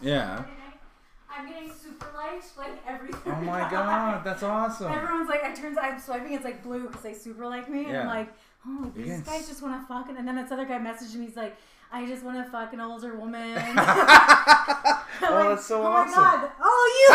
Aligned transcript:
Yeah. 0.00 0.44
I'm 1.30 1.48
getting 1.48 1.70
super 1.72 2.06
liked 2.16 2.56
like 2.56 2.78
every. 2.86 3.10
Oh 3.26 3.30
my 3.42 3.68
god, 3.70 4.24
that's 4.24 4.42
awesome. 4.42 4.90
Everyone's 4.92 5.28
like, 5.28 5.44
I 5.44 5.52
turns, 5.52 5.78
I'm 5.80 6.00
swiping, 6.00 6.32
it's 6.32 6.44
like 6.44 6.62
blue 6.62 6.86
because 6.88 7.02
they 7.02 7.14
super 7.14 7.46
like 7.46 7.68
me. 7.68 7.84
And 7.84 7.92
Yeah. 7.92 8.00
I'm 8.02 8.06
like, 8.08 8.32
oh, 8.66 8.90
these 8.94 9.06
getting 9.06 9.22
guys 9.22 9.46
just 9.48 9.62
want 9.62 9.80
to 9.80 9.86
fuck. 9.86 10.08
And 10.08 10.26
then 10.26 10.34
this 10.36 10.50
other 10.50 10.64
guy 10.64 10.78
messaged 10.78 11.14
me, 11.14 11.26
he's 11.26 11.36
like, 11.36 11.56
I 11.92 12.06
just 12.06 12.24
want 12.24 12.44
to 12.44 12.50
fuck 12.50 12.72
an 12.72 12.80
older 12.80 13.14
woman. 13.14 13.56
oh, 13.56 13.62
like, 13.64 13.78
that's 15.20 15.20
oh 15.22 15.56
so 15.68 15.82
oh 15.82 15.86
awesome. 15.86 16.10
my 16.10 16.16
god. 16.16 16.50
Oh, 16.60 17.08
you. 17.08 17.14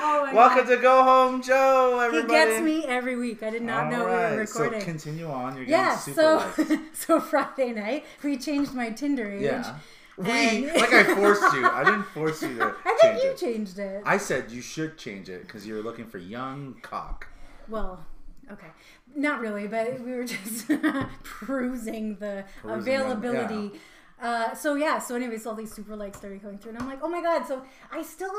oh 0.00 0.26
my 0.26 0.34
Welcome 0.34 0.66
God. 0.66 0.76
to 0.76 0.82
Go 0.82 1.02
Home 1.02 1.42
Joe, 1.42 1.98
He 2.00 2.06
everybody. 2.06 2.28
gets 2.34 2.60
me 2.62 2.84
every 2.84 3.16
week. 3.16 3.42
I 3.42 3.50
did 3.50 3.62
not 3.62 3.90
know 3.90 4.04
we 4.04 4.10
were 4.10 4.36
recording. 4.36 4.80
So 4.80 4.84
continue 4.84 5.30
on. 5.30 5.56
You're 5.56 5.64
getting 5.64 5.70
yeah, 5.70 5.96
super 5.96 6.52
so 6.54 6.78
so 6.92 7.20
Friday 7.20 7.72
night 7.72 8.04
we 8.22 8.36
changed 8.36 8.74
my 8.74 8.90
Tinder 8.90 9.30
age. 9.30 9.42
Yeah. 9.42 9.76
We 10.18 10.70
like 10.72 10.92
I 10.92 11.04
forced 11.14 11.54
you. 11.54 11.64
I 11.66 11.84
didn't 11.84 12.02
force 12.04 12.42
you 12.42 12.56
to 12.58 12.74
I 12.84 12.98
think 13.00 13.22
you 13.22 13.30
it. 13.30 13.36
changed 13.36 13.78
it. 13.78 14.02
I 14.04 14.18
said 14.18 14.50
you 14.50 14.60
should 14.60 14.98
change 14.98 15.28
it 15.28 15.42
because 15.42 15.66
you 15.66 15.74
were 15.74 15.80
looking 15.82 16.06
for 16.06 16.18
young 16.18 16.74
cock. 16.82 17.28
Well, 17.68 18.04
okay. 18.50 18.66
Not 19.14 19.40
really, 19.40 19.68
but 19.68 20.00
we 20.00 20.12
were 20.12 20.24
just 20.24 20.68
perusing 21.22 22.16
the 22.16 22.44
Perusing 22.62 22.84
them, 22.84 23.10
availability. 23.10 23.78
Uh, 24.20 24.54
so 24.54 24.74
yeah, 24.74 24.98
so 24.98 25.14
anyways, 25.14 25.46
all 25.46 25.54
these 25.54 25.72
super 25.72 25.94
likes 25.94 26.18
started 26.18 26.42
going 26.42 26.58
through, 26.58 26.72
and 26.72 26.82
I'm 26.82 26.88
like, 26.88 26.98
oh 27.02 27.08
my 27.08 27.22
god! 27.22 27.46
So 27.46 27.62
I 27.92 28.02
still, 28.02 28.32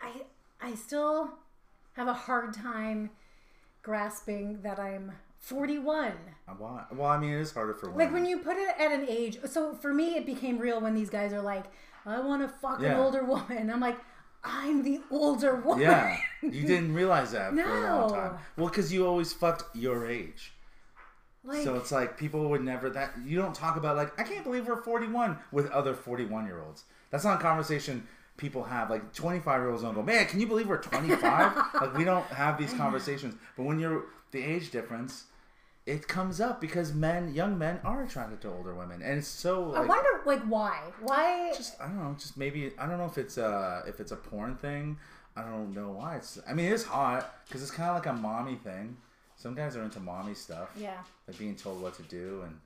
I, 0.00 0.22
I 0.60 0.74
still 0.76 1.30
have 1.94 2.06
a 2.06 2.14
hard 2.14 2.54
time 2.54 3.10
grasping 3.82 4.60
that 4.62 4.78
I'm 4.78 5.12
41. 5.48 6.12
I 6.46 6.52
want- 6.52 6.94
Well, 6.94 7.08
I 7.08 7.18
mean, 7.18 7.32
it 7.32 7.40
is 7.40 7.52
harder 7.52 7.74
for 7.74 7.90
women. 7.90 7.98
Like 8.06 8.12
when 8.12 8.26
you 8.26 8.38
put 8.38 8.56
it 8.56 8.68
at 8.78 8.92
an 8.92 9.06
age. 9.08 9.38
So 9.46 9.74
for 9.74 9.92
me, 9.92 10.16
it 10.16 10.26
became 10.26 10.58
real 10.58 10.80
when 10.80 10.94
these 10.94 11.10
guys 11.10 11.32
are 11.32 11.42
like, 11.42 11.64
I 12.06 12.20
want 12.20 12.42
to 12.42 12.48
fuck 12.48 12.80
an 12.80 12.92
older 12.96 13.24
woman. 13.24 13.70
I'm 13.70 13.80
like, 13.80 13.98
I'm 14.44 14.82
the 14.82 15.00
older 15.10 15.56
woman. 15.56 15.82
Yeah, 15.82 16.16
you 16.42 16.64
didn't 16.66 16.94
realize 16.94 17.32
that 17.32 17.52
for 17.54 17.60
a 17.60 17.64
long 17.98 18.08
No. 18.10 18.14
time. 18.14 18.38
Well, 18.56 18.68
because 18.68 18.92
you 18.92 19.06
always 19.06 19.32
fucked 19.32 19.74
your 19.76 20.06
age. 20.06 20.52
like, 21.44 21.64
So 21.64 21.74
it's 21.76 21.90
like 21.92 22.16
people 22.16 22.48
would 22.50 22.62
never 22.62 22.88
that 22.90 23.12
you 23.24 23.36
don't 23.38 23.54
talk 23.54 23.76
about 23.76 23.96
like 23.96 24.18
I 24.18 24.22
can't 24.22 24.44
believe 24.44 24.66
we're 24.66 24.80
41 24.82 25.38
with 25.52 25.70
other 25.70 25.92
41 25.94 26.46
year 26.46 26.60
olds. 26.64 26.84
That's 27.10 27.24
not 27.24 27.40
a 27.40 27.42
conversation 27.42 28.06
people 28.36 28.62
have. 28.64 28.88
Like 28.90 29.12
25 29.12 29.60
year 29.60 29.70
olds 29.70 29.82
don't 29.82 29.94
go, 29.94 30.02
man, 30.02 30.26
can 30.26 30.40
you 30.40 30.46
believe 30.46 30.68
we're 30.68 30.78
25? 30.78 31.56
like 31.80 31.96
we 31.96 32.04
don't 32.04 32.24
have 32.26 32.56
these 32.58 32.72
conversations. 32.74 33.34
But 33.56 33.64
when 33.64 33.78
you're 33.80 34.04
the 34.30 34.42
age 34.42 34.70
difference, 34.70 35.24
it 35.88 36.06
comes 36.06 36.40
up 36.40 36.60
because 36.60 36.92
men, 36.92 37.32
young 37.34 37.58
men, 37.58 37.80
are 37.84 38.02
attracted 38.02 38.40
to 38.42 38.48
older 38.48 38.74
women, 38.74 39.00
and 39.02 39.18
it's 39.18 39.28
so. 39.28 39.72
I 39.74 39.80
wonder, 39.80 40.10
like, 40.26 40.42
why? 40.42 40.78
Why? 41.00 41.52
just 41.56 41.80
I 41.80 41.86
don't 41.86 41.96
know, 42.02 42.14
just 42.18 42.36
maybe 42.36 42.72
I 42.78 42.86
don't 42.86 42.98
know 42.98 43.06
if 43.06 43.16
it's 43.18 43.38
uh 43.38 43.82
if 43.86 43.98
it's 44.00 44.12
a 44.12 44.16
porn 44.16 44.56
thing. 44.56 44.98
I 45.36 45.42
don't 45.42 45.72
know 45.74 45.90
why. 45.90 46.16
It's 46.16 46.38
I 46.48 46.52
mean 46.52 46.66
it 46.66 46.72
is 46.72 46.84
hot 46.84 47.22
because 47.46 47.62
it's 47.62 47.70
kind 47.70 47.90
of 47.90 47.96
like 47.96 48.06
a 48.06 48.12
mommy 48.12 48.56
thing. 48.56 48.96
Some 49.36 49.54
guys 49.54 49.76
are 49.76 49.84
into 49.84 50.00
mommy 50.00 50.34
stuff 50.34 50.70
yeah. 50.76 50.98
like 51.28 51.38
being 51.38 51.54
told 51.54 51.80
what 51.80 51.94
to 51.94 52.02
do 52.02 52.42
and 52.44 52.58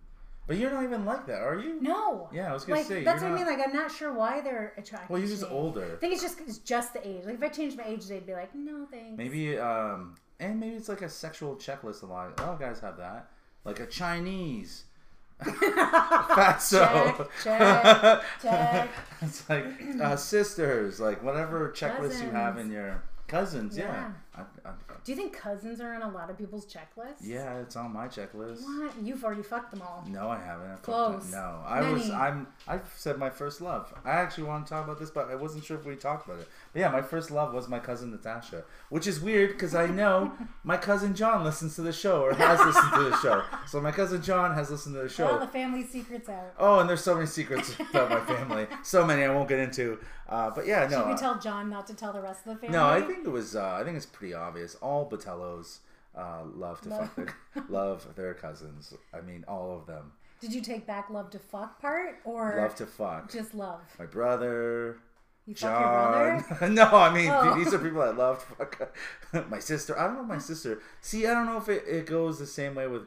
but 0.46 0.56
you're 0.56 0.70
not 0.70 0.82
even 0.84 1.04
like 1.04 1.26
that 1.26 1.42
are 1.42 1.58
you 1.60 1.78
No. 1.82 2.30
yeah 2.32 2.48
i 2.50 2.54
was 2.54 2.64
gonna 2.64 2.78
Like 2.80 2.88
say 2.88 3.04
that's 3.04 3.22
what 3.22 3.30
I 3.32 3.34
mean. 3.34 3.44
Like 3.46 3.60
I'm 3.62 3.74
not 3.74 3.92
sure 3.92 4.10
why 4.14 4.40
they're 4.40 4.72
attracted. 4.78 5.10
well 5.10 5.18
you're 5.20 5.28
just 5.28 5.44
older 5.50 5.84
I 5.96 6.00
think 6.00 6.14
it's 6.14 6.22
just 6.22 6.40
it's 6.40 6.58
just 6.58 6.94
the 6.94 7.06
age. 7.06 7.26
Like 7.26 7.34
if 7.34 7.42
I 7.42 7.48
changed 7.48 7.76
my 7.76 7.84
age, 7.84 8.06
they'd 8.06 8.26
be 8.26 8.32
like, 8.32 8.54
no 8.54 8.86
thanks. 8.90 9.18
maybe 9.18 9.58
um 9.58 10.14
and 10.42 10.58
maybe 10.60 10.74
it's 10.74 10.88
like 10.88 11.02
a 11.02 11.08
sexual 11.08 11.56
checklist 11.56 12.02
a 12.02 12.06
lot 12.06 12.38
a 12.38 12.42
lot 12.42 12.54
of 12.54 12.60
guys 12.60 12.80
have 12.80 12.96
that. 12.98 13.28
Like 13.64 13.80
a 13.80 13.86
chinese. 13.86 14.84
Fatso 15.42 17.28
Check, 17.42 17.58
check, 17.62 18.22
check. 18.42 18.90
it's 19.22 19.48
like 19.48 19.64
uh, 20.00 20.14
sisters 20.16 21.00
like 21.00 21.22
whatever 21.22 21.70
checklist 21.70 22.22
you 22.22 22.30
have 22.30 22.58
in 22.58 22.70
your 22.70 23.02
cousins 23.26 23.76
yeah, 23.76 23.84
Yeah. 23.86 24.10
I, 24.34 24.40
I, 24.64 24.72
Do 25.04 25.12
you 25.12 25.16
think 25.16 25.36
cousins 25.36 25.78
are 25.80 25.92
on 25.92 26.02
a 26.02 26.08
lot 26.10 26.30
of 26.30 26.38
people's 26.38 26.64
checklists? 26.64 27.16
yeah 27.20 27.58
it's 27.58 27.76
on 27.76 27.92
my 27.92 28.08
checklist 28.08 28.62
What? 28.62 28.92
You've 29.02 29.22
already 29.24 29.42
fucked 29.42 29.70
them 29.72 29.82
all. 29.82 30.04
No, 30.08 30.28
I 30.28 30.38
haven't. 30.38 30.66
I 30.68 30.70
fucked 30.72 30.82
Close. 30.84 31.30
No, 31.32 31.62
I 31.66 31.90
was. 31.90 32.08
I'm. 32.10 32.46
I 32.66 32.80
said 32.96 33.18
my 33.18 33.28
first 33.28 33.60
love. 33.60 33.92
I 34.04 34.10
actually 34.12 34.44
want 34.44 34.66
to 34.66 34.70
talk 34.72 34.84
about 34.84 34.98
this, 34.98 35.10
but 35.10 35.30
I 35.30 35.34
wasn't 35.34 35.64
sure 35.64 35.78
if 35.78 35.84
we 35.84 35.96
talked 35.96 36.26
about 36.26 36.40
it. 36.40 36.48
But 36.72 36.80
yeah, 36.80 36.88
my 36.88 37.02
first 37.02 37.30
love 37.30 37.52
was 37.52 37.68
my 37.68 37.78
cousin 37.78 38.10
Natasha, 38.10 38.64
which 38.88 39.06
is 39.06 39.20
weird 39.20 39.50
because 39.52 39.74
I 39.74 39.86
know 39.86 40.32
my 40.64 40.76
cousin 40.78 41.14
John 41.14 41.44
listens 41.44 41.74
to 41.76 41.82
the 41.82 41.92
show 41.92 42.22
or 42.22 42.32
has 42.34 42.60
listened 42.60 42.92
to 42.94 43.02
the 43.10 43.16
show. 43.18 43.42
So 43.66 43.80
my 43.80 43.92
cousin 43.92 44.22
John 44.22 44.54
has 44.54 44.70
listened 44.70 44.94
to 44.94 45.02
the 45.02 45.08
show. 45.08 45.38
the 45.38 45.46
family 45.46 45.84
secret's 45.84 46.28
out. 46.28 46.54
Oh, 46.58 46.78
and 46.78 46.88
there's 46.88 47.02
so 47.04 47.14
many 47.14 47.26
secrets 47.26 47.74
about 47.90 48.08
my 48.08 48.20
family. 48.20 48.66
So 48.82 49.04
many 49.04 49.24
I 49.24 49.28
won't 49.34 49.48
get 49.48 49.58
into. 49.58 49.98
Uh, 50.28 50.50
but 50.50 50.66
yeah, 50.66 50.86
no. 50.90 50.98
Should 51.00 51.06
we 51.08 51.12
uh, 51.12 51.16
tell 51.18 51.38
John 51.38 51.68
not 51.68 51.86
to 51.88 51.94
tell 51.94 52.12
the 52.12 52.22
rest 52.22 52.46
of 52.46 52.54
the 52.54 52.60
family? 52.60 52.78
no, 52.78 52.86
I 52.88 53.02
think 53.02 53.26
it 53.26 53.30
was. 53.30 53.54
Uh, 53.54 53.76
I 53.78 53.84
think 53.84 53.96
it's 53.98 54.06
pretty 54.06 54.21
obvious. 54.30 54.74
All 54.76 55.08
Batellos 55.10 55.78
uh, 56.16 56.42
love 56.54 56.80
to 56.82 56.88
Love. 56.90 57.10
fuck 57.12 57.16
their, 57.54 57.64
love 57.68 58.14
their 58.14 58.34
cousins. 58.34 58.94
I 59.14 59.20
mean, 59.20 59.44
all 59.48 59.76
of 59.76 59.86
them 59.86 60.12
Did 60.40 60.52
you 60.54 60.60
take 60.60 60.86
back 60.86 61.10
love 61.10 61.30
to 61.30 61.38
fuck 61.38 61.80
part 61.80 62.16
or 62.24 62.54
love 62.58 62.74
to 62.76 62.86
fuck. 62.86 63.30
just 63.32 63.54
love? 63.54 63.80
my 63.98 64.06
brother, 64.06 64.98
You 65.46 65.54
fuck 65.54 65.70
your 65.70 65.80
John. 65.80 66.44
brother? 66.48 66.68
no, 66.70 66.84
I 66.84 67.12
mean 67.14 67.30
Oh. 67.30 67.54
these 67.56 67.72
are 67.74 67.78
people 67.78 68.02
I 68.02 68.10
love. 68.10 68.42
Fuck 68.58 68.94
my 69.50 69.58
sister. 69.58 69.98
I 69.98 70.06
don't 70.06 70.16
know 70.16 70.22
my 70.24 70.38
sister. 70.38 70.80
See, 71.00 71.26
I 71.26 71.32
don't 71.34 71.46
know 71.46 71.56
if 71.58 71.68
it, 71.68 71.84
it 71.88 72.06
goes 72.06 72.38
the 72.38 72.46
same 72.46 72.74
way 72.74 72.86
with. 72.86 73.02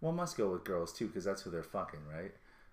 Well, 0.00 0.12
must 0.12 0.36
go 0.36 0.48
with 0.52 0.62
girls 0.64 0.92
too, 0.92 1.08
because 1.08 1.24
that's 1.24 1.42
who 1.42 1.50
they're 1.50 1.62
fucking, 1.62 2.00
right? 2.16 2.32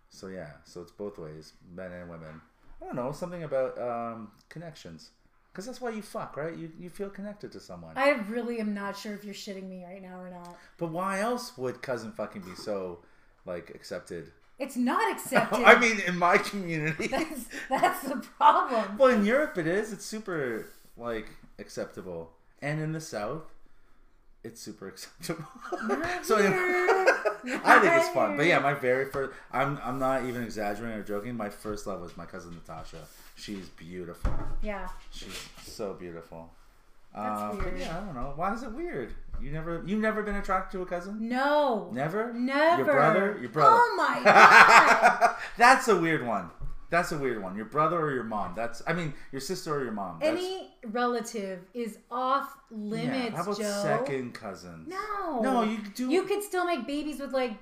So 0.10 0.28
yeah, 0.28 0.52
so 0.64 0.82
it's 0.82 0.92
both 0.92 1.18
ways, 1.18 1.54
men 1.76 1.92
and 1.92 2.08
women. 2.10 2.40
I 2.82 2.86
don't 2.86 2.96
know 2.96 3.12
something 3.12 3.44
about 3.44 3.78
um, 3.82 4.32
connections, 4.48 5.10
because 5.56 5.66
that's 5.66 5.80
why 5.80 5.90
you 5.90 6.02
fuck, 6.02 6.36
right? 6.36 6.54
You 6.54 6.70
you 6.78 6.90
feel 6.90 7.10
connected 7.10 7.54
to 7.54 7.62
someone. 7.62 7.94
I 7.96 8.10
really 8.28 8.60
am 8.60 8.74
not 8.74 8.98
sure 8.98 9.14
if 9.14 9.24
you're 9.24 9.34
shitting 9.34 9.70
me 9.70 9.86
right 9.86 10.02
now 10.02 10.20
or 10.20 10.30
not. 10.30 10.58
but 10.78 10.88
why 10.88 11.22
else 11.22 11.58
would 11.58 11.82
cousin 11.82 12.12
fucking 12.12 12.42
be 12.42 12.56
so 12.56 13.00
like 13.46 13.70
accepted? 13.70 14.34
It's 14.60 14.76
not 14.76 15.10
accepted. 15.16 15.64
I 15.64 15.80
mean, 15.80 16.02
in 16.06 16.18
my 16.18 16.38
community. 16.38 17.08
that's, 17.08 17.46
that's 17.70 18.04
the 18.04 18.18
problem. 18.18 18.98
Well, 18.98 19.10
in 19.10 19.24
Europe 19.26 19.58
it 19.58 19.66
is. 19.66 19.94
It's 19.94 20.06
super 20.06 20.68
like 20.98 21.30
acceptable, 21.58 22.34
and 22.62 22.82
in 22.82 22.92
the 22.92 23.00
South, 23.02 23.44
it's 24.46 24.62
super 24.62 24.88
acceptable. 24.88 25.46
so 26.24 26.38
anyway, 26.38 26.56
I 27.64 27.80
think 27.80 27.94
it's 27.94 28.10
fun. 28.10 28.38
But 28.38 28.46
yeah, 28.46 28.60
my 28.60 28.74
very 28.74 29.06
first. 29.06 29.34
I'm 29.52 29.80
I'm 29.84 29.98
not 29.98 30.26
even 30.26 30.44
exaggerating 30.44 31.00
or 31.00 31.04
joking. 31.04 31.36
My 31.36 31.50
first 31.50 31.88
love 31.88 32.02
was 32.02 32.16
my 32.16 32.26
cousin 32.26 32.54
Natasha. 32.54 33.00
She's 33.36 33.70
beautiful. 33.70 34.32
Yeah. 34.62 34.88
She's 35.12 35.50
so 35.64 35.94
beautiful. 35.94 36.52
That's 37.14 37.42
um, 37.42 37.58
but 37.58 37.66
weird. 37.66 37.80
yeah, 37.80 37.98
I 37.98 38.00
don't 38.02 38.14
know. 38.14 38.34
Why 38.36 38.54
is 38.54 38.64
it 38.64 38.72
weird? 38.72 39.14
You 39.42 39.52
never 39.52 39.84
you've 39.86 40.02
never 40.02 40.22
been 40.22 40.36
attracted 40.36 40.78
to 40.78 40.84
a 40.84 40.86
cousin? 40.86 41.28
No. 41.28 41.90
Never. 41.92 42.32
Never. 42.34 42.84
Your 42.84 42.86
brother. 42.86 43.38
Your 43.42 43.50
brother. 43.50 43.76
Oh 43.76 43.96
my 43.98 44.22
god. 44.24 45.36
That's 45.58 45.88
a 45.88 46.00
weird 46.00 46.26
one. 46.26 46.52
That's 46.90 47.12
a 47.12 47.18
weird 47.18 47.42
one. 47.42 47.56
Your 47.56 47.66
brother 47.66 48.00
or 48.00 48.14
your 48.14 48.24
mom. 48.24 48.54
That's 48.56 48.82
I 48.88 48.94
mean 48.94 49.14
your 49.32 49.42
sister 49.42 49.74
or 49.76 49.84
your 49.84 49.92
mom. 49.94 50.20
That's, 50.22 50.38
Any 50.38 50.74
relative 50.86 51.60
is 51.74 51.98
off 52.12 52.56
limits, 52.72 53.32
yeah. 53.32 53.36
How 53.36 53.44
about 53.44 53.58
Joe. 53.58 53.82
second 53.84 54.34
cousins? 54.34 54.88
No. 54.88 55.40
No, 55.42 55.64
you 55.64 55.78
could 55.80 55.94
do. 55.94 56.10
You 56.10 56.24
could 56.24 56.44
still 56.44 56.66
make 56.66 56.86
babies 56.88 57.20
with 57.20 57.32
like 57.34 57.54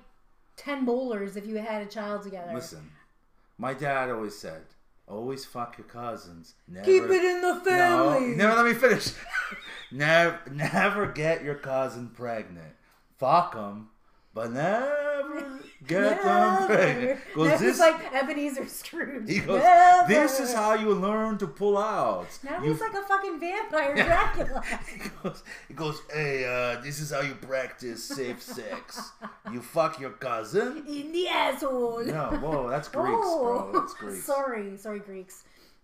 ten 0.57 0.85
molars 0.85 1.35
if 1.37 1.45
you 1.47 1.57
had 1.57 1.81
a 1.81 1.85
child 1.85 2.23
together. 2.23 2.51
listen. 2.53 2.91
My 3.57 3.73
dad 3.73 4.09
always 4.09 4.37
said, 4.37 4.63
"Always 5.07 5.45
fuck 5.45 5.77
your 5.77 5.85
cousins. 5.87 6.55
Never 6.67 6.85
Keep 6.85 7.03
it 7.03 7.23
in 7.23 7.41
the 7.41 7.53
No, 7.53 7.59
family. 7.61 8.35
never 8.35 8.55
let 8.55 8.65
me 8.65 8.73
finish. 8.73 9.11
never, 9.91 10.39
never 10.51 11.05
get 11.07 11.43
your 11.43 11.55
cousin 11.55 12.09
pregnant. 12.09 12.73
Fuck 13.17 13.53
them, 13.53 13.89
but 14.33 14.51
never 14.51 15.12
get 15.87 16.21
them 16.23 17.17
That's 17.37 17.61
this. 17.61 17.79
like 17.79 18.13
Ebenezer 18.13 18.67
Scrooge. 18.67 19.29
he 19.29 19.39
goes. 19.39 19.61
Never. 19.61 20.07
This 20.07 20.39
is 20.39 20.53
how 20.53 20.75
you 20.75 20.93
learn 20.93 21.37
to 21.39 21.47
pull 21.47 21.77
out. 21.77 22.27
Now 22.43 22.61
You 22.63 22.71
he's 22.71 22.81
like 22.81 22.93
a 22.93 23.01
fucking 23.03 23.39
vampire 23.39 23.95
Dracula. 23.95 24.63
He 24.93 25.09
goes, 25.23 25.43
he 25.69 25.73
goes, 25.73 26.01
hey, 26.13 26.45
uh, 26.45 26.81
this 26.81 26.99
is 26.99 27.11
how 27.11 27.21
you 27.21 27.35
practice 27.35 28.03
safe 28.03 28.41
sex. 28.41 29.11
You 29.51 29.61
fuck 29.61 29.99
your 29.99 30.11
cousin? 30.11 30.83
in 30.87 31.11
the 31.11 31.27
asshole. 31.27 32.03
No, 32.05 32.29
whoa, 32.41 32.69
that's 32.69 32.87
Greeks, 32.89 33.09
bro. 33.41 33.71
That's 33.73 33.93
Greeks. 33.93 34.25
Oh, 34.29 34.33
Sorry, 34.33 34.77
sorry, 34.77 34.99
Greeks. 34.99 35.43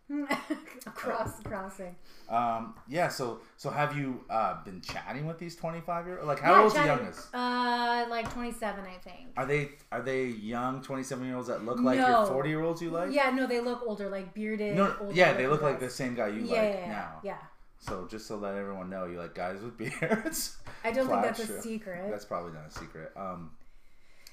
Cross 0.95 1.41
crossing. 1.43 1.95
Um, 2.29 2.73
yeah, 2.87 3.07
so 3.09 3.39
so 3.57 3.69
have 3.69 3.95
you 3.97 4.23
uh, 4.29 4.63
been 4.63 4.81
chatting 4.81 5.25
with 5.27 5.37
these 5.39 5.55
twenty 5.55 5.81
five 5.81 6.05
year 6.07 6.17
olds? 6.17 6.27
like 6.27 6.39
how 6.39 6.53
Yeah, 6.55 6.61
old's 6.61 6.73
the 6.75 6.85
youngest? 6.85 7.33
Uh, 7.33 8.05
like 8.09 8.31
twenty-seven, 8.33 8.83
I 8.85 8.97
think. 8.97 9.27
Are 9.37 9.45
they 9.45 9.69
are 9.91 10.01
they 10.01 10.25
young 10.25 10.81
twenty 10.81 11.03
seven 11.03 11.25
year 11.25 11.35
olds 11.35 11.47
that 11.47 11.63
look 11.65 11.79
like 11.79 11.97
your 11.97 12.25
forty 12.25 12.49
year 12.49 12.61
olds 12.63 12.81
you 12.81 12.89
like? 12.89 13.11
Yeah, 13.13 13.29
no, 13.31 13.45
they 13.47 13.59
look 13.59 13.81
older, 13.85 14.09
like 14.09 14.33
bearded. 14.33 14.75
No, 14.75 14.95
older 14.99 15.13
yeah, 15.13 15.33
they 15.33 15.47
look 15.47 15.61
like 15.61 15.79
the 15.79 15.89
same 15.89 16.15
guy 16.15 16.27
you 16.29 16.41
Yeah, 16.45 16.61
like 16.61 16.73
yeah, 16.73 16.87
now. 16.89 17.19
yeah. 17.23 17.37
So 17.79 18.07
just 18.09 18.27
to 18.27 18.35
let 18.35 18.55
everyone 18.55 18.89
know, 18.89 19.05
you 19.05 19.17
like 19.19 19.35
guys 19.35 19.61
with 19.61 19.77
beards. 20.01 20.57
I 20.83 20.91
don't 20.91 21.07
think 21.07 21.21
that's 21.21 21.39
a 21.39 21.61
secret. 21.61 22.09
That's 22.09 22.25
probably 22.25 22.53
not 22.53 22.67
a 22.67 22.71
secret. 22.71 23.11
Um, 23.15 23.51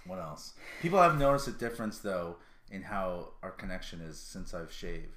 what 0.07 0.19
else? 0.19 0.55
People 0.81 1.01
have 1.01 1.19
noticed 1.19 1.49
a 1.49 1.53
difference 1.53 1.99
though 1.99 2.37
in 2.71 2.83
how 2.83 3.29
our 3.43 3.51
connection 3.51 4.01
is 4.01 4.19
since 4.19 4.53
I've 4.55 4.73
shaved. 4.73 5.13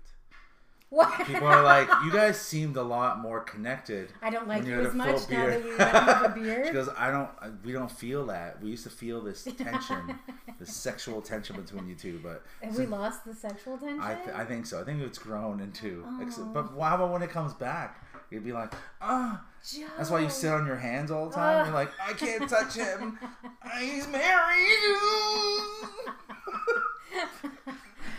What? 0.91 1.25
People 1.27 1.47
are 1.47 1.61
like, 1.63 1.87
you 2.03 2.11
guys 2.11 2.39
seemed 2.41 2.75
a 2.75 2.81
lot 2.81 3.19
more 3.19 3.41
connected. 3.41 4.11
I 4.23 4.31
don't 4.31 4.47
like 4.47 4.65
you 4.65 4.79
as 4.81 4.93
much 4.95 5.19
full 5.19 5.37
now 5.37 5.45
beer. 5.45 5.49
that 5.51 5.65
you 5.65 5.77
have 5.77 6.23
a 6.25 6.29
beer. 6.39 6.65
She 6.65 6.71
goes, 6.73 6.89
I 6.97 7.11
don't, 7.11 7.29
we 7.63 7.71
don't 7.73 7.91
feel 7.91 8.25
that. 8.25 8.59
We 8.61 8.71
used 8.71 8.83
to 8.85 8.89
feel 8.89 9.21
this 9.21 9.43
tension, 9.57 10.17
this 10.59 10.75
sexual 10.75 11.21
tension 11.21 11.55
between 11.61 11.87
you 11.87 11.93
two, 11.95 12.19
but 12.23 12.43
Have 12.63 12.75
we 12.75 12.87
lost 12.87 13.23
the 13.23 13.35
sexual 13.35 13.77
tension? 13.77 13.99
I, 14.01 14.15
th- 14.15 14.35
I 14.35 14.45
think 14.45 14.65
so. 14.65 14.81
I 14.81 14.83
think 14.83 15.01
it's 15.03 15.19
grown 15.19 15.59
into. 15.59 16.03
ex- 16.21 16.39
Oh. 16.39 16.45
But 16.45 16.69
how 16.79 16.95
about 16.95 17.11
when 17.11 17.21
it 17.21 17.29
comes 17.29 17.53
back? 17.53 18.03
You'd 18.31 18.43
be 18.43 18.51
like, 18.53 18.73
ah. 19.01 19.43
Joe. 19.71 19.85
That's 19.97 20.09
why 20.09 20.21
you 20.21 20.29
sit 20.29 20.51
on 20.51 20.65
your 20.65 20.77
hands 20.77 21.11
all 21.11 21.27
the 21.29 21.35
time. 21.35 21.59
Ugh. 21.61 21.65
You're 21.67 21.75
like, 21.75 21.91
I 22.01 22.13
can't 22.13 22.49
touch 22.49 22.73
him. 22.75 23.19
He's 23.79 24.07
married. 24.07 24.77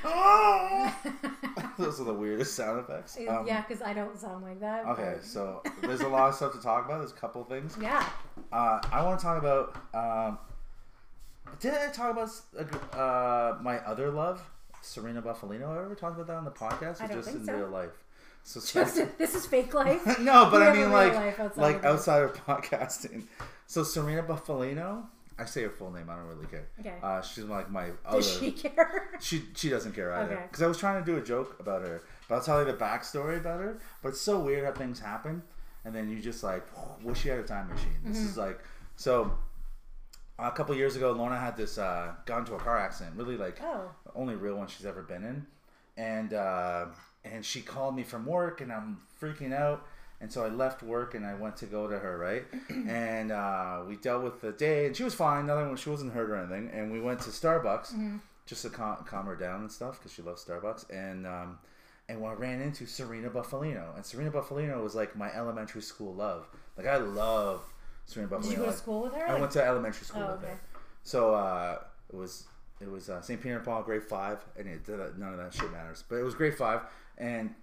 Those 1.78 2.00
are 2.00 2.04
the 2.04 2.14
weirdest 2.14 2.54
sound 2.54 2.80
effects. 2.80 3.16
Um, 3.28 3.46
yeah, 3.46 3.62
because 3.62 3.82
I 3.82 3.92
don't 3.92 4.18
sound 4.18 4.42
like 4.42 4.60
that. 4.60 4.84
Okay, 4.86 5.14
but- 5.16 5.24
so 5.24 5.62
there's 5.82 6.00
a 6.00 6.08
lot 6.08 6.28
of 6.28 6.34
stuff 6.34 6.52
to 6.52 6.60
talk 6.62 6.84
about. 6.86 6.98
There's 6.98 7.12
a 7.12 7.16
couple 7.16 7.42
things. 7.44 7.76
Yeah. 7.80 8.06
Uh, 8.52 8.80
I 8.92 9.02
want 9.04 9.18
to 9.18 9.24
talk 9.24 9.38
about. 9.38 9.76
Um, 9.94 10.38
did 11.58 11.74
I 11.74 11.88
talk 11.90 12.12
about 12.12 12.30
uh, 12.98 13.58
my 13.62 13.78
other 13.78 14.10
love, 14.10 14.42
Serena 14.82 15.20
Buffalino? 15.20 15.68
I 15.68 15.84
ever 15.84 15.94
talked 15.94 16.14
about 16.14 16.26
that 16.28 16.36
on 16.36 16.44
the 16.44 16.50
podcast, 16.50 17.00
or 17.00 17.04
I 17.04 17.06
don't 17.08 17.16
just 17.18 17.28
think 17.28 17.40
in 17.40 17.46
so. 17.46 17.56
real 17.56 17.68
life? 17.68 17.90
So 18.42 18.60
Just, 18.60 19.18
this 19.18 19.34
is 19.34 19.44
fake 19.46 19.74
life. 19.84 20.18
no, 20.20 20.48
but 20.50 20.62
I 20.62 20.72
mean 20.72 20.90
like 20.90 21.12
outside 21.38 21.56
like 21.60 21.76
of 21.78 21.84
outside 21.84 22.22
of 22.22 22.32
podcasting. 22.46 23.24
So 23.66 23.82
Serena 23.82 24.22
Buffalino, 24.22 25.04
I 25.40 25.44
say 25.46 25.62
her 25.62 25.70
full 25.70 25.90
name. 25.90 26.08
I 26.10 26.16
don't 26.16 26.26
really 26.26 26.46
care. 26.46 26.66
Okay. 26.80 26.94
Uh, 27.02 27.20
she's 27.22 27.44
like 27.44 27.70
my 27.70 27.86
other. 28.04 28.18
Does 28.18 28.38
she 28.38 28.52
care? 28.52 29.08
She 29.20 29.42
she 29.56 29.68
doesn't 29.70 29.92
care 29.94 30.12
either. 30.12 30.32
Okay. 30.34 30.42
Because 30.48 30.62
I 30.62 30.66
was 30.66 30.78
trying 30.78 31.02
to 31.04 31.10
do 31.10 31.16
a 31.18 31.22
joke 31.22 31.56
about 31.60 31.82
her, 31.82 32.02
but 32.28 32.34
I'll 32.36 32.40
tell 32.42 32.58
you 32.60 32.66
the 32.66 32.74
backstory 32.74 33.38
about 33.38 33.60
her. 33.60 33.78
But 34.02 34.10
it's 34.10 34.20
so 34.20 34.38
weird 34.40 34.64
how 34.64 34.72
things 34.72 35.00
happen, 35.00 35.42
and 35.84 35.94
then 35.94 36.08
you 36.10 36.20
just 36.20 36.42
like 36.42 36.64
wish 37.02 37.24
you 37.24 37.30
had 37.30 37.40
a 37.40 37.44
time 37.44 37.68
machine. 37.68 37.88
This 38.04 38.18
Mm-hmm. 38.18 38.28
is 38.28 38.36
like 38.36 38.60
so. 38.96 39.32
A 40.38 40.50
couple 40.50 40.74
years 40.74 40.96
ago, 40.96 41.12
Lorna 41.12 41.36
had 41.38 41.54
this 41.54 41.76
uh, 41.76 42.12
got 42.24 42.38
into 42.38 42.54
a 42.54 42.58
car 42.58 42.78
accident. 42.78 43.14
Really 43.16 43.36
like 43.36 43.58
Oh. 43.62 43.90
only 44.14 44.34
real 44.36 44.56
one 44.56 44.68
she's 44.68 44.86
ever 44.86 45.02
been 45.02 45.22
in, 45.22 45.46
and 45.98 46.32
uh, 46.32 46.86
and 47.24 47.44
she 47.44 47.60
called 47.60 47.94
me 47.94 48.02
from 48.04 48.24
work, 48.24 48.62
and 48.62 48.72
I'm 48.72 48.98
freaking 49.20 49.52
out. 49.54 49.86
And 50.22 50.30
so 50.30 50.44
I 50.44 50.48
left 50.48 50.82
work 50.82 51.14
and 51.14 51.24
I 51.24 51.34
went 51.34 51.56
to 51.58 51.66
go 51.66 51.86
to 51.88 51.98
her, 51.98 52.18
right? 52.18 52.44
and 52.88 53.32
uh, 53.32 53.82
we 53.88 53.96
dealt 53.96 54.22
with 54.22 54.40
the 54.42 54.52
day, 54.52 54.86
and 54.86 54.94
she 54.96 55.02
was 55.02 55.14
fine. 55.14 55.46
Nothing, 55.46 55.74
she 55.76 55.88
wasn't 55.88 56.12
hurt 56.12 56.28
or 56.28 56.36
anything. 56.36 56.70
And 56.74 56.92
we 56.92 57.00
went 57.00 57.20
to 57.20 57.30
Starbucks 57.30 58.18
just 58.46 58.62
to 58.62 58.68
calm, 58.70 58.98
calm 59.06 59.26
her 59.26 59.36
down 59.36 59.60
and 59.62 59.72
stuff 59.72 59.98
because 59.98 60.12
she 60.12 60.20
loves 60.22 60.44
Starbucks. 60.44 60.90
And 60.90 61.26
um, 61.26 61.58
and 62.08 62.20
when 62.20 62.32
I 62.32 62.34
ran 62.34 62.60
into 62.60 62.84
Serena 62.86 63.30
Buffalino, 63.30 63.94
and 63.96 64.04
Serena 64.04 64.30
Buffalino 64.30 64.82
was 64.82 64.94
like 64.94 65.16
my 65.16 65.32
elementary 65.34 65.80
school 65.82 66.12
love. 66.14 66.48
Like 66.76 66.86
I 66.86 66.96
love 66.98 67.62
Serena 68.04 68.28
Buffalino. 68.30 68.42
Did 68.42 68.50
you 68.50 68.56
go 68.58 68.66
to 68.66 68.72
school 68.72 69.02
with 69.02 69.14
her? 69.14 69.26
I 69.26 69.32
Like- 69.32 69.40
went 69.40 69.52
to 69.52 69.64
elementary 69.64 70.04
school 70.04 70.22
Oh, 70.22 70.32
with 70.32 70.42
okay. 70.44 70.52
her. 70.52 70.60
So 71.02 71.34
uh, 71.34 71.78
it 72.12 72.16
was 72.16 72.44
it 72.80 72.90
was 72.90 73.08
uh, 73.08 73.22
St. 73.22 73.40
Peter 73.40 73.56
and 73.56 73.64
Paul, 73.64 73.82
grade 73.84 74.02
five, 74.02 74.38
and 74.58 74.66
it, 74.68 74.86
none 75.18 75.32
of 75.32 75.38
that 75.38 75.54
shit 75.54 75.70
matters. 75.72 76.04
But 76.08 76.16
it 76.16 76.24
was 76.24 76.34
grade 76.34 76.56
five, 76.58 76.80
and 77.16 77.54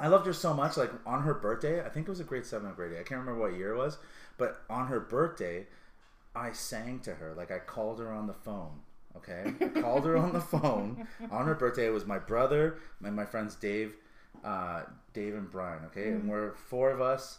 I 0.00 0.08
loved 0.08 0.26
her 0.26 0.32
so 0.32 0.54
much. 0.54 0.76
Like 0.76 0.90
on 1.06 1.22
her 1.22 1.34
birthday, 1.34 1.84
I 1.84 1.88
think 1.90 2.08
it 2.08 2.10
was 2.10 2.20
a 2.20 2.24
grade 2.24 2.46
seven 2.46 2.70
or 2.70 2.72
grade 2.72 2.92
eight. 2.92 3.00
I 3.00 3.02
can't 3.02 3.20
remember 3.20 3.40
what 3.40 3.54
year 3.54 3.74
it 3.74 3.76
was, 3.76 3.98
but 4.38 4.62
on 4.70 4.86
her 4.86 4.98
birthday, 5.00 5.66
I 6.34 6.52
sang 6.52 7.00
to 7.00 7.14
her. 7.14 7.34
Like 7.36 7.50
I 7.50 7.58
called 7.58 7.98
her 8.00 8.10
on 8.12 8.26
the 8.26 8.32
phone. 8.34 8.80
Okay, 9.16 9.52
I 9.60 9.80
called 9.80 10.04
her 10.06 10.16
on 10.16 10.32
the 10.32 10.40
phone 10.58 11.06
on 11.30 11.46
her 11.46 11.54
birthday. 11.54 11.86
It 11.86 11.92
was 11.92 12.06
my 12.06 12.18
brother 12.18 12.78
and 13.04 13.14
my 13.14 13.24
friends 13.24 13.54
Dave, 13.56 13.94
uh, 14.44 14.82
Dave 15.12 15.34
and 15.34 15.50
Brian. 15.50 15.84
Okay, 15.86 16.08
and 16.08 16.28
we're 16.28 16.52
four 16.52 16.90
of 16.90 17.00
us, 17.00 17.38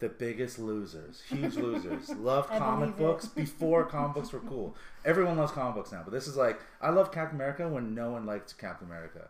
the 0.00 0.08
biggest 0.08 0.58
losers, 0.58 1.22
huge 1.28 1.54
losers. 1.54 2.08
Love 2.16 2.48
comic 2.48 2.96
believe 2.96 3.00
it. 3.00 3.12
books 3.12 3.26
before 3.26 3.84
comic 3.96 4.16
books 4.16 4.32
were 4.32 4.40
cool. 4.40 4.74
Everyone 5.04 5.36
loves 5.38 5.52
comic 5.52 5.76
books 5.76 5.92
now, 5.92 6.02
but 6.04 6.12
this 6.12 6.26
is 6.26 6.36
like 6.36 6.60
I 6.80 6.90
love 6.90 7.12
Captain 7.12 7.36
America 7.36 7.68
when 7.68 7.94
no 7.94 8.10
one 8.10 8.26
liked 8.26 8.58
Captain 8.58 8.88
America. 8.88 9.28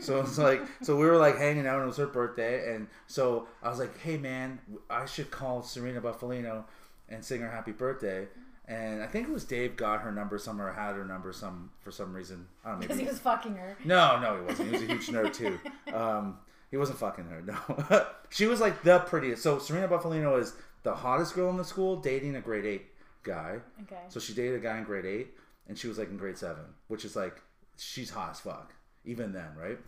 So 0.00 0.20
it's 0.20 0.38
like 0.38 0.62
so 0.82 0.96
we 0.96 1.06
were 1.06 1.16
like 1.16 1.38
hanging 1.38 1.66
out 1.66 1.76
and 1.76 1.84
it 1.84 1.86
was 1.86 1.96
her 1.96 2.06
birthday 2.06 2.74
and 2.74 2.88
so 3.06 3.46
I 3.62 3.68
was 3.68 3.78
like, 3.78 3.98
"Hey 4.00 4.18
man, 4.18 4.58
I 4.90 5.06
should 5.06 5.30
call 5.30 5.62
Serena 5.62 6.00
Buffalino 6.00 6.64
and 7.08 7.24
sing 7.24 7.40
her 7.40 7.50
happy 7.50 7.72
birthday." 7.72 8.28
And 8.68 9.02
I 9.02 9.06
think 9.06 9.28
it 9.28 9.32
was 9.32 9.44
Dave 9.44 9.76
got 9.76 10.02
her 10.02 10.12
number 10.12 10.38
somewhere, 10.38 10.68
or 10.68 10.72
had 10.72 10.94
her 10.94 11.04
number 11.04 11.32
some 11.32 11.70
for 11.80 11.90
some 11.90 12.12
reason. 12.14 12.46
I 12.64 12.70
don't 12.70 12.80
know. 12.80 12.82
Because 12.82 12.98
he 12.98 13.06
was 13.06 13.18
fucking 13.18 13.56
her. 13.56 13.76
no, 13.84 14.20
no, 14.20 14.36
he 14.36 14.42
wasn't. 14.42 14.68
He 14.68 14.72
was 14.72 14.82
a 14.82 14.86
huge 14.86 15.06
nerd 15.08 15.32
too. 15.34 15.58
Um, 15.92 16.38
he 16.70 16.78
wasn't 16.78 16.98
fucking 16.98 17.26
her. 17.26 17.42
No, 17.42 18.06
she 18.30 18.46
was 18.46 18.60
like 18.60 18.82
the 18.82 19.00
prettiest. 19.00 19.42
So 19.42 19.58
Serena 19.58 19.88
Buffalino 19.88 20.40
is 20.40 20.54
the 20.84 20.94
hottest 20.94 21.34
girl 21.34 21.50
in 21.50 21.58
the 21.58 21.64
school, 21.64 21.96
dating 21.96 22.34
a 22.36 22.40
grade 22.40 22.64
eight 22.64 22.86
guy. 23.24 23.58
Okay. 23.82 24.00
So 24.08 24.18
she 24.18 24.32
dated 24.32 24.54
a 24.54 24.58
guy 24.58 24.78
in 24.78 24.84
grade 24.84 25.04
eight, 25.04 25.34
and 25.68 25.76
she 25.76 25.86
was 25.86 25.98
like 25.98 26.08
in 26.08 26.16
grade 26.16 26.38
seven, 26.38 26.64
which 26.88 27.04
is 27.04 27.14
like 27.14 27.42
she's 27.76 28.08
hot 28.08 28.30
as 28.30 28.40
fuck 28.40 28.72
even 29.04 29.32
then, 29.32 29.48
right? 29.56 29.78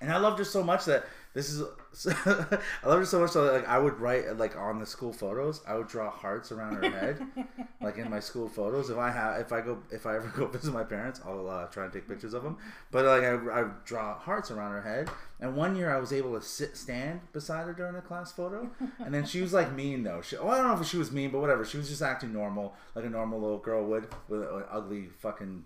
And 0.00 0.12
I 0.12 0.18
loved 0.18 0.38
her 0.38 0.44
so 0.44 0.62
much 0.62 0.84
that 0.84 1.06
this 1.32 1.50
is. 1.50 1.62
I 2.06 2.86
loved 2.86 3.00
her 3.00 3.04
so 3.04 3.20
much 3.20 3.32
that 3.32 3.40
like 3.40 3.68
I 3.68 3.78
would 3.78 3.98
write 3.98 4.36
like 4.36 4.56
on 4.56 4.78
the 4.78 4.86
school 4.86 5.12
photos, 5.12 5.62
I 5.66 5.74
would 5.74 5.86
draw 5.86 6.10
hearts 6.10 6.52
around 6.52 6.82
her 6.82 6.90
head, 6.90 7.20
like 7.82 7.96
in 7.96 8.10
my 8.10 8.20
school 8.20 8.48
photos. 8.48 8.90
If 8.90 8.98
I 8.98 9.10
have, 9.10 9.40
if 9.40 9.52
I 9.52 9.62
go, 9.62 9.78
if 9.90 10.04
I 10.04 10.16
ever 10.16 10.28
go 10.36 10.46
visit 10.46 10.72
my 10.72 10.84
parents, 10.84 11.20
I'll 11.24 11.48
uh, 11.48 11.66
try 11.66 11.84
and 11.84 11.92
take 11.92 12.08
pictures 12.08 12.34
of 12.34 12.42
them. 12.42 12.58
But 12.90 13.06
like 13.06 13.22
I, 13.22 13.60
I 13.60 13.70
draw 13.84 14.18
hearts 14.18 14.50
around 14.50 14.72
her 14.72 14.82
head. 14.82 15.08
And 15.40 15.54
one 15.54 15.76
year 15.76 15.94
I 15.94 15.98
was 15.98 16.12
able 16.12 16.34
to 16.38 16.42
sit 16.44 16.76
stand 16.76 17.20
beside 17.32 17.66
her 17.66 17.72
during 17.72 17.96
a 17.96 18.02
class 18.02 18.32
photo, 18.32 18.70
and 18.98 19.14
then 19.14 19.24
she 19.24 19.40
was 19.40 19.52
like 19.52 19.72
mean 19.72 20.02
though. 20.02 20.20
She, 20.22 20.36
well, 20.36 20.50
I 20.50 20.58
don't 20.58 20.68
know 20.68 20.80
if 20.80 20.86
she 20.86 20.98
was 20.98 21.12
mean, 21.12 21.30
but 21.30 21.40
whatever. 21.40 21.64
She 21.64 21.76
was 21.78 21.88
just 21.88 22.02
acting 22.02 22.32
normal, 22.32 22.74
like 22.94 23.04
a 23.04 23.10
normal 23.10 23.40
little 23.40 23.58
girl 23.58 23.84
would, 23.86 24.08
with 24.28 24.42
an 24.42 24.64
ugly 24.70 25.08
fucking 25.20 25.64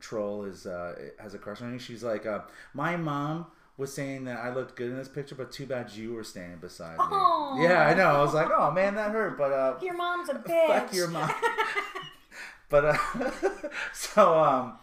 troll 0.00 0.44
is 0.44 0.66
uh, 0.66 0.94
has 1.18 1.34
a 1.34 1.38
crush 1.38 1.60
on 1.62 1.72
you. 1.72 1.78
She's 1.78 2.02
like, 2.02 2.26
uh, 2.26 2.40
my 2.74 2.96
mom 2.96 3.46
was 3.76 3.92
saying 3.94 4.24
that 4.24 4.38
I 4.38 4.52
looked 4.52 4.76
good 4.76 4.90
in 4.90 4.96
this 4.96 5.08
picture, 5.08 5.34
but 5.34 5.52
too 5.52 5.66
bad 5.66 5.90
you 5.92 6.12
were 6.14 6.24
standing 6.24 6.58
beside 6.58 6.98
me. 6.98 7.64
Yeah, 7.64 7.86
I 7.88 7.94
know. 7.94 8.08
I 8.08 8.20
was 8.22 8.34
like, 8.34 8.48
oh 8.54 8.70
man, 8.70 8.94
that 8.96 9.10
hurt. 9.10 9.38
But 9.38 9.52
uh, 9.52 9.76
Your 9.82 9.94
mom's 9.94 10.28
a 10.28 10.34
bitch. 10.48 10.66
fuck 10.66 10.92
your 10.94 11.08
mom. 11.08 11.30
but 12.68 12.84
uh, 12.84 12.96
so 13.92 14.38
um. 14.38 14.74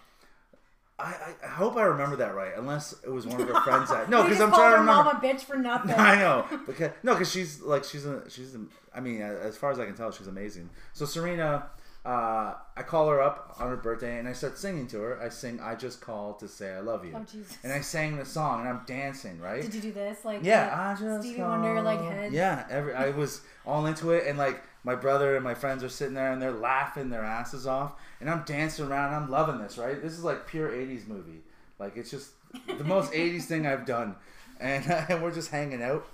I, 0.99 1.13
I- 1.43 1.47
hope 1.49 1.75
I 1.77 1.83
remember 1.83 2.15
that 2.15 2.33
right, 2.33 2.53
unless 2.57 2.93
it 3.03 3.09
was 3.11 3.27
one 3.27 3.39
of 3.39 3.47
her 3.47 3.61
friends 3.61 3.91
that 3.91 4.09
no, 4.09 4.23
because 4.23 4.41
I'm 4.41 4.49
trying 4.49 4.71
to 4.73 4.79
remember. 4.79 5.03
mom 5.03 5.15
a 5.15 5.19
bitch 5.19 5.41
for 5.41 5.55
nothing. 5.55 5.91
I 5.93 6.15
know 6.15 6.43
because 6.65 6.89
no, 7.03 7.13
because 7.13 7.31
she's 7.31 7.61
like 7.61 7.83
she's 7.83 8.03
a, 8.07 8.27
she's 8.31 8.55
a, 8.55 8.61
I 8.95 8.99
mean, 8.99 9.21
as 9.21 9.55
far 9.57 9.69
as 9.69 9.77
I 9.77 9.85
can 9.85 9.93
tell, 9.93 10.11
she's 10.11 10.25
amazing. 10.25 10.71
So 10.93 11.05
Serena, 11.05 11.67
uh, 12.07 12.55
I 12.77 12.83
call 12.83 13.09
her 13.09 13.21
up 13.21 13.57
on 13.59 13.67
her 13.67 13.75
birthday 13.75 14.17
and 14.17 14.29
I 14.29 14.31
start 14.31 14.57
singing 14.57 14.87
to 14.87 14.99
her. 15.01 15.21
I 15.21 15.27
sing 15.27 15.59
"I 15.59 15.75
Just 15.75 15.99
Called 15.99 16.39
to 16.39 16.47
Say 16.47 16.71
I 16.73 16.79
Love 16.79 17.03
You," 17.03 17.11
Oh, 17.13 17.25
Jesus. 17.29 17.57
and 17.63 17.73
I 17.73 17.81
sang 17.81 18.15
the 18.15 18.23
song 18.23 18.61
and 18.61 18.69
I'm 18.69 18.81
dancing 18.85 19.41
right. 19.41 19.61
Did 19.61 19.75
you 19.75 19.81
do 19.81 19.91
this? 19.91 20.23
Like 20.23 20.39
yeah, 20.41 20.69
the 20.69 21.05
I 21.05 21.09
just 21.09 21.27
Stevie 21.27 21.41
Wonder 21.41 21.81
like 21.81 21.99
head. 22.01 22.31
Yeah, 22.31 22.65
every 22.69 22.93
I 22.93 23.09
was 23.09 23.41
all 23.65 23.85
into 23.87 24.11
it, 24.11 24.25
and 24.25 24.37
like 24.37 24.63
my 24.85 24.95
brother 24.95 25.35
and 25.35 25.43
my 25.43 25.53
friends 25.53 25.83
are 25.83 25.89
sitting 25.89 26.13
there 26.13 26.31
and 26.31 26.41
they're 26.41 26.51
laughing 26.51 27.09
their 27.09 27.25
asses 27.25 27.67
off, 27.67 27.91
and 28.21 28.29
I'm 28.29 28.43
dancing 28.43 28.85
around. 28.85 29.13
I'm 29.13 29.29
loving 29.29 29.57
this, 29.59 29.77
right? 29.77 30.01
This 30.01 30.13
is 30.13 30.23
like 30.23 30.47
pure 30.47 30.69
'80s 30.69 31.07
movie. 31.07 31.41
Like 31.77 31.97
it's 31.97 32.09
just 32.09 32.31
the 32.67 32.85
most 32.85 33.11
'80s 33.11 33.43
thing 33.43 33.67
I've 33.67 33.85
done, 33.85 34.15
and, 34.61 34.89
and 35.09 35.21
we're 35.21 35.33
just 35.33 35.51
hanging 35.51 35.83
out. 35.83 36.07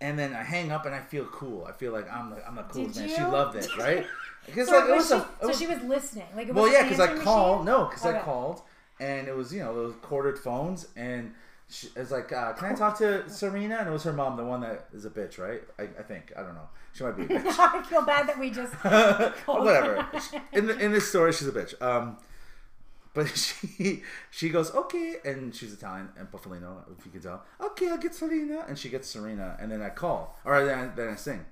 And 0.00 0.18
then 0.18 0.34
I 0.34 0.42
hang 0.42 0.72
up 0.72 0.84
and 0.84 0.92
I 0.94 1.00
feel 1.00 1.24
cool. 1.26 1.64
I 1.64 1.70
feel 1.72 1.92
like 1.92 2.12
I'm 2.12 2.30
the, 2.30 2.44
I'm 2.46 2.56
the 2.56 2.62
coolest 2.64 2.98
man. 2.98 3.08
She 3.08 3.22
loved 3.22 3.56
it, 3.56 3.76
right? 3.76 4.04
Because 4.46 4.68
So, 4.68 4.78
like 4.78 4.88
it 4.88 4.92
was 4.92 4.96
was 4.96 5.08
she, 5.10 5.14
a, 5.14 5.18
it 5.18 5.26
so 5.40 5.48
was- 5.48 5.58
she 5.58 5.66
was 5.66 5.82
listening. 5.82 6.26
Like 6.36 6.48
it 6.48 6.54
well, 6.54 6.70
yeah, 6.70 6.82
because 6.82 7.00
I 7.00 7.16
called. 7.18 7.64
machine? 7.64 7.78
No, 7.80 7.84
because 7.86 8.04
I 8.06 8.18
called, 8.20 8.62
and 9.00 9.28
it 9.28 9.36
was 9.36 9.52
you 9.52 9.60
know 9.60 9.74
those 9.74 9.94
corded 10.02 10.38
phones, 10.38 10.88
and 10.96 11.34
she, 11.68 11.86
it 11.88 11.98
was 11.98 12.10
like, 12.10 12.32
uh, 12.32 12.52
"Can 12.54 12.72
I 12.72 12.74
talk 12.74 12.98
to 12.98 13.28
Serena?" 13.30 13.76
And 13.76 13.88
it 13.88 13.92
was 13.92 14.02
her 14.04 14.12
mom, 14.12 14.36
the 14.36 14.44
one 14.44 14.60
that 14.62 14.88
is 14.92 15.04
a 15.04 15.10
bitch, 15.10 15.38
right? 15.38 15.62
I, 15.78 15.84
I 15.98 16.02
think 16.02 16.32
I 16.36 16.42
don't 16.42 16.54
know. 16.54 16.68
She 16.92 17.04
might 17.04 17.16
be 17.16 17.22
a 17.22 17.26
bitch. 17.40 17.58
I 17.58 17.82
feel 17.84 18.02
bad 18.02 18.28
that 18.28 18.38
we 18.38 18.50
just. 18.50 18.72
Whatever. 19.46 20.06
In 20.52 20.66
the, 20.66 20.78
in 20.78 20.92
this 20.92 21.08
story, 21.08 21.32
she's 21.32 21.48
a 21.48 21.52
bitch. 21.52 21.80
Um, 21.80 22.18
but 23.14 23.28
she 23.36 24.02
she 24.30 24.48
goes 24.50 24.74
okay, 24.74 25.16
and 25.24 25.54
she's 25.54 25.72
Italian 25.72 26.08
and 26.18 26.30
Buffalino, 26.32 26.78
if 26.98 27.04
you 27.06 27.12
can 27.12 27.20
tell. 27.22 27.42
Okay, 27.60 27.88
I'll 27.88 27.96
get 27.98 28.14
Serena, 28.14 28.64
and 28.68 28.78
she 28.78 28.88
gets 28.88 29.08
Serena, 29.08 29.56
and 29.60 29.70
then 29.70 29.80
I 29.82 29.90
call, 29.90 30.36
or 30.44 30.64
then 30.64 30.78
I, 30.78 30.86
then 30.94 31.08
I 31.10 31.14
sing, 31.14 31.44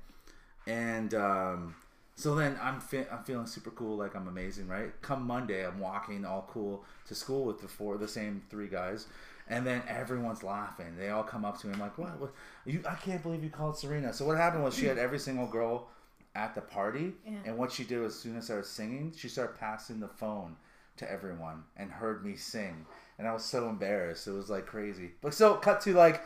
and 0.67 1.15
um, 1.15 1.75
so 2.21 2.35
then 2.35 2.59
I'm 2.63 2.81
fe- 2.81 3.07
I'm 3.11 3.23
feeling 3.25 3.47
super 3.47 3.71
cool, 3.71 3.97
like 3.97 4.15
I'm 4.15 4.29
amazing, 4.29 4.69
right? 4.69 4.91
Come 5.03 5.27
Monday, 5.27 5.67
I'm 5.67 5.79
walking 5.81 6.25
all 6.25 6.49
cool 6.53 6.85
to 7.09 7.15
school 7.15 7.45
with 7.45 7.61
the 7.61 7.69
four, 7.69 7.97
the 7.99 8.09
same 8.09 8.43
three 8.51 8.69
guys. 8.69 9.07
And 9.49 9.67
then 9.67 9.83
everyone's 9.89 10.45
laughing. 10.45 10.95
They 10.97 11.09
all 11.11 11.25
come 11.25 11.45
up 11.45 11.59
to 11.61 11.67
me. 11.67 11.73
I'm 11.75 11.81
like, 11.81 11.99
"What? 11.99 12.21
what 12.21 12.33
you? 12.65 12.83
I 12.89 12.95
can't 12.95 13.21
believe 13.23 13.43
you 13.43 13.51
called 13.51 13.77
Serena." 13.77 14.13
So 14.13 14.25
what 14.25 14.37
happened 14.37 14.63
was 14.63 14.75
she 14.77 14.87
had 14.87 14.97
every 14.99 15.19
single 15.19 15.47
girl 15.49 15.89
at 16.37 16.55
the 16.55 16.61
party, 16.61 17.15
Yeah. 17.27 17.39
and 17.45 17.59
what 17.59 17.73
she 17.73 17.83
did 17.83 17.99
was, 18.01 18.15
as 18.15 18.21
soon 18.21 18.37
as 18.37 18.49
I 18.49 18.57
was 18.57 18.69
singing, 18.69 19.13
she 19.17 19.29
started 19.29 19.59
passing 19.59 19.99
the 19.99 20.07
phone 20.07 20.55
to 20.99 21.11
everyone 21.11 21.65
and 21.77 21.91
heard 21.91 22.25
me 22.25 22.37
sing, 22.37 22.87
and 23.19 23.27
I 23.27 23.33
was 23.33 23.45
so 23.45 23.69
embarrassed. 23.69 24.29
It 24.29 24.33
was 24.33 24.51
like 24.51 24.67
crazy. 24.67 25.13
But 25.21 25.35
so 25.35 25.55
cut 25.55 25.81
to 25.83 25.95
like 25.95 26.23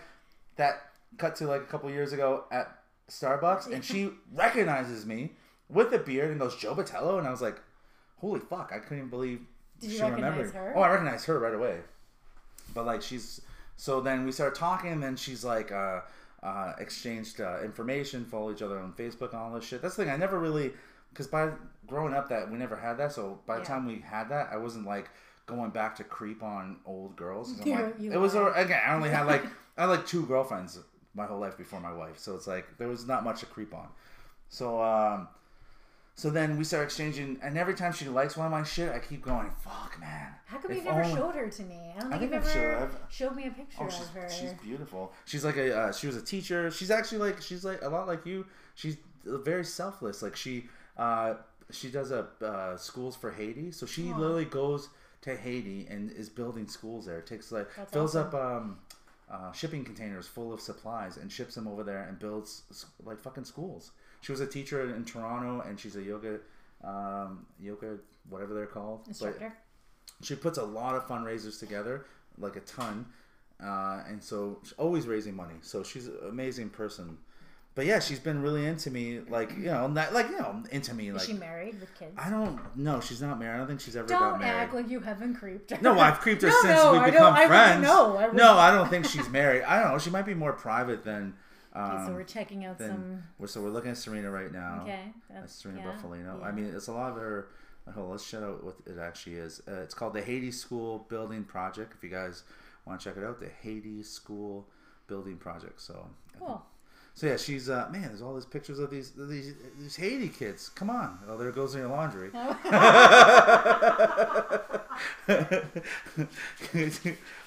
that. 0.57 0.91
Cut 1.17 1.37
to 1.37 1.47
like 1.47 1.63
a 1.63 1.67
couple 1.67 1.89
years 1.91 2.13
ago 2.13 2.45
at 2.51 2.77
Starbucks, 3.09 3.73
and 3.73 3.83
she 3.83 4.11
recognizes 4.35 5.07
me 5.07 5.33
with 5.75 5.93
a 5.93 5.99
beard 5.99 6.31
and 6.31 6.41
goes 6.41 6.57
Joe 6.57 6.75
Batello, 6.75 7.19
and 7.19 7.27
I 7.27 7.31
was 7.31 7.43
like, 7.43 7.61
holy 8.21 8.41
fuck! 8.41 8.71
I 8.75 8.79
couldn't 8.79 8.99
even 8.99 9.11
believe 9.11 9.41
Did 9.81 9.91
she 9.91 10.03
remembered. 10.03 10.53
her? 10.55 10.73
Oh, 10.75 10.81
I 10.81 10.91
recognized 10.91 11.27
her 11.27 11.39
right 11.39 11.55
away. 11.55 11.81
But 12.73 12.87
like 12.87 13.03
she's 13.03 13.41
so 13.77 14.01
then 14.01 14.25
we 14.25 14.33
started 14.33 14.57
talking, 14.59 14.91
and 14.93 15.03
then 15.03 15.17
she's 15.17 15.45
like 15.45 15.71
uh, 15.73 16.01
uh, 16.43 16.73
exchanged 16.79 17.41
uh, 17.41 17.59
information, 17.63 18.25
follow 18.25 18.53
each 18.53 18.63
other 18.63 18.79
on 18.79 18.93
Facebook 18.93 19.33
and 19.33 19.41
all 19.41 19.53
this 19.53 19.65
shit. 19.65 19.83
That's 19.83 19.97
the 19.97 20.05
thing. 20.05 20.13
I 20.13 20.17
never 20.17 20.39
really 20.39 20.73
because 21.11 21.27
by 21.27 21.51
growing 21.87 22.15
up 22.15 22.29
that 22.31 22.51
we 22.51 22.57
never 22.59 22.77
had 22.77 22.95
that. 22.99 23.13
So 23.13 23.41
by 23.47 23.57
the 23.57 23.63
Yeah. 23.63 23.69
time 23.69 23.87
we 23.87 23.99
had 24.01 24.29
that, 24.31 24.49
I 24.53 24.57
wasn't 24.57 24.87
like 24.87 25.11
going 25.47 25.71
back 25.71 25.95
to 25.97 26.05
creep 26.05 26.43
on 26.43 26.79
old 26.87 27.17
girls. 27.17 27.61
I'm 27.61 27.71
like, 27.71 28.01
it 28.01 28.17
was 28.17 28.35
a, 28.35 28.47
again. 28.53 28.81
I 28.87 28.95
only 28.95 29.11
had 29.11 29.27
like 29.27 29.45
I 29.77 29.83
had 29.83 29.91
like 29.91 30.07
two 30.07 30.25
girlfriends 30.27 30.79
my 31.15 31.27
whole 31.27 31.39
life 31.39 31.57
before 31.57 31.81
my 31.81 31.93
wife, 31.93 32.19
so 32.19 32.35
it's 32.35 32.47
like 32.47 32.67
there 32.79 32.89
was 32.89 33.07
not 33.07 33.23
much 33.25 33.41
to 33.41 33.47
creep 33.47 33.73
on. 33.75 33.89
So 34.49 34.83
um, 34.83 35.29
so 36.17 36.31
then 36.31 36.57
we 36.57 36.65
start 36.65 36.85
exchanging, 36.85 37.39
and 37.43 37.59
every 37.59 37.75
time 37.75 37.93
she 37.93 38.07
likes 38.09 38.37
one 38.37 38.47
of 38.47 38.53
my 38.53 38.63
shit, 38.63 38.93
I 38.93 38.99
keep 39.01 39.23
going, 39.23 39.51
"Fuck, 39.63 39.99
man." 40.01 40.33
How 40.47 40.59
come 40.59 40.73
you've 40.73 40.85
never 40.85 41.03
only- 41.03 41.15
showed 41.17 41.35
her 41.35 41.49
to 41.51 41.63
me? 41.65 41.93
I 41.97 42.01
don't 42.01 42.13
I 42.13 42.19
think, 42.19 42.31
think 42.31 42.45
you've 42.45 42.53
I've 42.53 42.57
ever 42.57 42.71
showed- 42.79 42.83
I've- 42.85 42.97
showed 43.11 43.35
me 43.37 43.47
a 43.47 43.51
picture 43.51 43.79
Oh, 43.83 43.87
of 43.87 44.09
her. 44.11 44.31
she's 44.31 44.53
beautiful. 44.55 45.13
She's 45.25 45.45
like 45.45 45.57
a 45.57 45.77
uh, 45.77 45.93
she 45.93 46.07
was 46.07 46.17
a 46.17 46.23
teacher. 46.23 46.71
She's 46.71 46.91
actually 46.91 47.19
like 47.19 47.43
she's 47.43 47.65
like 47.65 47.83
a 47.83 47.89
lot 47.89 48.07
like 48.07 48.25
you. 48.27 48.47
She's 48.75 48.97
very 49.25 49.65
selfless. 49.65 50.23
Like 50.23 50.37
she 50.37 50.69
uh, 50.97 51.35
she 51.71 51.91
does 51.91 52.13
a 52.13 52.29
uh, 52.41 52.77
schools 52.77 53.17
for 53.17 53.33
Haiti. 53.33 53.73
So 53.73 53.85
she 53.87 54.05
literally 54.13 54.45
goes 54.45 54.91
to 55.23 55.35
Haiti 55.37 55.87
and 55.91 56.13
is 56.13 56.29
building 56.29 56.69
schools 56.69 57.07
there. 57.07 57.19
It 57.19 57.27
Takes 57.27 57.51
like 57.51 57.69
That's 57.75 57.93
fills 57.93 58.15
awesome. 58.15 58.29
up 58.29 58.35
um, 58.35 58.79
uh, 59.31 59.51
shipping 59.53 59.85
containers 59.85 60.29
full 60.29 60.53
of 60.53 60.61
supplies 60.61 61.17
and 61.17 61.33
ships 61.33 61.55
them 61.57 61.67
over 61.67 61.83
there 61.83 62.03
and 62.05 62.19
builds 62.21 62.63
like 63.03 63.19
fucking 63.19 63.45
schools. 63.47 63.91
She 64.25 64.33
was 64.33 64.41
a 64.41 64.47
teacher 64.47 64.95
in 64.97 65.05
Toronto 65.05 65.63
and 65.69 65.79
she's 65.79 65.97
a 65.97 66.03
yoga 66.03 66.39
um, 66.83 67.45
yoga 67.61 67.99
whatever 68.31 68.55
they're 68.55 68.67
called. 68.67 69.01
But- 69.03 69.09
instructor. 69.09 69.53
she 70.23 70.35
puts 70.35 70.57
a 70.59 70.65
lot 70.65 70.95
of 70.95 71.07
fundraisers 71.07 71.59
together, 71.59 72.07
like 72.39 72.57
a 72.57 72.61
ton, 72.61 73.05
uh, 73.63 74.03
and 74.09 74.23
so 74.23 74.61
she's 74.63 74.73
always 74.73 75.07
raising 75.07 75.37
money. 75.37 75.57
So 75.61 75.83
she's 75.83 76.07
an 76.09 76.17
amazing 76.29 76.71
person. 76.71 77.19
But 77.75 77.87
yeah, 77.87 77.99
she's 77.99 78.21
been 78.21 78.41
really 78.41 78.65
into 78.67 78.91
me, 78.91 79.21
like 79.29 79.51
you 79.59 79.65
know, 79.65 79.89
not 79.89 80.15
like 80.15 80.29
you 80.31 80.39
know, 80.39 80.63
into 80.71 80.95
me. 80.95 81.09
Is 81.09 81.15
Like 81.17 81.27
she 81.27 81.33
married 81.33 81.81
with 81.81 81.93
kids? 81.99 82.13
I 82.17 82.31
don't 82.31 82.59
know, 82.77 83.01
she's 83.01 83.21
not 83.21 83.39
married. 83.39 83.57
I 83.57 83.59
don't 83.59 83.67
think 83.67 83.81
she's 83.81 83.97
ever 83.97 84.07
got 84.07 84.21
Don't 84.21 84.41
married. 84.41 84.59
act 84.61 84.75
like 84.75 84.89
you 84.89 85.01
haven't 85.01 85.35
creeped 85.35 85.71
her. 85.71 85.79
no, 85.83 85.99
I've 85.99 86.21
creeped 86.21 86.43
her 86.43 86.49
No, 86.55 86.61
since 86.63 86.77
no, 86.83 86.93
we 86.93 86.99
I 86.99 87.11
become 87.11 87.35
I 87.35 87.47
friends. 87.47 87.87
wouldn't 87.87 87.95
know. 88.13 88.17
I 88.17 88.33
no, 88.33 88.57
I 88.57 88.71
don't 88.71 88.89
think 88.89 89.07
she's 89.07 89.29
married. 89.29 89.65
I 89.65 89.83
don't 89.83 89.93
know. 89.93 89.99
She 89.99 90.09
might 90.11 90.25
be 90.27 90.35
more 90.35 90.53
private 90.55 91.05
than. 91.05 91.35
Um, 91.75 91.91
Okay, 91.91 92.07
so 92.07 92.13
we're 92.13 92.25
checking 92.25 92.65
out 92.65 92.79
some. 92.79 93.23
we're, 93.39 93.47
so 93.49 93.61
we're 93.61 93.71
looking 93.71 93.91
at 93.91 93.97
Serena 93.97 94.31
right 94.31 94.53
now. 94.53 94.81
Okay, 94.83 95.13
That's 95.29 95.53
Serena 95.55 95.81
yeah, 95.81 95.93
Buffalino. 95.93 96.41
yeah. 96.41 96.47
I 96.47 96.53
mean, 96.53 96.67
it's 96.75 96.87
a 96.89 96.93
lot 96.93 97.11
of 97.11 97.17
her. 97.17 97.49
Hold 97.93 98.07
on, 98.07 98.11
let's 98.13 98.25
shout 98.25 98.43
out 98.43 98.65
what 98.65 98.77
it 98.87 98.99
actually 98.99 99.35
is. 99.37 99.61
Uh, 99.69 99.81
it's 99.83 99.93
called 99.93 100.15
the 100.15 100.23
Haiti 100.23 100.51
School 100.51 101.05
Building 101.11 101.45
Project. 101.45 101.93
If 101.97 102.03
you 102.03 102.09
guys 102.11 102.45
want 102.87 103.01
to 103.01 103.05
check 103.09 103.17
it 103.19 103.25
out, 103.25 103.41
the 103.41 103.51
Haiti 103.63 104.03
School 104.03 104.67
Building 105.07 105.37
Project. 105.37 105.81
So, 105.81 106.09
cool. 106.39 106.65
So 107.15 107.29
yeah, 107.29 107.37
she's 107.37 107.71
uh, 107.71 107.89
man. 107.93 108.09
There's 108.09 108.23
all 108.23 108.35
these 108.35 108.45
pictures 108.45 108.81
of 108.81 108.91
these 108.91 109.13
these 109.13 109.55
these 109.79 109.97
Haiti 109.97 110.29
kids. 110.29 110.69
Come 110.69 110.91
on, 110.91 111.21
oh 111.29 111.37
there 111.37 111.53
goes 111.53 111.75
in 111.75 111.83
your 111.83 111.91
laundry. 111.91 112.31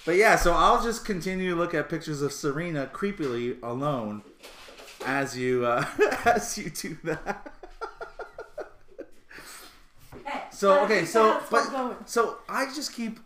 but 0.06 0.16
yeah, 0.16 0.38
so 0.38 0.54
I'll 0.54 0.82
just 0.82 1.06
continue 1.06 1.50
to 1.52 1.56
look 1.56 1.74
at 1.74 1.90
pictures 1.90 2.22
of 2.22 2.32
Serena 2.32 2.90
creepily 2.94 3.62
alone 3.62 4.24
as 5.06 5.38
you 5.38 5.66
uh, 5.66 5.86
as 6.26 6.58
you 6.58 6.70
do 6.70 6.98
that. 7.04 7.54
So 10.52 10.80
okay, 10.86 11.06
so 11.06 11.42
but 11.52 12.10
so 12.10 12.38
I 12.48 12.66
just 12.74 12.94
keep 12.94 13.20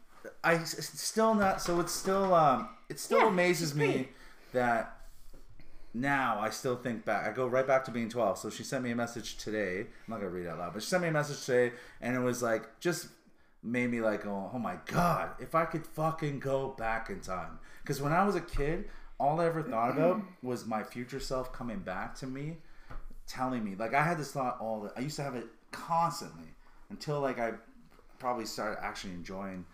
I 0.44 0.64
still 0.64 1.36
not 1.36 1.62
so 1.62 1.80
it's 1.80 1.94
still 1.94 2.34
um 2.34 2.70
it 2.90 3.00
still 3.00 3.20
Yeah, 3.20 3.28
amazes 3.28 3.76
me 3.76 4.10
that 4.54 5.01
now 5.94 6.40
I 6.40 6.50
still 6.50 6.76
think 6.76 7.06
back. 7.06 7.28
I 7.28 7.32
go 7.32 7.48
right 7.48 7.68
back 7.68 7.86
to 7.86 7.92
being 7.92 8.10
12. 8.10 8.38
So 8.38 8.50
she 8.50 8.64
sent 8.64 8.84
me 8.84 8.92
a 8.92 8.96
message 8.96 9.38
today. 9.38 9.82
I'm 9.82 9.88
not 10.08 10.18
gonna 10.18 10.30
read 10.30 10.46
it 10.46 10.50
out 10.50 10.60
loud, 10.60 10.74
but 10.74 10.84
she 10.84 10.90
sent 10.90 11.04
me 11.04 11.10
a 11.10 11.12
message 11.12 11.46
today, 11.46 11.74
and 12.02 12.16
it 12.16 12.20
was 12.20 12.42
like 12.42 12.80
just 12.80 13.08
made 13.64 13.90
me 13.90 14.02
like, 14.02 14.26
oh, 14.26 14.52
oh 14.54 14.60
my 14.60 14.78
god, 14.86 15.32
if 15.40 15.54
I 15.54 15.66
could 15.66 15.86
fucking 15.86 16.40
go 16.40 16.70
back 16.78 17.10
in 17.10 17.20
time. 17.20 17.60
Because 17.82 18.02
when 18.02 18.12
I 18.12 18.26
was 18.26 18.36
a 18.36 18.42
kid, 18.42 18.86
all 19.20 19.40
I 19.40 19.46
ever 19.46 19.62
thought 19.62 19.92
about 19.92 20.18
mm-hmm. 20.18 20.48
was 20.48 20.66
my 20.66 20.84
future 20.84 21.20
self 21.20 21.54
coming 21.54 21.80
back 21.80 22.16
to 22.16 22.28
me, 22.28 22.58
telling 23.28 23.64
me 23.64 23.76
like 23.76 23.94
I 23.94 24.04
had 24.04 24.18
this 24.18 24.32
thought 24.32 24.58
all. 24.60 24.82
The, 24.82 24.94
I 24.98 25.02
used 25.02 25.18
to 25.18 25.24
have 25.24 25.36
it 25.36 25.48
constantly 25.72 26.50
until 26.90 27.22
like 27.22 27.40
I 27.40 27.54
probably 28.18 28.46
started 28.46 28.84
actually 28.84 29.14
enjoying 29.14 29.66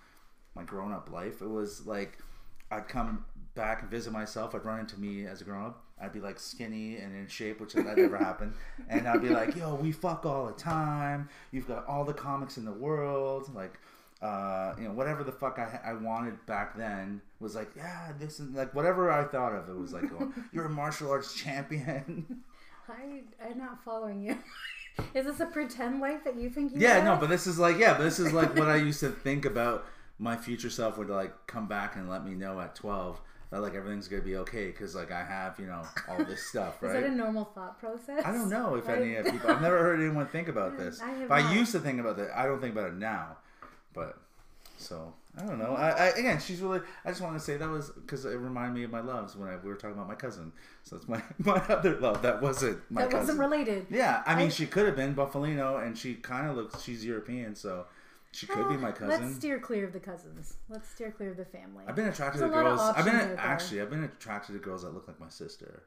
my 0.55 0.63
grown 0.63 0.91
up 0.91 1.11
life. 1.11 1.41
It 1.41 1.49
was 1.49 1.85
like 1.85 2.17
I'd 2.71 2.87
come 2.87 3.25
back 3.55 3.83
and 3.83 3.91
visit 3.91 4.11
myself. 4.11 4.53
I'd 4.55 4.65
run 4.65 4.79
into 4.79 4.99
me 4.99 5.25
as 5.25 5.41
a 5.41 5.43
grown 5.43 5.67
up. 5.67 5.83
I'd 6.01 6.13
be 6.13 6.19
like 6.19 6.39
skinny 6.39 6.97
and 6.97 7.15
in 7.15 7.27
shape, 7.27 7.59
which 7.59 7.73
that 7.73 7.97
never 7.97 8.17
happened. 8.17 8.53
And 8.89 9.07
I'd 9.07 9.21
be 9.21 9.29
like, 9.29 9.55
"Yo, 9.55 9.75
we 9.75 9.91
fuck 9.91 10.25
all 10.25 10.45
the 10.47 10.53
time. 10.53 11.29
You've 11.51 11.67
got 11.67 11.85
all 11.87 12.05
the 12.05 12.13
comics 12.13 12.57
in 12.57 12.65
the 12.65 12.71
world. 12.71 13.53
Like, 13.55 13.79
uh, 14.21 14.73
you 14.77 14.85
know, 14.85 14.91
whatever 14.93 15.23
the 15.23 15.31
fuck 15.31 15.57
I, 15.59 15.79
I 15.83 15.93
wanted 15.93 16.43
back 16.45 16.77
then 16.77 17.21
was 17.39 17.55
like, 17.55 17.69
yeah, 17.75 18.11
this 18.19 18.39
is 18.39 18.49
like 18.55 18.73
whatever 18.75 19.11
I 19.11 19.23
thought 19.25 19.53
of. 19.53 19.69
It 19.69 19.77
was 19.77 19.93
like, 19.93 20.05
oh, 20.19 20.31
you're 20.51 20.65
a 20.65 20.69
martial 20.69 21.09
arts 21.11 21.33
champion. 21.35 22.43
I, 22.89 23.21
I'm 23.45 23.57
not 23.57 23.83
following 23.83 24.21
you. 24.21 24.37
Is 25.13 25.25
this 25.25 25.39
a 25.39 25.45
pretend 25.45 25.99
life 26.01 26.23
that 26.23 26.35
you 26.39 26.49
think 26.49 26.73
you 26.73 26.79
Yeah, 26.81 26.95
have? 26.95 27.03
no, 27.03 27.15
but 27.17 27.29
this 27.29 27.45
is 27.45 27.59
like 27.59 27.77
yeah, 27.77 27.93
but 27.95 28.03
this 28.03 28.17
is 28.17 28.33
like 28.33 28.55
what 28.57 28.67
I 28.67 28.77
used 28.77 28.99
to 29.01 29.09
think 29.09 29.45
about 29.45 29.85
my 30.17 30.35
future 30.35 30.71
self 30.71 30.97
would 30.97 31.09
like 31.09 31.45
come 31.45 31.67
back 31.67 31.95
and 31.95 32.09
let 32.09 32.25
me 32.25 32.33
know 32.33 32.59
at 32.59 32.73
12 32.73 33.21
that 33.49 33.61
like 33.61 33.75
everything's 33.75 34.07
to 34.07 34.21
be 34.21 34.35
okay 34.37 34.71
cuz 34.71 34.95
like 34.95 35.11
I 35.11 35.23
have, 35.23 35.59
you 35.59 35.65
know, 35.67 35.81
all 36.09 36.23
this 36.23 36.43
stuff, 36.49 36.81
Right? 36.81 36.95
Is 36.95 37.01
that 37.03 37.09
a 37.11 37.15
normal 37.15 37.45
thought 37.45 37.79
process? 37.79 38.23
I 38.25 38.31
don't 38.31 38.49
know 38.49 38.75
if 38.75 38.87
Right? 38.87 39.01
any 39.01 39.17
uh, 39.17 39.23
people 39.31 39.49
I've 39.51 39.61
never 39.61 39.79
heard 39.79 39.99
anyone 39.99 40.27
think 40.27 40.47
about 40.47 40.73
mm, 40.73 40.77
this. 40.79 41.01
I 41.01 41.25
I 41.29 41.53
used 41.53 41.71
to 41.73 41.79
think 41.79 41.99
about 41.99 42.17
that. 42.17 42.31
I 42.37 42.45
don't 42.45 42.59
think 42.61 42.73
about 42.73 42.87
it 42.89 42.95
now. 42.95 43.37
But 43.93 44.17
so, 44.77 45.13
I 45.35 45.43
don't 45.43 45.57
know. 45.57 45.73
I, 45.75 45.89
I 45.89 46.05
again, 46.09 46.39
she's 46.39 46.61
really 46.61 46.81
I 47.03 47.09
just 47.09 47.21
want 47.21 47.33
to 47.35 47.39
say 47.39 47.57
that 47.57 47.69
was 47.69 47.91
cuz 48.05 48.25
it 48.25 48.35
reminded 48.37 48.75
me 48.77 48.83
of 48.83 48.91
my 48.91 49.01
loves 49.01 49.35
when 49.35 49.49
I, 49.49 49.55
we 49.55 49.69
were 49.69 49.75
talking 49.75 49.95
about 49.95 50.07
my 50.07 50.15
cousin. 50.15 50.51
So 50.83 50.97
it's 50.97 51.07
my 51.07 51.21
my 51.39 51.57
other 51.69 51.95
love 51.99 52.21
that 52.23 52.41
wasn't 52.41 52.79
my 52.91 53.01
That 53.01 53.11
cousin. 53.11 53.37
wasn't 53.37 53.39
related. 53.39 53.87
Yeah, 53.89 54.23
I 54.25 54.35
mean, 54.35 54.47
I- 54.47 54.49
she 54.49 54.67
could 54.67 54.85
have 54.85 54.95
been 54.95 55.15
Buffalino, 55.15 55.81
and 55.83 55.97
she 55.97 56.15
kind 56.15 56.49
of 56.49 56.55
looks. 56.57 56.81
She's 56.81 57.03
European, 57.05 57.55
so 57.55 57.85
she 58.31 58.45
could 58.47 58.69
be 58.69 58.77
my 58.77 58.91
cousin. 58.99 59.25
Let's 59.25 59.35
steer 59.37 59.59
clear 59.59 59.85
of 59.85 59.93
the 59.93 59.99
cousins. 59.99 60.57
Let's 60.69 60.89
steer 60.89 61.11
clear 61.11 61.31
of 61.31 61.37
the 61.37 61.45
family. 61.45 61.83
I've 61.87 61.95
been 61.95 62.07
attracted 62.07 62.41
There's 62.41 62.51
to 62.51 62.59
a 62.59 62.61
lot 62.61 62.71
of 62.71 62.77
girls. 62.77 62.93
I've 62.97 63.05
been 63.05 63.37
actually. 63.37 63.81
I've 63.81 63.89
been 63.89 64.03
attracted 64.03 64.53
to 64.53 64.59
girls 64.59 64.83
that 64.83 64.93
look 64.93 65.07
like 65.07 65.19
my 65.19 65.29
sister. 65.29 65.83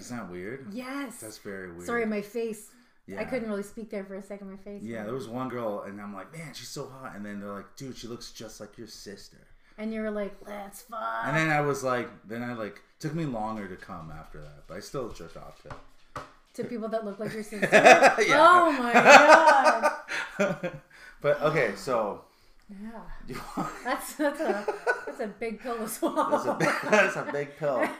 Isn't 0.00 0.16
that 0.16 0.30
weird? 0.30 0.68
yes. 0.72 1.20
That's 1.20 1.38
very 1.38 1.70
weird. 1.70 1.86
Sorry, 1.86 2.06
my 2.06 2.22
face. 2.22 2.70
Yeah. 3.06 3.20
I 3.20 3.24
couldn't 3.24 3.48
really 3.48 3.62
speak 3.64 3.90
there 3.90 4.04
for 4.04 4.14
a 4.14 4.22
second. 4.22 4.48
My 4.50 4.56
face. 4.56 4.82
Yeah, 4.82 5.02
there 5.04 5.12
was 5.12 5.28
one 5.28 5.48
girl, 5.48 5.82
and 5.86 6.00
I'm 6.00 6.14
like, 6.14 6.32
man, 6.32 6.54
she's 6.54 6.68
so 6.68 6.86
hot. 6.86 7.14
And 7.16 7.26
then 7.26 7.40
they're 7.40 7.52
like, 7.52 7.76
dude, 7.76 7.96
she 7.96 8.06
looks 8.06 8.30
just 8.30 8.60
like 8.60 8.78
your 8.78 8.86
sister. 8.86 9.38
And 9.78 9.92
you 9.92 10.02
were 10.02 10.10
like, 10.10 10.34
"Let's 10.46 10.82
fuck." 10.82 11.00
And 11.24 11.36
then 11.36 11.50
I 11.50 11.62
was 11.62 11.82
like, 11.82 12.08
then 12.28 12.42
I 12.42 12.52
like 12.52 12.80
took 13.00 13.14
me 13.14 13.24
longer 13.24 13.66
to 13.66 13.74
come 13.76 14.12
after 14.16 14.38
that, 14.40 14.64
but 14.68 14.76
I 14.76 14.80
still 14.80 15.08
jerked 15.10 15.36
off 15.36 15.60
to. 15.62 16.22
to 16.54 16.64
people 16.68 16.88
that 16.88 17.04
look 17.04 17.18
like 17.18 17.32
your 17.32 17.42
sister. 17.42 17.68
Yeah. 17.72 18.36
Oh 18.38 18.70
my 18.72 18.92
god. 18.92 20.72
but 21.22 21.40
okay, 21.42 21.72
so 21.76 22.24
Yeah. 22.68 22.88
That's 23.84 24.14
that's 24.16 24.40
a 24.40 24.66
that's 25.06 25.20
a 25.20 25.28
big 25.28 25.60
pill 25.60 25.76
to 25.78 25.88
swallow. 25.88 26.30
that's 26.30 26.46
a 26.46 26.54
big, 26.54 26.90
that's 26.90 27.16
a 27.16 27.28
big 27.32 27.56
pill. 27.56 27.88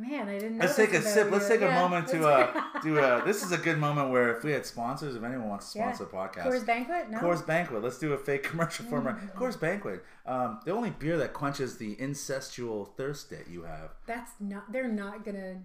Man, 0.00 0.28
I 0.28 0.38
didn't. 0.38 0.58
Let's 0.58 0.76
take 0.76 0.92
a 0.92 1.02
sip. 1.02 1.28
Let's 1.32 1.48
take 1.48 1.60
a 1.60 1.64
Yeah, 1.64 1.82
moment 1.82 2.06
to 2.08 2.24
uh 2.28 2.62
do 2.84 3.00
uh 3.00 3.24
this 3.24 3.42
is 3.42 3.50
a 3.50 3.58
good 3.58 3.78
moment 3.78 4.10
where 4.10 4.36
if 4.36 4.44
we 4.44 4.52
had 4.52 4.64
sponsors, 4.64 5.16
if 5.16 5.24
anyone 5.24 5.48
wants 5.48 5.72
to 5.72 5.78
Yeah. 5.80 5.92
sponsor 5.92 6.04
a 6.04 6.16
podcast. 6.16 6.46
Coors 6.46 6.64
Banquet. 6.64 7.10
No. 7.10 7.18
Coors 7.18 7.44
Banquet. 7.44 7.82
Let's 7.82 7.98
do 7.98 8.12
a 8.12 8.16
fake 8.18 8.44
commercial 8.44 8.84
for 8.86 9.00
Mm. 9.00 9.34
Coors 9.34 9.58
Banquet. 9.58 10.04
Um, 10.24 10.60
the 10.64 10.70
only 10.70 10.90
beer 10.90 11.16
that 11.18 11.32
quenches 11.32 11.78
the 11.78 11.96
incestual 11.96 12.94
thirst 12.96 13.30
that 13.30 13.48
you 13.48 13.62
have. 13.64 13.90
That's 14.06 14.30
not. 14.38 14.70
They're 14.70 14.86
not 14.86 15.24
gonna. 15.24 15.62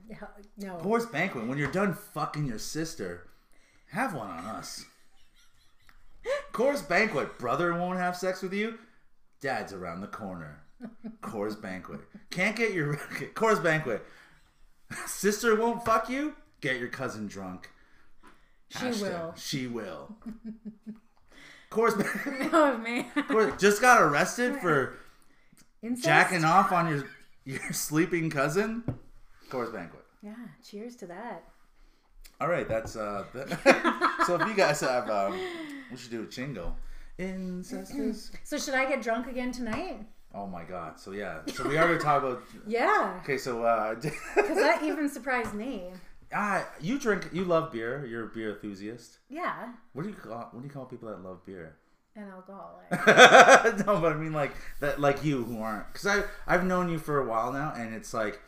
No. 0.58 0.78
Coors 0.78 1.12
Banquet. 1.12 1.46
When 1.46 1.60
you're 1.60 1.72
done 1.72 1.94
fucking 1.94 2.48
your 2.48 2.58
sister, 2.60 3.28
have 3.92 4.16
one 4.16 4.30
on 4.32 4.46
us. 4.46 4.84
Coors 6.54 6.88
Banquet. 6.88 7.38
Brother 7.38 7.74
won't 7.74 8.00
have 8.00 8.16
sex 8.16 8.42
with 8.42 8.54
you. 8.54 8.78
Dad's 9.42 9.74
around 9.74 10.02
the 10.02 10.08
corner. 10.08 10.60
Coors 11.22 11.60
Banquet. 11.60 12.00
Can't 12.30 12.56
get 12.56 12.74
your 12.74 12.96
Coors 13.36 13.62
Banquet. 13.64 14.06
Sister 15.06 15.56
won't 15.56 15.84
fuck 15.86 16.10
you. 16.10 16.36
Get 16.62 16.78
your 16.80 16.90
cousin 16.90 17.28
drunk. 17.28 17.70
she 18.70 18.78
Hashtag, 18.80 19.02
will. 19.02 19.34
She 19.38 19.68
will. 19.68 20.16
Coors 21.72 21.98
Banquet. 21.98 22.50
Oh 22.54 22.78
man. 22.78 23.06
Coors- 23.16 23.60
just 23.60 23.82
got 23.82 24.02
arrested 24.02 24.58
for 24.62 24.96
Incest? 25.82 26.06
jacking 26.06 26.44
off 26.46 26.72
on 26.72 26.88
your 26.90 27.04
your 27.46 27.74
sleeping 27.74 28.30
cousin. 28.30 28.84
Coors 29.50 29.74
Banquet. 29.74 30.04
Yeah. 30.22 30.36
Cheers 30.66 30.96
to 30.98 31.08
that. 31.08 31.44
All 32.40 32.48
right, 32.48 32.68
that's 32.68 32.96
uh. 32.96 33.24
th- 33.34 33.48
so 34.26 34.36
if 34.36 34.48
you 34.48 34.54
guys 34.56 34.82
have, 34.82 35.10
um, 35.10 35.38
we 35.94 36.00
should 36.00 36.12
do 36.12 36.24
a 36.24 36.28
jingle. 36.28 36.76
Incestus. 37.20 38.32
So 38.44 38.58
should 38.58 38.74
I 38.74 38.86
get 38.90 39.02
drunk 39.02 39.28
again 39.28 39.52
tonight? 39.52 40.00
Oh 40.34 40.48
my 40.48 40.64
god. 40.64 41.00
So 41.00 41.12
yeah. 41.12 41.42
So 41.54 41.68
we 41.68 41.78
already 41.78 42.00
talked 42.04 42.26
about. 42.26 42.42
Yeah. 42.68 43.20
Okay, 43.24 43.38
so 43.38 43.64
uh, 43.64 43.94
Because 44.36 44.58
that 44.58 44.82
even 44.84 45.08
surprised 45.08 45.54
me. 45.54 45.92
ah, 46.34 46.66
you 46.82 46.98
drink. 46.98 47.30
You 47.32 47.46
love 47.46 47.72
beer. 47.72 48.06
You're 48.08 48.24
a 48.26 48.28
beer 48.28 48.50
enthusiast. 48.56 49.20
Yeah. 49.30 49.74
What 49.94 50.04
do 50.04 50.10
you 50.10 50.16
call? 50.16 50.50
What 50.52 50.62
do 50.62 50.68
you 50.68 50.74
call 50.74 50.86
people 50.86 51.10
that 51.10 51.24
love 51.24 51.46
beer? 51.46 51.76
An 52.16 52.28
alcoholic. 52.30 52.90
no, 53.88 54.00
but 54.02 54.12
I 54.14 54.16
mean 54.16 54.34
like 54.34 54.52
that, 54.80 55.00
like 55.00 55.24
you 55.24 55.44
who 55.44 55.62
aren't. 55.62 55.92
Because 55.94 56.08
I 56.08 56.24
I've 56.48 56.66
known 56.66 56.90
you 56.90 56.98
for 56.98 57.20
a 57.20 57.26
while 57.26 57.54
now, 57.54 57.74
and 57.76 57.94
it's 57.94 58.14
like 58.14 58.42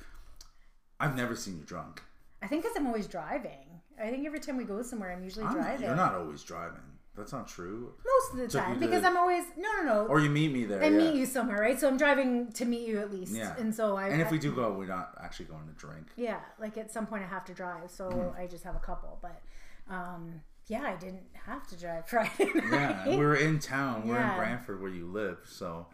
I've 1.00 1.16
never 1.16 1.36
seen 1.36 1.58
you 1.60 1.64
drunk. 1.64 2.02
I 2.42 2.48
think 2.48 2.64
because 2.64 2.76
I'm 2.78 2.88
always 2.88 3.08
driving. 3.08 3.82
I 4.04 4.10
think 4.10 4.26
every 4.26 4.40
time 4.40 4.58
we 4.58 4.64
go 4.66 4.82
somewhere, 4.82 5.12
I'm 5.12 5.24
usually 5.24 5.46
I'm- 5.46 5.54
driving. 5.56 5.86
You're 5.86 5.96
not 5.96 6.16
always 6.16 6.44
driving. 6.44 6.82
That's 7.18 7.32
not 7.32 7.48
true. 7.48 7.94
Most 8.06 8.34
of 8.34 8.38
the 8.40 8.48
Took 8.48 8.62
time, 8.64 8.74
you 8.74 8.80
because 8.88 9.02
to- 9.02 9.08
I'm 9.08 9.18
always 9.18 9.46
no, 9.58 9.70
no, 9.78 9.84
no. 9.84 10.06
Or 10.08 10.20
you 10.20 10.30
meet 10.30 10.52
me 10.52 10.66
there. 10.66 10.82
I 10.84 10.88
yeah. 10.90 10.98
meet 10.98 11.16
you 11.16 11.26
somewhere, 11.26 11.60
right? 11.62 11.80
So 11.80 11.88
I'm 11.88 11.98
driving 11.98 12.52
to 12.54 12.66
meet 12.66 12.88
you 12.88 13.00
at 13.00 13.12
least. 13.12 13.34
Yeah. 13.34 13.56
And 13.58 13.74
so 13.74 13.96
I. 13.96 14.10
And 14.10 14.22
if 14.22 14.32
we 14.32 14.38
do 14.40 14.52
go, 14.54 14.72
we're 14.74 14.86
not 14.86 15.14
actually 15.24 15.46
going 15.46 15.66
to 15.68 15.74
drink. 15.74 16.08
Yeah, 16.18 16.40
like 16.60 16.78
at 16.78 16.92
some 16.92 17.06
point 17.08 17.24
I 17.24 17.28
have 17.28 17.46
to 17.46 17.54
drive, 17.54 17.90
so 17.90 18.10
Mm-hmm. 18.10 18.42
I 18.42 18.48
just 18.48 18.64
have 18.66 18.76
a 18.76 18.80
couple. 18.80 19.18
But 19.22 19.42
um, 19.90 20.42
yeah, 20.68 20.82
I 20.84 20.96
didn't 20.96 21.24
have 21.46 21.66
to 21.68 21.78
drive 21.80 22.08
Friday 22.10 22.50
Yeah, 22.72 23.08
we 23.08 23.18
were 23.18 23.36
in 23.36 23.60
town. 23.60 24.08
We're 24.08 24.16
in 24.18 24.22
Yeah. 24.22 24.38
Brantford 24.38 24.82
where 24.82 24.92
you 24.92 25.06
live, 25.06 25.38
so 25.46 25.88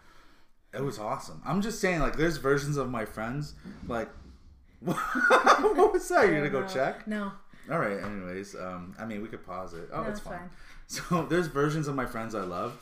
it 0.74 0.82
was 0.82 0.98
awesome. 0.98 1.42
I'm 1.46 1.62
just 1.62 1.80
saying, 1.82 2.00
like, 2.00 2.16
there's 2.16 2.38
versions 2.38 2.78
of 2.78 2.90
my 2.90 3.04
friends, 3.06 3.54
like, 3.88 4.10
what 4.80 5.94
was 5.94 6.08
that? 6.10 6.26
You're 6.28 6.38
gonna 6.38 6.50
go 6.50 6.62
No. 6.62 6.68
check? 6.68 7.08
No, 7.08 7.32
All 7.72 7.80
right. 7.80 8.02
Anyways, 8.04 8.56
um, 8.56 8.96
I 8.98 9.06
mean, 9.06 9.22
we 9.22 9.28
could 9.28 9.46
pause 9.46 9.74
it. 9.74 9.90
Oh, 9.94 10.02
No, 10.02 10.10
it's 10.10 10.20
it's 10.20 10.28
fine. 10.28 10.40
fine. 10.40 10.50
So 10.92 11.26
there's 11.30 11.48
versions 11.48 11.88
of 11.88 11.96
my 11.96 12.06
friends 12.06 12.36
I 12.36 12.42
love, 12.44 12.74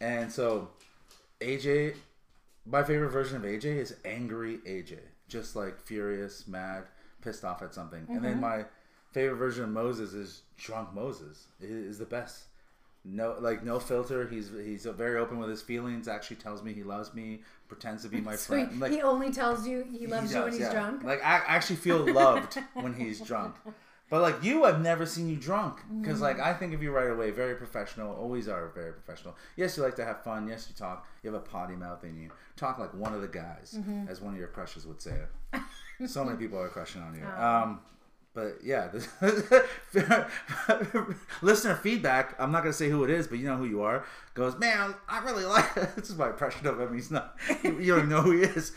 and 0.00 0.30
so 0.30 0.68
AJ, 1.40 1.94
my 2.64 2.82
favorite 2.84 3.10
version 3.10 3.36
of 3.36 3.42
AJ 3.42 3.64
is 3.64 3.96
angry 4.04 4.58
AJ, 4.58 4.98
just 5.28 5.56
like 5.56 5.80
furious, 5.80 6.46
mad, 6.46 6.84
pissed 7.22 7.44
off 7.44 7.62
at 7.62 7.74
something. 7.74 8.06
And 8.08 8.18
Mm-hmm. 8.18 8.24
then 8.24 8.40
my 8.40 8.64
favorite 9.10 9.36
version 9.36 9.64
of 9.64 9.70
Moses 9.70 10.12
is 10.12 10.42
drunk 10.56 10.94
Moses. 10.94 11.46
It 11.60 11.70
is 11.70 11.98
the 11.98 12.04
best. 12.04 12.44
No, 13.04 13.36
like 13.40 13.62
no 13.64 13.78
filter. 13.80 14.26
He's 14.28 14.50
he's 14.50 14.84
very 14.84 15.18
open 15.18 15.38
with 15.38 15.48
his 15.48 15.62
feelings. 15.62 16.08
Actually, 16.08 16.36
tells 16.36 16.62
me 16.62 16.72
he 16.72 16.82
loves 16.82 17.14
me. 17.14 17.40
Pretends 17.68 18.02
to 18.02 18.08
be 18.08 18.20
my 18.20 18.34
so 18.36 18.54
friend. 18.54 18.80
Like 18.80 18.90
he 18.92 19.00
only 19.02 19.30
tells 19.32 19.66
you 19.66 19.84
he 19.90 20.06
loves 20.06 20.32
you 20.34 20.42
when 20.42 20.52
he's 20.52 20.60
yeah. 20.60 20.72
drunk. 20.72 21.02
Like 21.04 21.20
I 21.24 21.40
actually 21.46 21.76
feel 21.76 21.98
loved 22.12 22.58
when 22.74 22.94
he's 22.94 23.20
drunk. 23.30 23.54
But 24.08 24.22
like 24.22 24.44
you, 24.44 24.64
I've 24.64 24.80
never 24.80 25.04
seen 25.04 25.28
you 25.28 25.36
drunk 25.36 25.80
because 26.00 26.20
like 26.20 26.38
I 26.38 26.52
think 26.54 26.72
of 26.74 26.82
you 26.82 26.92
right 26.92 27.10
away, 27.10 27.32
very 27.32 27.56
professional. 27.56 28.14
Always 28.14 28.46
are 28.48 28.68
very 28.74 28.92
professional. 28.92 29.34
Yes, 29.56 29.76
you 29.76 29.82
like 29.82 29.96
to 29.96 30.04
have 30.04 30.22
fun. 30.22 30.46
Yes, 30.48 30.66
you 30.68 30.76
talk. 30.76 31.06
You 31.24 31.32
have 31.32 31.40
a 31.40 31.44
potty 31.44 31.74
mouth 31.74 32.04
in 32.04 32.16
you. 32.16 32.30
Talk 32.56 32.78
like 32.78 32.94
one 32.94 33.14
of 33.14 33.20
the 33.20 33.28
guys, 33.28 33.74
Mm-hmm. 33.76 34.08
as 34.08 34.20
one 34.20 34.32
of 34.34 34.38
your 34.38 34.48
crushes 34.48 34.86
would 34.86 35.02
say. 35.02 35.18
so 36.06 36.24
many 36.24 36.36
people 36.38 36.58
are 36.58 36.68
crushing 36.68 37.02
on 37.02 37.14
you. 37.14 37.22
Oh. 37.36 37.44
Um, 37.62 37.80
but 38.32 38.58
yeah, 38.62 38.90
listener 41.42 41.74
feedback. 41.76 42.34
I'm 42.38 42.52
not 42.52 42.62
gonna 42.62 42.72
say 42.72 42.88
who 42.90 43.02
it 43.04 43.10
is, 43.10 43.26
but 43.26 43.38
you 43.38 43.46
know 43.46 43.56
who 43.56 43.64
you 43.64 43.82
are. 43.82 44.04
Goes, 44.34 44.58
man, 44.58 44.94
I 45.08 45.18
really 45.24 45.44
like. 45.56 45.74
this 45.96 46.10
is 46.10 46.16
my 46.16 46.28
impression 46.28 46.66
of 46.66 46.78
him. 46.80 46.94
He's 46.94 47.10
not. 47.10 47.36
You 47.64 47.96
don't 47.96 48.08
know 48.08 48.22
who 48.22 48.32
he 48.32 48.42
is. 48.42 48.72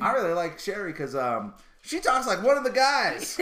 I 0.00 0.12
really 0.12 0.32
like 0.34 0.58
Sherry 0.58 0.92
because 0.92 1.14
um, 1.14 1.54
she 1.82 2.00
talks 2.00 2.26
like 2.26 2.42
one 2.42 2.56
of 2.58 2.64
the 2.64 2.70
guys. 2.70 3.40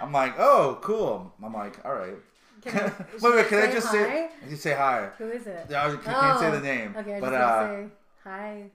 I'm 0.00 0.12
like, 0.12 0.34
oh, 0.38 0.78
cool. 0.82 1.32
I'm 1.42 1.52
like, 1.54 1.84
all 1.84 1.94
right. 1.94 2.14
Can 2.62 2.76
I- 2.90 2.92
wait, 3.20 3.34
wait. 3.36 3.48
Can 3.48 3.58
I 3.58 3.72
just 3.72 3.88
hi? 3.88 3.92
say? 3.92 4.28
You 4.48 4.56
say 4.56 4.74
hi. 4.74 5.10
Who 5.18 5.30
is 5.30 5.46
it? 5.46 5.66
I 5.70 5.88
can't 5.96 6.02
say 6.40 6.48
Oh, 6.48 6.50
the 6.52 6.60
name, 6.60 6.94
Okay, 6.96 7.16
I 7.16 7.20
but 7.20 7.30
just 7.30 7.42
uh, 7.42 7.66
say 7.68 7.86
hi 8.24 8.70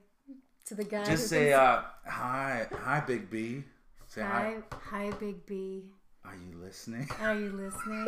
to 0.66 0.74
the 0.74 0.84
guy. 0.84 1.04
just 1.04 1.28
say 1.28 1.52
uh, 1.52 1.82
hi, 2.06 2.66
hi, 2.72 3.00
Big 3.06 3.28
B. 3.30 3.64
Say 4.08 4.22
hi. 4.22 4.56
hi, 4.70 4.78
hi, 5.08 5.10
Big 5.18 5.44
B. 5.46 5.84
Are 6.24 6.34
you 6.34 6.58
listening? 6.62 7.08
Are 7.20 7.34
you 7.34 7.50
listening? 7.50 8.06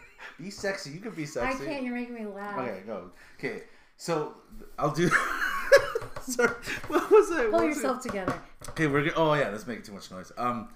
be 0.38 0.50
sexy. 0.50 0.90
You 0.90 1.00
can 1.00 1.12
be 1.12 1.24
sexy. 1.26 1.64
I 1.64 1.66
can't. 1.66 1.84
You're 1.84 1.94
making 1.94 2.14
me 2.14 2.26
laugh. 2.26 2.58
Okay, 2.58 2.82
go. 2.86 3.10
Okay, 3.38 3.62
so 3.96 4.34
I'll 4.78 4.90
do. 4.90 5.08
Sorry, 6.22 6.54
what 6.88 7.10
was 7.10 7.30
it? 7.30 7.50
Pull 7.50 7.60
What 7.60 7.64
yourself 7.64 8.02
together. 8.02 8.34
Okay, 8.70 8.86
we're. 8.86 9.10
Oh 9.16 9.34
yeah, 9.34 9.50
that's 9.50 9.66
making 9.66 9.84
too 9.84 9.92
much 9.92 10.10
noise. 10.10 10.32
Um, 10.36 10.68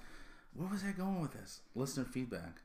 where 0.57 0.67
was 0.69 0.83
I 0.83 0.91
going 0.91 1.21
with 1.21 1.33
this? 1.33 1.61
Listener 1.75 2.05
feedback. 2.05 2.61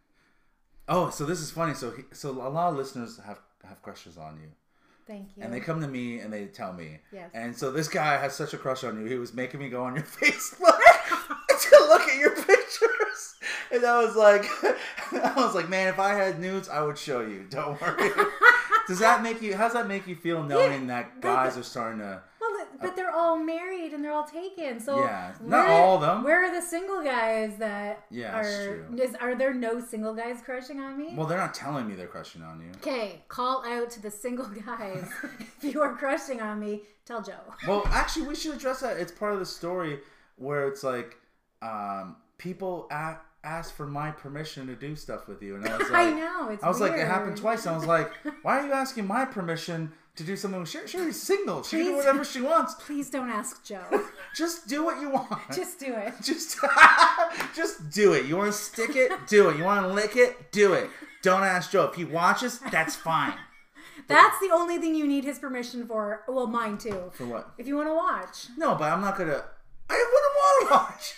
Oh, 0.88 1.10
so 1.10 1.24
this 1.24 1.40
is 1.40 1.50
funny. 1.50 1.74
So, 1.74 1.90
he, 1.92 2.02
so 2.12 2.30
a 2.30 2.48
lot 2.48 2.70
of 2.72 2.76
listeners 2.76 3.20
have 3.24 3.38
have 3.64 3.80
crushes 3.82 4.16
on 4.18 4.38
you, 4.42 4.48
Thank 5.06 5.36
you. 5.36 5.42
and 5.44 5.52
they 5.52 5.60
come 5.60 5.80
to 5.80 5.86
me 5.88 6.18
and 6.18 6.32
they 6.32 6.46
tell 6.46 6.72
me. 6.72 6.98
Yes. 7.12 7.30
And 7.34 7.56
so 7.56 7.70
this 7.70 7.86
guy 7.88 8.16
has 8.16 8.34
such 8.34 8.52
a 8.54 8.58
crush 8.58 8.82
on 8.82 9.00
you. 9.00 9.06
He 9.06 9.14
was 9.18 9.32
making 9.32 9.60
me 9.60 9.68
go 9.68 9.84
on 9.84 9.94
your 9.94 10.04
Facebook 10.20 10.48
to 11.48 11.86
look 11.88 12.02
at 12.02 12.18
your 12.18 12.34
pictures, 12.34 13.34
and 13.70 13.84
I 13.86 14.02
was 14.04 14.16
like, 14.16 14.44
I 15.12 15.34
was 15.36 15.54
like, 15.54 15.68
man, 15.68 15.86
if 15.88 15.98
I 16.00 16.14
had 16.14 16.40
nudes, 16.40 16.68
I 16.68 16.82
would 16.82 16.98
show 16.98 17.20
you. 17.20 17.46
Don't 17.48 17.80
worry. 17.80 18.10
Does 18.88 18.98
that 18.98 19.22
make 19.22 19.40
you? 19.40 19.54
How 19.56 19.64
does 19.64 19.74
that 19.74 19.86
make 19.86 20.08
you 20.08 20.16
feel 20.16 20.42
knowing 20.42 20.88
that 20.88 21.20
guys 21.20 21.56
are 21.56 21.62
starting 21.62 22.00
to? 22.00 22.20
But 22.82 22.96
they're 22.96 23.10
all 23.10 23.36
married 23.38 23.92
and 23.92 24.04
they're 24.04 24.12
all 24.12 24.24
taken. 24.26 24.80
So 24.80 24.98
Yeah, 25.04 25.32
not 25.42 25.66
where- 25.68 25.76
all 25.76 25.94
of 25.96 26.00
them. 26.02 26.24
Where 26.24 26.44
are 26.44 26.54
the 26.54 26.60
single 26.66 27.02
guys 27.02 27.56
that 27.58 28.04
Yeah, 28.10 28.38
are? 28.38 28.84
Is, 28.98 29.14
are 29.20 29.34
there 29.34 29.54
no 29.54 29.80
single 29.80 30.14
guys 30.14 30.40
crushing 30.44 30.80
on 30.80 30.98
me? 30.98 31.14
Well, 31.16 31.26
they're 31.26 31.38
not 31.38 31.54
telling 31.54 31.88
me 31.88 31.94
they're 31.94 32.06
crushing 32.06 32.42
on 32.42 32.60
you. 32.60 32.70
Okay, 32.76 33.22
call 33.28 33.64
out 33.66 33.90
to 33.92 34.02
the 34.02 34.10
single 34.10 34.46
guys. 34.66 35.08
if 35.40 35.64
you 35.64 35.80
are 35.82 35.94
crushing 35.96 36.40
on 36.40 36.60
me, 36.60 36.82
tell 37.04 37.22
Joe. 37.22 37.32
Well, 37.66 37.84
actually, 37.90 38.26
we 38.26 38.34
should 38.34 38.54
address 38.54 38.80
that. 38.80 38.96
It's 38.98 39.12
part 39.12 39.32
of 39.32 39.38
the 39.38 39.46
story 39.46 40.00
where 40.36 40.66
it's 40.68 40.82
like 40.82 41.16
um, 41.62 42.16
people 42.38 42.88
a- 42.90 43.16
ask 43.44 43.74
for 43.74 43.86
my 43.86 44.10
permission 44.10 44.66
to 44.68 44.74
do 44.76 44.94
stuff 44.96 45.26
with 45.28 45.42
you, 45.42 45.56
and 45.56 45.66
I 45.66 45.76
was 45.76 45.90
like, 45.90 46.06
I 46.08 46.10
know 46.10 46.48
it's. 46.50 46.62
I 46.62 46.68
was 46.68 46.80
like, 46.80 46.92
it 46.92 47.06
happened 47.06 47.36
twice. 47.36 47.66
And 47.66 47.74
I 47.74 47.78
was 47.78 47.86
like, 47.86 48.10
why 48.42 48.58
are 48.60 48.66
you 48.66 48.72
asking 48.72 49.06
my 49.06 49.24
permission 49.24 49.92
to 50.16 50.24
do 50.24 50.36
something 50.36 50.60
with 50.60 50.68
Sherry? 50.68 50.86
Sherry's 50.86 51.20
single. 51.22 51.62
She 51.62 51.76
can 51.76 51.86
do 51.86 51.92
Please. 51.92 51.96
whatever 51.96 52.24
she 52.24 52.40
wants. 52.40 52.74
Please 52.74 53.10
don't 53.10 53.30
ask 53.30 53.64
Joe. 53.64 53.84
Just 54.36 54.68
do 54.68 54.84
what 54.84 55.00
you 55.00 55.10
want. 55.10 55.40
Just 55.54 55.78
do 55.78 55.94
it. 55.94 56.14
just, 56.22 56.58
just 57.54 57.90
do 57.90 58.14
it. 58.14 58.24
You 58.24 58.36
want 58.38 58.50
to 58.50 58.58
stick 58.58 58.96
it? 58.96 59.12
Do 59.28 59.50
it. 59.50 59.58
You 59.58 59.64
want 59.64 59.86
to 59.86 59.92
lick 59.92 60.16
it? 60.16 60.52
Do 60.52 60.72
it. 60.72 60.88
Don't 61.22 61.42
ask 61.42 61.70
Joe. 61.70 61.84
If 61.84 61.96
he 61.96 62.04
watches, 62.04 62.58
that's 62.70 62.96
fine. 62.96 63.34
That's 64.08 64.38
the 64.40 64.50
only 64.52 64.78
thing 64.78 64.94
you 64.94 65.06
need 65.06 65.24
his 65.24 65.38
permission 65.38 65.86
for. 65.86 66.22
Well, 66.26 66.46
mine 66.46 66.78
too. 66.78 67.10
For 67.12 67.26
what? 67.26 67.50
If 67.58 67.66
you 67.66 67.76
want 67.76 67.88
to 67.88 67.94
watch. 67.94 68.46
No, 68.56 68.74
but 68.74 68.90
I'm 68.90 69.00
not 69.02 69.16
gonna. 69.18 69.44
I 69.90 69.94
wouldn't 69.94 70.34
want 70.36 70.68
to 70.68 70.74
watch. 70.74 71.14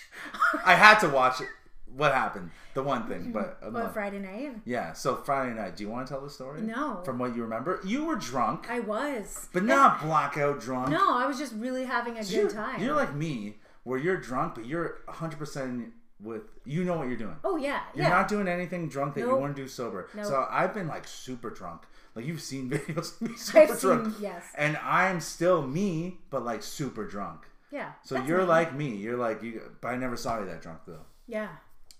I 0.65 0.75
had 0.75 0.99
to 0.99 1.09
watch 1.09 1.39
it. 1.41 1.47
What 1.95 2.13
happened? 2.13 2.51
The 2.73 2.83
one 2.83 3.07
thing, 3.07 3.21
mm-hmm. 3.21 3.31
but 3.31 3.57
I'm 3.63 3.73
What 3.73 3.83
not- 3.83 3.93
Friday 3.93 4.19
night? 4.19 4.57
yeah. 4.65 4.91
So 4.93 5.15
Friday 5.15 5.53
night. 5.53 5.77
Do 5.77 5.83
you 5.83 5.89
want 5.89 6.07
to 6.07 6.13
tell 6.13 6.21
the 6.21 6.29
story? 6.29 6.61
No. 6.61 7.01
From 7.05 7.17
what 7.19 7.35
you 7.35 7.41
remember, 7.43 7.79
you 7.85 8.03
were 8.05 8.15
drunk, 8.17 8.67
I 8.69 8.81
was. 8.81 9.47
but 9.53 9.63
not 9.63 10.01
blackout 10.01 10.59
drunk. 10.59 10.89
No, 10.89 11.17
I 11.17 11.25
was 11.25 11.37
just 11.37 11.53
really 11.53 11.85
having 11.85 12.17
a 12.17 12.21
you're, 12.23 12.47
good 12.47 12.53
time. 12.55 12.81
You're 12.83 12.95
like 12.95 13.13
me, 13.15 13.55
where 13.83 13.97
you're 13.97 14.17
drunk, 14.17 14.55
but 14.55 14.65
you're 14.65 14.97
100 15.05 15.37
percent 15.39 15.93
with. 16.21 16.41
You 16.65 16.83
know 16.83 16.97
what 16.97 17.07
you're 17.07 17.17
doing. 17.17 17.37
oh 17.45 17.55
yeah, 17.57 17.81
You're 17.93 18.05
yeah. 18.05 18.09
not 18.09 18.27
doing 18.27 18.47
anything 18.47 18.89
drunk 18.89 19.13
that 19.15 19.21
you 19.21 19.27
Nope. 19.27 19.39
want 19.39 19.55
to 19.55 19.61
do 19.61 19.67
sober. 19.67 20.09
Nope. 20.15 20.25
So 20.25 20.47
I've 20.49 20.73
been 20.73 20.87
like 20.87 21.07
super 21.07 21.49
drunk. 21.49 21.83
Like 22.15 22.25
you've 22.25 22.41
seen 22.41 22.69
videos 22.71 23.21
of 23.21 23.29
me 23.29 23.35
super 23.37 23.59
I've 23.59 23.79
drunk. 23.79 24.13
seen 24.15 24.23
yes. 24.23 24.43
And 24.57 24.75
I'm 24.77 25.21
still 25.21 25.61
me, 25.65 26.17
but 26.29 26.43
like 26.43 26.61
super 26.63 27.05
drunk. 27.07 27.41
Yeah. 27.71 27.91
So 28.03 28.21
you're 28.23 28.39
me. 28.41 28.45
like 28.45 28.73
me. 28.75 28.95
You're 28.95 29.17
like 29.17 29.43
you, 29.43 29.61
but 29.81 29.89
I 29.89 29.95
never 29.97 30.17
saw 30.17 30.39
you 30.39 30.45
that 30.47 30.61
drunk 30.61 30.79
though. 30.87 31.05
Yeah. 31.27 31.49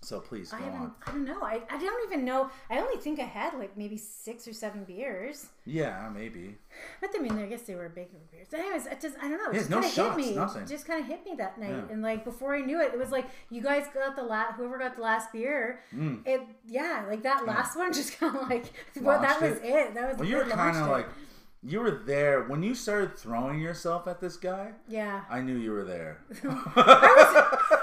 So 0.06 0.20
please 0.20 0.52
go 0.52 0.58
I 0.58 0.60
haven't. 0.60 0.80
on. 0.82 0.92
I 1.04 1.10
don't 1.10 1.24
know. 1.24 1.42
I, 1.42 1.60
I 1.68 1.78
don't 1.78 2.06
even 2.12 2.24
know. 2.24 2.48
I 2.70 2.78
only 2.78 2.96
think 2.98 3.18
I 3.18 3.24
had 3.24 3.54
like 3.54 3.76
maybe 3.76 3.96
six 3.96 4.46
or 4.46 4.52
seven 4.52 4.84
beers. 4.84 5.46
Yeah, 5.64 6.08
maybe. 6.14 6.58
But 7.00 7.10
I 7.16 7.18
mean, 7.20 7.36
I 7.40 7.46
guess 7.46 7.62
they 7.62 7.74
were 7.74 7.88
bigger 7.88 8.10
beers. 8.30 8.46
Anyways, 8.54 8.86
it 8.86 9.00
just 9.00 9.16
I 9.20 9.22
don't 9.28 9.38
know. 9.42 9.50
It 9.50 9.54
Yeah, 9.54 9.58
just 9.58 9.70
no 9.70 9.76
kind 9.80 9.86
of 9.86 9.92
shots, 9.92 10.16
hit 10.16 10.26
me. 10.28 10.34
nothing. 10.36 10.66
Just 10.68 10.86
kind 10.86 11.00
of 11.00 11.08
hit 11.08 11.24
me 11.24 11.34
that 11.38 11.58
night, 11.58 11.70
Yeah. 11.70 11.92
and 11.92 12.02
like 12.02 12.24
before 12.24 12.54
I 12.54 12.60
knew 12.60 12.80
it, 12.80 12.92
it 12.94 12.98
was 13.00 13.10
like 13.10 13.26
you 13.50 13.60
guys 13.60 13.86
got 13.92 14.14
the 14.14 14.22
last. 14.22 14.54
Whoever 14.54 14.78
got 14.78 14.94
the 14.94 15.02
last 15.02 15.32
beer, 15.32 15.80
Mm. 15.92 16.24
it 16.24 16.40
yeah, 16.68 17.04
like 17.08 17.24
that 17.24 17.44
last 17.44 17.76
one 17.76 17.92
just 17.92 18.16
kind 18.20 18.36
of 18.36 18.48
like 18.48 18.66
well, 19.00 19.20
that 19.20 19.40
was 19.42 19.58
it. 19.58 19.64
it. 19.64 19.94
That 19.94 20.08
was 20.10 20.18
Well, 20.18 20.28
you 20.28 20.36
were 20.36 20.44
kind 20.44 20.76
of 20.76 20.86
like 20.86 21.08
you 21.64 21.80
were 21.80 21.90
there 22.06 22.44
when 22.44 22.62
you 22.62 22.76
started 22.76 23.18
throwing 23.18 23.58
yourself 23.58 24.06
at 24.06 24.20
this 24.20 24.36
guy. 24.36 24.70
yeah. 24.86 25.22
I 25.28 25.40
knew 25.40 25.56
you 25.56 25.72
were 25.72 25.82
there. 25.82 26.18
I 26.44 27.66
was 27.72 27.75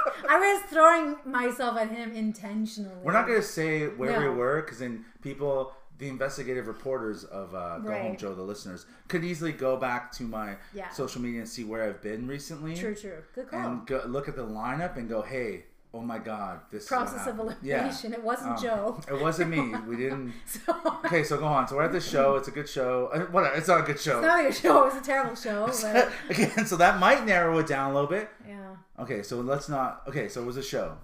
throwing 0.69 1.15
myself 1.25 1.77
at 1.77 1.89
him 1.89 2.11
intentionally. 2.13 2.91
We're 3.03 3.13
not 3.13 3.27
gonna 3.27 3.41
say 3.41 3.87
where 3.87 4.19
we 4.19 4.29
were 4.29 4.61
because 4.61 4.79
then 4.79 5.05
people 5.21 5.73
the 5.99 6.07
investigative 6.09 6.67
reporters 6.67 7.23
of 7.25 7.53
uh, 7.53 7.77
Go 7.79 7.91
Home 7.91 8.17
Joe, 8.17 8.33
the 8.33 8.41
listeners, 8.41 8.85
could 9.07 9.23
easily 9.23 9.51
go 9.51 9.77
back 9.77 10.11
to 10.13 10.23
my 10.23 10.55
Yeah. 10.73 10.89
social 10.89 11.21
media 11.21 11.41
and 11.41 11.47
see 11.49 11.63
where 11.63 11.83
I've 11.83 12.01
been 12.01 12.27
recently. 12.27 12.75
True, 12.75 12.95
true. 12.95 13.23
Good 13.35 13.49
call. 13.49 13.59
And 13.59 13.85
go, 13.87 14.01
look 14.07 14.27
at 14.27 14.35
the 14.35 14.41
lineup 14.45 14.97
and 14.97 15.07
go, 15.07 15.21
hey, 15.21 15.65
oh 15.93 16.01
my 16.01 16.17
god, 16.17 16.61
this 16.71 16.87
Process 16.87 17.21
is 17.21 17.27
of 17.27 17.37
what 17.37 17.49
happened." 17.49 17.69
elimination. 17.69 18.13
It 18.13 18.23
wasn't 18.23 18.53
Um, 18.53 18.61
Joe. 18.61 19.01
It 19.07 19.21
wasn't 19.21 19.51
me. 19.51 19.75
We 19.87 19.95
didn't. 19.95 20.33
So, 20.47 20.75
Okay, 21.05 21.23
so 21.23 21.37
go 21.37 21.45
on. 21.45 21.67
So 21.67 21.75
we're 21.75 21.83
at 21.83 21.91
this 21.91 22.09
show. 22.09 22.35
It's 22.37 22.47
a 22.47 22.51
good 22.51 22.67
show. 22.67 23.11
Uh, 23.13 23.19
What? 23.31 23.55
It's 23.55 23.67
not 23.67 23.81
a 23.81 23.83
good 23.83 23.99
show. 23.99 24.17
it's 24.17 24.25
not 24.27 24.39
a 24.39 24.43
good 24.43 24.55
show. 24.55 24.81
It 24.81 24.93
was 24.93 24.95
a 24.95 25.05
terrible 25.05 25.35
show. 25.35 25.67
But, 25.93 26.11
Again, 26.31 26.65
so 26.65 26.75
that 26.77 26.99
might 26.99 27.23
narrow 27.25 27.59
it 27.59 27.67
down 27.67 27.91
a 27.91 27.93
little 27.93 28.09
bit. 28.09 28.29
yeah. 28.47 28.62
Okay, 28.99 29.23
so 29.23 29.41
let's 29.41 29.69
not. 29.69 30.03
Okay, 30.07 30.27
so 30.29 30.41
it 30.41 30.45
was 30.45 30.57
a 30.57 30.63
show, 30.63 30.97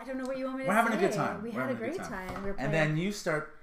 I 0.00 0.04
don't 0.06 0.18
know 0.18 0.24
what 0.24 0.38
you 0.38 0.46
want 0.46 0.58
me 0.58 0.64
to 0.64 0.70
say. 0.70 0.74
We're 0.76 0.82
say. 0.84 0.90
having 0.90 0.98
a 0.98 1.00
good 1.08 1.12
time. 1.16 1.42
We 1.42 1.50
We're 1.50 1.54
had 1.60 1.70
a 1.70 1.74
having 1.74 1.76
great 1.76 1.96
time. 1.96 2.28
We 2.42 2.48
were 2.50 2.54
playing. 2.54 2.58
and 2.58 2.74
then 2.74 2.96
you 2.96 3.12
start. 3.12 3.56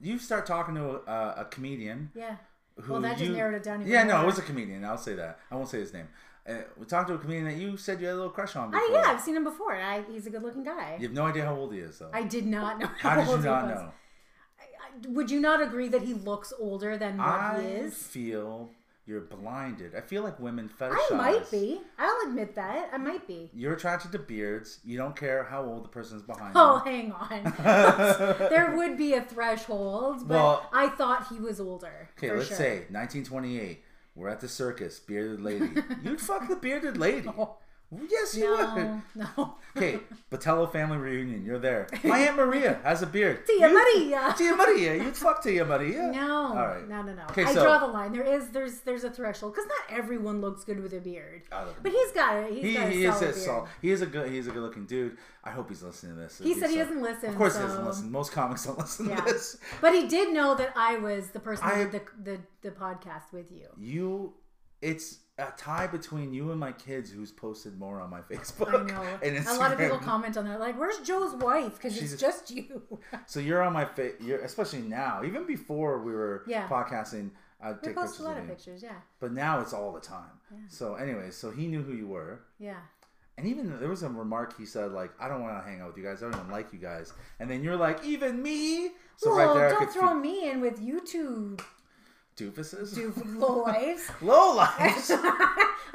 You 0.00 0.18
start 0.18 0.46
talking 0.46 0.74
to 0.76 1.00
a, 1.10 1.34
a 1.38 1.44
comedian 1.50 2.10
yeah. 2.14 2.36
who 2.80 2.92
Well, 2.92 3.02
that 3.02 3.18
just 3.18 3.30
you, 3.30 3.36
narrowed 3.36 3.54
it 3.54 3.64
down 3.64 3.80
even 3.80 3.92
Yeah, 3.92 4.04
no, 4.04 4.14
more. 4.14 4.22
it 4.22 4.26
was 4.26 4.38
a 4.38 4.42
comedian. 4.42 4.84
I'll 4.84 4.96
say 4.96 5.14
that. 5.14 5.40
I 5.50 5.56
won't 5.56 5.68
say 5.68 5.80
his 5.80 5.92
name. 5.92 6.08
Uh, 6.48 6.58
we 6.78 6.86
talked 6.86 7.08
to 7.08 7.14
a 7.14 7.18
comedian 7.18 7.44
that 7.46 7.56
you 7.56 7.76
said 7.76 8.00
you 8.00 8.06
had 8.06 8.14
a 8.14 8.16
little 8.16 8.30
crush 8.30 8.54
on. 8.56 8.70
Before. 8.70 8.86
I, 8.86 8.90
yeah, 8.92 9.10
I've 9.12 9.20
seen 9.20 9.34
him 9.36 9.42
before. 9.44 9.74
I, 9.74 10.02
he's 10.10 10.26
a 10.26 10.30
good-looking 10.30 10.62
guy. 10.64 10.96
You 11.00 11.08
have 11.08 11.14
no 11.16 11.26
idea 11.26 11.44
how 11.44 11.56
old 11.56 11.72
he 11.74 11.80
is, 11.80 11.98
though. 11.98 12.10
I 12.12 12.22
did 12.22 12.46
not 12.46 12.78
know. 12.78 12.88
how 13.00 13.16
did 13.16 13.24
you 13.26 13.30
old 13.32 13.40
he 13.40 13.46
not 13.46 13.64
was. 13.64 13.74
know? 13.74 13.92
I- 14.60 15.08
Would 15.08 15.30
you 15.32 15.40
not 15.40 15.60
agree 15.60 15.88
that 15.88 16.02
he 16.02 16.14
looks 16.14 16.52
older 16.58 16.96
than 16.96 17.18
what 17.18 17.26
I 17.26 17.60
he 17.60 17.68
is? 17.68 17.94
feel 17.94 18.70
you're 19.08 19.22
blinded. 19.22 19.94
I 19.96 20.02
feel 20.02 20.22
like 20.22 20.38
women 20.38 20.68
fetishize. 20.78 21.12
I 21.12 21.14
might 21.16 21.50
be. 21.50 21.80
I'll 21.98 22.28
admit 22.28 22.54
that. 22.56 22.90
I 22.92 22.98
might 22.98 23.26
be. 23.26 23.50
You're 23.54 23.72
attracted 23.72 24.12
to 24.12 24.18
beards. 24.18 24.80
You 24.84 24.98
don't 24.98 25.16
care 25.16 25.44
how 25.44 25.64
old 25.64 25.84
the 25.84 25.88
person 25.88 26.18
is 26.18 26.22
behind 26.22 26.52
Oh, 26.54 26.82
you. 26.84 26.90
hang 26.92 27.12
on. 27.12 27.54
there 28.50 28.74
would 28.76 28.98
be 28.98 29.14
a 29.14 29.22
threshold, 29.22 30.28
but 30.28 30.34
Well- 30.34 30.68
I 30.72 30.88
thought 30.90 31.28
he 31.28 31.38
was 31.40 31.58
older. 31.58 32.10
Okay, 32.18 32.30
let's 32.30 32.48
sure. 32.48 32.56
say 32.58 32.70
1928. 32.90 33.82
We're 34.14 34.28
at 34.28 34.40
the 34.40 34.48
circus. 34.48 34.98
Bearded 35.00 35.40
lady. 35.40 35.70
You'd 36.04 36.20
fuck 36.20 36.46
the 36.48 36.56
bearded 36.56 36.96
lady. 36.98 37.28
Oh. 37.28 37.56
Yes, 37.90 38.36
you 38.36 38.50
would. 38.50 38.58
No, 38.76 39.02
no. 39.14 39.54
Okay, 39.74 39.98
Batello 40.30 40.70
family 40.70 40.98
reunion. 40.98 41.42
You're 41.42 41.58
there. 41.58 41.86
My 42.04 42.18
aunt 42.18 42.36
Maria 42.36 42.78
has 42.84 43.00
a 43.00 43.06
beard. 43.06 43.46
Tia 43.46 43.60
You'd- 43.66 43.72
Maria. 43.72 44.34
Tia 44.36 44.54
Maria. 44.54 44.94
You'd 44.96 45.16
fuck 45.16 45.42
Tia 45.42 45.64
Maria. 45.64 46.10
No, 46.12 46.48
All 46.48 46.54
right. 46.54 46.86
no, 46.86 47.00
no, 47.00 47.14
no. 47.14 47.22
Okay, 47.30 47.44
I 47.44 47.54
so- 47.54 47.62
draw 47.64 47.78
the 47.78 47.86
line. 47.86 48.12
There 48.12 48.24
is, 48.24 48.48
there's, 48.50 48.80
there's 48.80 49.04
a 49.04 49.10
threshold 49.10 49.54
because 49.54 49.66
not 49.68 49.98
everyone 49.98 50.42
looks 50.42 50.64
good 50.64 50.82
with 50.82 50.92
a 50.92 51.00
beard. 51.00 51.44
But 51.50 51.90
he's 51.90 52.12
got 52.12 52.36
it. 52.36 52.52
He's 52.52 52.62
He, 52.62 52.74
got 52.74 52.88
a 52.88 52.90
he 52.90 53.04
is 53.06 53.20
beard. 53.20 53.34
sol- 53.34 53.68
He 53.80 53.90
is 53.90 54.02
a 54.02 54.06
good. 54.06 54.30
He's 54.30 54.46
a 54.48 54.50
good 54.50 54.62
looking 54.62 54.84
dude. 54.84 55.16
I 55.42 55.50
hope 55.50 55.70
he's 55.70 55.82
listening 55.82 56.16
to 56.16 56.20
this. 56.20 56.38
He 56.44 56.52
said 56.52 56.68
he 56.68 56.76
so- 56.76 56.82
uh, 56.82 56.84
doesn't 56.84 57.02
listen. 57.02 57.30
Of 57.30 57.36
course, 57.36 57.54
he 57.56 57.62
so- 57.62 57.68
doesn't 57.68 57.86
listen. 57.86 58.12
Most 58.12 58.32
comics 58.32 58.66
don't 58.66 58.78
listen 58.78 59.08
Yeah. 59.08 59.16
to 59.16 59.24
this. 59.32 59.56
But 59.80 59.94
he 59.94 60.06
did 60.06 60.34
know 60.34 60.54
that 60.56 60.74
I 60.76 60.98
was 60.98 61.28
the 61.28 61.40
person 61.40 61.64
I- 61.66 61.76
who 61.84 61.90
did 61.90 62.02
the, 62.22 62.32
the 62.62 62.68
the 62.68 62.70
podcast 62.76 63.32
with 63.32 63.50
you. 63.50 63.68
You, 63.78 64.34
it's 64.82 65.20
a 65.38 65.52
tie 65.56 65.86
between 65.86 66.32
you 66.34 66.50
and 66.50 66.58
my 66.58 66.72
kids 66.72 67.10
who's 67.10 67.30
posted 67.32 67.78
more 67.78 68.00
on 68.00 68.10
my 68.10 68.20
Facebook. 68.30 68.74
I 68.80 68.84
know. 68.84 69.18
and 69.22 69.46
a 69.46 69.54
lot 69.54 69.72
of 69.72 69.78
people 69.78 69.98
comment 69.98 70.36
on 70.36 70.44
that, 70.46 70.58
like, 70.60 70.78
"Where's 70.78 70.98
Joe's 70.98 71.34
wife?" 71.36 71.74
Because 71.76 71.96
it's 72.00 72.20
just 72.20 72.50
you. 72.50 72.82
So 73.26 73.40
you're 73.40 73.62
on 73.62 73.72
my 73.72 73.84
face. 73.84 74.14
You're 74.20 74.40
especially 74.40 74.80
now. 74.82 75.22
Even 75.24 75.46
before 75.46 76.00
we 76.02 76.12
were 76.12 76.44
Yeah. 76.46 76.66
podcasting, 76.68 77.30
I'd 77.60 77.76
we 77.82 77.88
take 77.88 77.94
post 77.96 78.14
pictures 78.14 78.20
a 78.20 78.22
lot 78.28 78.36
of 78.38 78.42
of 78.44 78.48
pictures. 78.50 78.82
Yeah, 78.82 78.92
But 79.20 79.32
now 79.32 79.60
it's 79.60 79.72
all 79.72 79.92
the 79.92 80.00
time. 80.00 80.30
So, 80.68 80.94
anyways, 80.94 81.36
so 81.36 81.50
he 81.50 81.66
knew 81.66 81.82
who 81.82 81.92
you 81.94 82.06
were. 82.08 82.40
yeah. 82.58 82.80
And 83.36 83.46
even 83.46 83.78
there 83.78 83.88
was 83.88 84.02
a 84.02 84.08
remark 84.08 84.58
he 84.58 84.66
said 84.66 84.90
like, 84.90 85.12
"I 85.20 85.28
don't 85.28 85.42
want 85.42 85.56
to 85.62 85.70
hang 85.70 85.80
out 85.80 85.86
with 85.88 85.96
you 85.96 86.02
guys. 86.02 86.20
I 86.20 86.26
don't 86.28 86.34
even 86.40 86.50
like 86.50 86.72
you 86.72 86.80
guys." 86.80 87.12
And 87.38 87.48
then 87.48 87.62
you're 87.62 87.76
like, 87.76 88.04
"Even 88.04 88.42
me." 88.42 88.90
So 89.16 89.34
well, 89.36 89.46
right 89.48 89.54
there, 89.54 89.70
don't 89.70 89.92
throw 89.92 90.14
me 90.14 90.50
in 90.50 90.60
with 90.60 90.80
you 90.82 91.00
two 91.00 91.56
doofuses, 92.38 92.94
do 92.94 93.12
low 93.38 93.62
lives. 93.64 94.08
low 94.22 94.54
lives, 94.56 95.10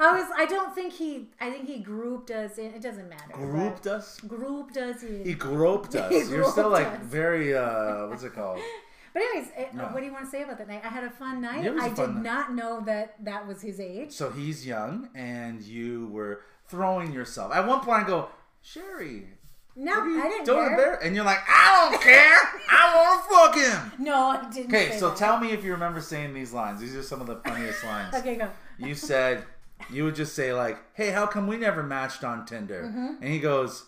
I 0.00 0.10
was. 0.12 0.26
I 0.36 0.46
don't 0.46 0.74
think 0.74 0.92
he. 0.92 1.28
I 1.40 1.50
think 1.50 1.66
he 1.68 1.78
grouped 1.78 2.30
us 2.30 2.58
in. 2.58 2.66
It 2.74 2.82
doesn't 2.82 3.08
matter. 3.08 3.32
grouped 3.32 3.86
us. 3.86 4.20
Grouped 4.20 4.76
us 4.76 5.02
in. 5.02 5.24
He 5.24 5.34
groped 5.34 5.94
us. 5.94 6.10
He 6.10 6.18
You're 6.34 6.50
still 6.50 6.68
like 6.70 6.86
us. 6.88 6.98
very 7.02 7.56
uh, 7.56 8.06
what's 8.08 8.22
it 8.24 8.34
called? 8.34 8.60
But 9.14 9.22
anyways, 9.22 9.52
eh, 9.54 9.66
No. 9.72 9.84
what 9.84 10.00
do 10.00 10.06
you 10.06 10.12
want 10.12 10.24
to 10.24 10.30
say 10.32 10.42
about 10.42 10.58
that 10.58 10.66
night? 10.66 10.82
I 10.84 10.88
had 10.88 11.04
a 11.04 11.10
fun 11.10 11.40
night. 11.40 11.64
It 11.64 11.72
was 11.72 11.84
a 11.84 11.86
I 11.86 11.90
fun 11.90 12.06
did 12.06 12.14
night. 12.16 12.22
not 12.24 12.52
know 12.52 12.80
that 12.84 13.14
that 13.24 13.46
was 13.46 13.62
his 13.62 13.78
age. 13.78 14.10
So 14.10 14.28
he's 14.32 14.66
young, 14.66 15.08
and 15.14 15.62
you 15.62 16.08
were 16.08 16.40
throwing 16.66 17.12
yourself. 17.12 17.54
At 17.54 17.64
one 17.64 17.78
point, 17.78 18.02
I 18.02 18.06
go, 18.08 18.28
Sherry, 18.60 19.28
No, 19.76 19.92
I 20.02 20.28
didn't 20.28 20.44
doing 20.46 20.68
care. 20.68 20.76
there? 20.76 20.94
And 21.02 21.16
you're 21.16 21.24
like, 21.24 21.40
I 21.48 21.88
don't 21.90 22.00
care. 22.00 22.38
I 22.70 22.94
want 22.94 23.54
to 23.54 23.70
fuck 23.70 23.90
him. 23.92 23.92
No, 24.04 24.14
I 24.14 24.48
didn't. 24.50 24.66
Okay, 24.74 24.96
so 24.98 25.08
that. 25.08 25.18
tell 25.18 25.38
me 25.38 25.50
if 25.50 25.64
you 25.64 25.72
remember 25.72 26.00
saying 26.00 26.32
these 26.34 26.52
lines. 26.52 26.80
These 26.80 26.94
are 26.94 27.02
some 27.02 27.20
of 27.20 27.26
the 27.26 27.36
funniest 27.36 27.82
lines. 27.92 28.14
Okay, 28.14 28.36
go. 28.36 28.48
You 28.78 28.94
said 28.94 29.44
you 29.90 30.04
would 30.04 30.14
just 30.14 30.34
say 30.34 30.52
like, 30.52 30.78
"Hey, 30.94 31.10
how 31.10 31.26
come 31.26 31.46
we 31.46 31.56
never 31.56 31.82
matched 31.82 32.22
on 32.24 32.46
Tinder?" 32.46 32.84
Mm-hmm. 32.84 33.22
And 33.22 33.32
he 33.32 33.40
goes, 33.40 33.84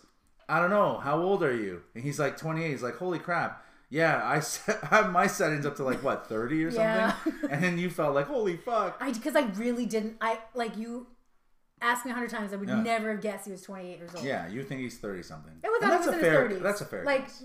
"I 0.48 0.60
don't 0.60 0.70
know. 0.70 0.98
How 0.98 1.20
old 1.20 1.42
are 1.42 1.54
you?" 1.54 1.82
And 1.94 2.02
he's 2.02 2.18
like, 2.18 2.36
"28." 2.36 2.70
He's 2.70 2.82
like, 2.82 2.96
"Holy 2.96 3.18
crap." 3.18 3.62
Yeah, 3.88 4.20
I 4.24 4.40
set 4.52 4.78
I 4.82 4.96
have 4.96 5.12
my 5.12 5.28
settings 5.28 5.64
up 5.64 5.76
to 5.76 5.84
like 5.84 6.02
what 6.02 6.26
30 6.28 6.64
or 6.64 6.70
something, 6.72 6.84
Yeah. 6.84 7.14
and 7.50 7.62
then 7.62 7.78
you 7.78 7.88
felt 7.90 8.14
like 8.14 8.26
holy 8.26 8.56
fuck. 8.56 8.96
I 9.00 9.12
because 9.12 9.36
I 9.36 9.42
really 9.54 9.86
didn't. 9.86 10.16
I 10.20 10.38
like 10.54 10.76
you 10.76 11.06
asked 11.82 12.04
me 12.04 12.10
a 12.10 12.14
hundred 12.14 12.30
times. 12.30 12.52
I 12.52 12.56
would 12.56 12.68
Yeah. 12.68 12.82
never 12.82 13.10
have 13.12 13.20
guessed 13.20 13.44
he 13.46 13.50
was 13.52 13.62
twenty 13.62 13.92
eight 13.92 13.98
years 13.98 14.14
old. 14.14 14.24
Yeah, 14.24 14.48
you 14.48 14.62
think 14.62 14.80
he's 14.80 14.98
30 14.98 15.22
something. 15.22 15.52
it 15.62 15.68
was, 15.68 15.82
And 15.82 15.92
I 15.92 15.94
that's 15.96 16.06
was 16.06 16.16
a 16.16 16.18
fair. 16.18 16.48
his 16.48 16.58
30s. 16.58 16.62
That's 16.62 16.80
a 16.80 16.84
fair. 16.86 17.04
like 17.04 17.26
guess. 17.26 17.42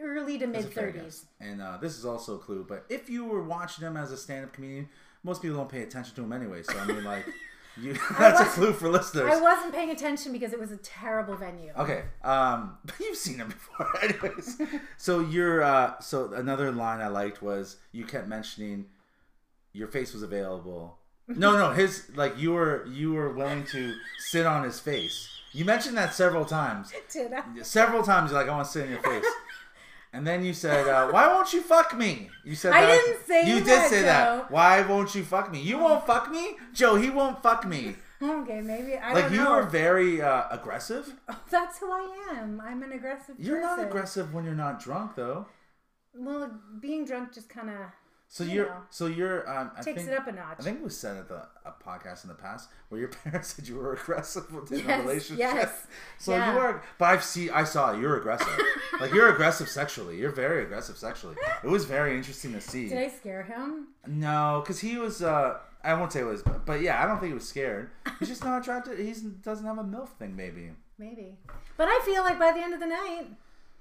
early 0.00 0.38
to 0.38 0.46
That's 0.46 0.64
mid 0.64 0.72
a 0.72 0.74
fair 0.74 0.92
thirties. 0.92 1.02
guess. 1.40 1.48
And 1.48 1.60
uh, 1.62 1.78
this 1.80 1.98
is 1.98 2.04
also 2.04 2.36
a 2.36 2.38
clue. 2.38 2.64
But 2.68 2.86
if 2.88 3.08
you 3.10 3.24
were 3.24 3.42
watching 3.44 3.84
him 3.86 3.96
as 3.96 4.10
a 4.12 4.16
stand-up 4.16 4.52
comedian, 4.52 4.88
most 5.22 5.42
people 5.42 5.56
don't 5.56 5.68
pay 5.68 5.82
attention 5.82 6.14
to 6.16 6.22
him 6.22 6.32
anyway. 6.32 6.62
So 6.62 6.78
I 6.78 6.86
mean, 6.86 7.04
like, 7.04 7.26
you 7.76 7.94
that's 8.18 8.40
a 8.40 8.44
was- 8.44 8.52
clue 8.54 8.72
for 8.72 8.88
listeners. 8.88 9.30
I 9.32 9.40
wasn't 9.40 9.74
paying 9.74 9.90
attention 9.90 10.32
because 10.32 10.52
it 10.52 10.58
was 10.60 10.70
a 10.72 10.76
terrible 10.78 11.36
venue. 11.36 11.72
Okay. 11.76 12.04
Um, 12.22 12.78
but 12.84 12.94
you've 13.00 13.16
seen 13.18 13.36
him 13.36 13.48
before, 13.48 13.88
anyways. 14.02 14.60
so 14.96 15.20
you're 15.20 15.62
uh, 15.62 15.98
so 16.00 16.32
another 16.32 16.72
line 16.72 17.00
I 17.00 17.08
liked 17.08 17.42
was 17.42 17.76
you 17.92 18.04
kept 18.04 18.28
mentioning 18.28 18.86
your 19.72 19.88
face 19.88 20.12
was 20.12 20.22
available. 20.22 20.98
No, 21.28 21.56
no, 21.56 21.70
his 21.72 22.10
like 22.14 22.38
you 22.38 22.52
were 22.52 22.86
you 22.86 23.12
were 23.14 23.30
willing 23.32 23.64
to 23.66 23.94
sit 24.18 24.44
on 24.46 24.62
his 24.64 24.78
face. 24.80 25.28
You 25.52 25.64
mentioned 25.64 25.96
that 25.96 26.12
several 26.14 26.44
times. 26.44 26.92
Did 27.12 27.32
I? 27.32 27.42
Several 27.62 28.02
times 28.02 28.30
you're 28.30 28.40
like, 28.40 28.48
I 28.48 28.54
want 28.54 28.66
to 28.66 28.72
sit 28.72 28.84
in 28.86 28.90
your 28.92 29.02
face. 29.02 29.24
And 30.16 30.24
then 30.24 30.44
you 30.44 30.54
said, 30.54 30.86
uh, 30.86 31.08
"Why 31.10 31.26
won't 31.26 31.52
you 31.52 31.60
fuck 31.60 31.98
me?" 31.98 32.30
You 32.44 32.54
said, 32.54 32.72
I 32.72 32.82
that. 32.82 33.02
didn't 33.04 33.26
say 33.26 33.48
You 33.48 33.56
did 33.64 33.88
say 33.90 34.02
Joe. 34.02 34.06
that. 34.06 34.48
Why 34.48 34.80
won't 34.82 35.12
you 35.16 35.24
fuck 35.24 35.50
me? 35.50 35.60
You 35.60 35.76
won't 35.78 36.06
fuck 36.06 36.30
me, 36.30 36.54
Joe. 36.72 36.94
He 36.94 37.10
won't 37.10 37.42
fuck 37.42 37.66
me. 37.66 37.96
Okay, 38.22 38.60
maybe 38.60 38.96
I 38.96 39.12
Like 39.12 39.32
you 39.32 39.38
know. 39.38 39.56
were 39.56 39.64
very 39.64 40.22
uh, 40.22 40.44
aggressive. 40.52 41.12
That's 41.50 41.78
who 41.80 41.90
I 41.90 42.16
am. 42.38 42.60
I'm 42.64 42.84
an 42.84 42.92
aggressive. 42.92 43.34
You're 43.40 43.60
not 43.60 43.80
aggressive 43.80 44.32
when 44.32 44.44
you're 44.44 44.54
not 44.54 44.78
drunk, 44.78 45.16
though. 45.16 45.48
Well, 46.14 46.60
being 46.80 47.04
drunk 47.04 47.32
just 47.34 47.48
kind 47.48 47.68
of 47.70 47.78
So 48.28 48.42
You 48.42 48.50
you're, 48.52 48.66
know. 48.66 48.76
so 48.90 49.06
you're. 49.06 49.48
Um, 49.48 49.70
I 49.76 49.82
takes 49.82 49.98
think, 50.02 50.08
it 50.12 50.18
up 50.18 50.26
a 50.26 50.32
notch. 50.32 50.56
I 50.58 50.62
think 50.62 50.78
it 50.78 50.82
was 50.84 50.96
said 50.98 51.16
at 51.16 51.28
the 51.28 51.46
a 51.64 51.72
podcast 51.86 52.24
in 52.24 52.28
the 52.28 52.34
past 52.34 52.68
where 52.88 52.98
your 53.00 53.08
parents 53.24 53.54
said 53.54 53.68
you 53.68 53.76
were 53.76 53.92
aggressive 53.94 54.52
within 54.52 54.90
a 54.90 54.98
relationship. 55.00 55.38
yes, 55.38 55.86
So 56.18 56.32
yeah. 56.32 56.52
you 56.52 56.58
are, 56.58 56.82
but 56.98 57.04
I've 57.06 57.22
seen, 57.22 57.50
I 57.50 57.62
saw 57.64 57.92
it. 57.94 58.00
You're 58.00 58.16
aggressive. 58.18 58.58
like 59.00 59.12
you're 59.12 59.28
aggressive 59.32 59.68
sexually. 59.68 60.18
You're 60.18 60.32
very 60.32 60.64
aggressive 60.64 60.96
sexually. 60.96 61.36
It 61.62 61.68
was 61.68 61.84
very 61.84 62.16
interesting 62.16 62.52
to 62.54 62.60
see. 62.60 62.88
Did 62.88 62.98
I 62.98 63.08
scare 63.08 63.44
him? 63.44 63.88
No, 64.06 64.60
because 64.64 64.80
he 64.80 64.96
was. 64.98 65.22
uh 65.22 65.58
I 65.86 65.92
won't 65.92 66.12
say 66.14 66.20
it 66.20 66.24
was, 66.24 66.42
but, 66.42 66.64
but 66.64 66.80
yeah, 66.80 67.02
I 67.02 67.06
don't 67.06 67.18
think 67.20 67.28
he 67.28 67.34
was 67.34 67.46
scared. 67.46 67.90
He's 68.18 68.28
just 68.30 68.42
not 68.42 68.62
attracted. 68.62 68.98
He 68.98 69.12
doesn't 69.42 69.66
have 69.66 69.76
a 69.76 69.84
milf 69.84 70.08
thing, 70.18 70.34
maybe. 70.34 70.70
Maybe. 70.98 71.36
But 71.76 71.88
I 71.88 72.00
feel 72.06 72.22
like 72.22 72.38
by 72.38 72.52
the 72.52 72.60
end 72.60 72.72
of 72.72 72.80
the 72.80 72.86
night, 72.86 73.26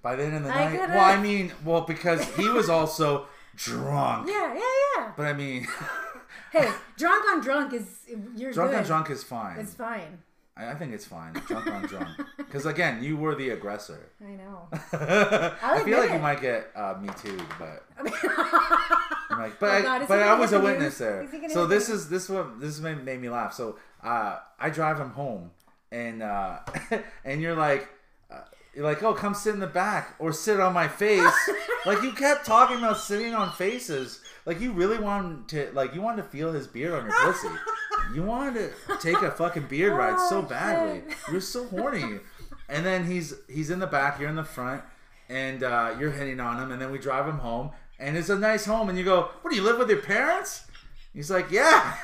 By 0.02 0.18
the 0.18 0.24
end 0.26 0.36
of 0.36 0.44
the 0.44 0.50
I 0.50 0.66
night, 0.66 0.80
could've- 0.80 0.94
well, 0.94 1.00
I 1.18 1.22
mean, 1.22 1.54
well, 1.64 1.80
because 1.82 2.26
he 2.36 2.50
was 2.50 2.68
also 2.70 3.28
drunk. 3.56 4.28
yeah, 4.30 4.54
yeah, 4.54 4.60
yeah. 4.98 5.12
But 5.16 5.26
I 5.28 5.34
mean, 5.34 5.68
Hey, 6.52 6.72
drunk 6.98 7.26
on 7.32 7.42
drunk 7.42 7.74
is 7.74 8.00
you're 8.36 8.52
drunk 8.54 8.72
good. 8.72 8.80
on 8.80 8.86
drunk 8.86 9.10
is 9.10 9.24
fine. 9.24 9.58
It's 9.60 9.74
fine. 9.74 10.20
I, 10.56 10.72
I 10.72 10.76
think 10.76 10.94
it's 10.94 11.06
fine. 11.06 11.34
Drunk 11.48 11.68
on 11.68 11.84
drunk. 11.88 12.10
Because 12.38 12.68
again, 12.68 13.04
you 13.04 13.18
were 13.18 13.34
the 13.34 13.50
aggressor. 13.50 14.12
I 14.24 14.32
know. 14.36 14.68
I 14.94 15.82
feel 15.84 15.98
like 16.00 16.12
you 16.12 16.20
might 16.20 16.40
get 16.40 16.70
uh, 16.76 16.94
me 17.02 17.10
too, 17.20 17.36
but 17.58 17.84
I'm 17.98 19.40
like, 19.40 19.60
but 19.60 19.70
Oh 19.72 19.74
I, 19.78 19.82
God, 19.82 20.02
is 20.04 20.08
but 20.08 20.22
I 20.22 20.36
was 20.40 20.54
a 20.54 20.60
witness 20.60 21.00
there. 21.00 21.24
Is 21.24 21.32
he 21.32 21.40
gonna 21.40 21.50
So 21.54 21.66
this 21.66 21.90
is 21.90 22.10
this 22.10 22.30
what 22.30 22.60
this 22.60 22.80
made, 22.80 23.04
made 23.04 23.20
me 23.20 23.30
laugh. 23.30 23.54
So 23.54 23.80
uh, 24.04 24.38
I 24.60 24.70
drive 24.70 25.00
him 25.00 25.10
home, 25.12 25.50
and 25.92 26.22
uh, 26.22 26.60
and 27.26 27.42
you're 27.42 27.56
like. 27.56 27.88
You're 28.76 28.86
like, 28.86 29.04
oh, 29.04 29.14
come 29.14 29.36
sit 29.36 29.54
in 29.54 29.60
the 29.60 29.68
back 29.68 30.16
or 30.18 30.34
sit 30.34 30.60
on 30.60 30.74
my 30.74 30.88
face. 30.88 31.32
like 31.86 32.02
you 32.02 32.12
kept 32.12 32.46
talking 32.46 32.78
about 32.78 32.98
sitting 32.98 33.34
on 33.36 33.52
faces. 33.52 34.20
Like 34.46 34.60
you 34.60 34.72
really 34.72 34.98
wanted 34.98 35.48
to, 35.50 35.72
like 35.74 35.94
you 35.94 36.02
wanted 36.02 36.24
to 36.24 36.30
feel 36.30 36.52
his 36.52 36.66
beard 36.68 36.94
on 36.94 37.06
your 37.06 37.14
pussy. 37.22 37.50
You 38.14 38.24
wanted 38.24 38.74
to 38.88 38.98
take 38.98 39.22
a 39.22 39.32
fucking 39.32 39.68
beard 39.68 39.94
ride 39.94 40.20
so 40.28 40.40
Oh, 40.40 40.42
badly. 40.42 41.04
You're 41.32 41.40
so 41.42 41.66
horny. 41.66 42.20
And 42.68 42.86
then 42.86 43.06
he's 43.06 43.34
he's 43.48 43.70
in 43.70 43.80
the 43.80 43.88
back, 43.88 44.20
you're 44.20 44.30
in 44.30 44.36
the 44.36 44.44
front, 44.44 44.82
and 45.30 45.64
uh, 45.64 45.96
you're 46.00 46.12
hitting 46.12 46.40
on 46.40 46.62
him. 46.62 46.72
And 46.72 46.82
then 46.82 46.92
we 46.92 46.98
drive 46.98 47.28
him 47.28 47.38
home, 47.40 47.72
and 48.00 48.18
it's 48.18 48.30
a 48.30 48.38
nice 48.40 48.66
home, 48.66 48.90
and 48.90 48.98
you 48.98 49.04
go, 49.04 49.30
"What 49.42 49.52
do 49.52 49.56
you 49.56 49.62
live 49.62 49.78
with 49.78 49.90
your 49.90 50.02
parents?" 50.02 50.66
He's 51.14 51.30
like, 51.30 51.52
"Yeah." 51.52 51.96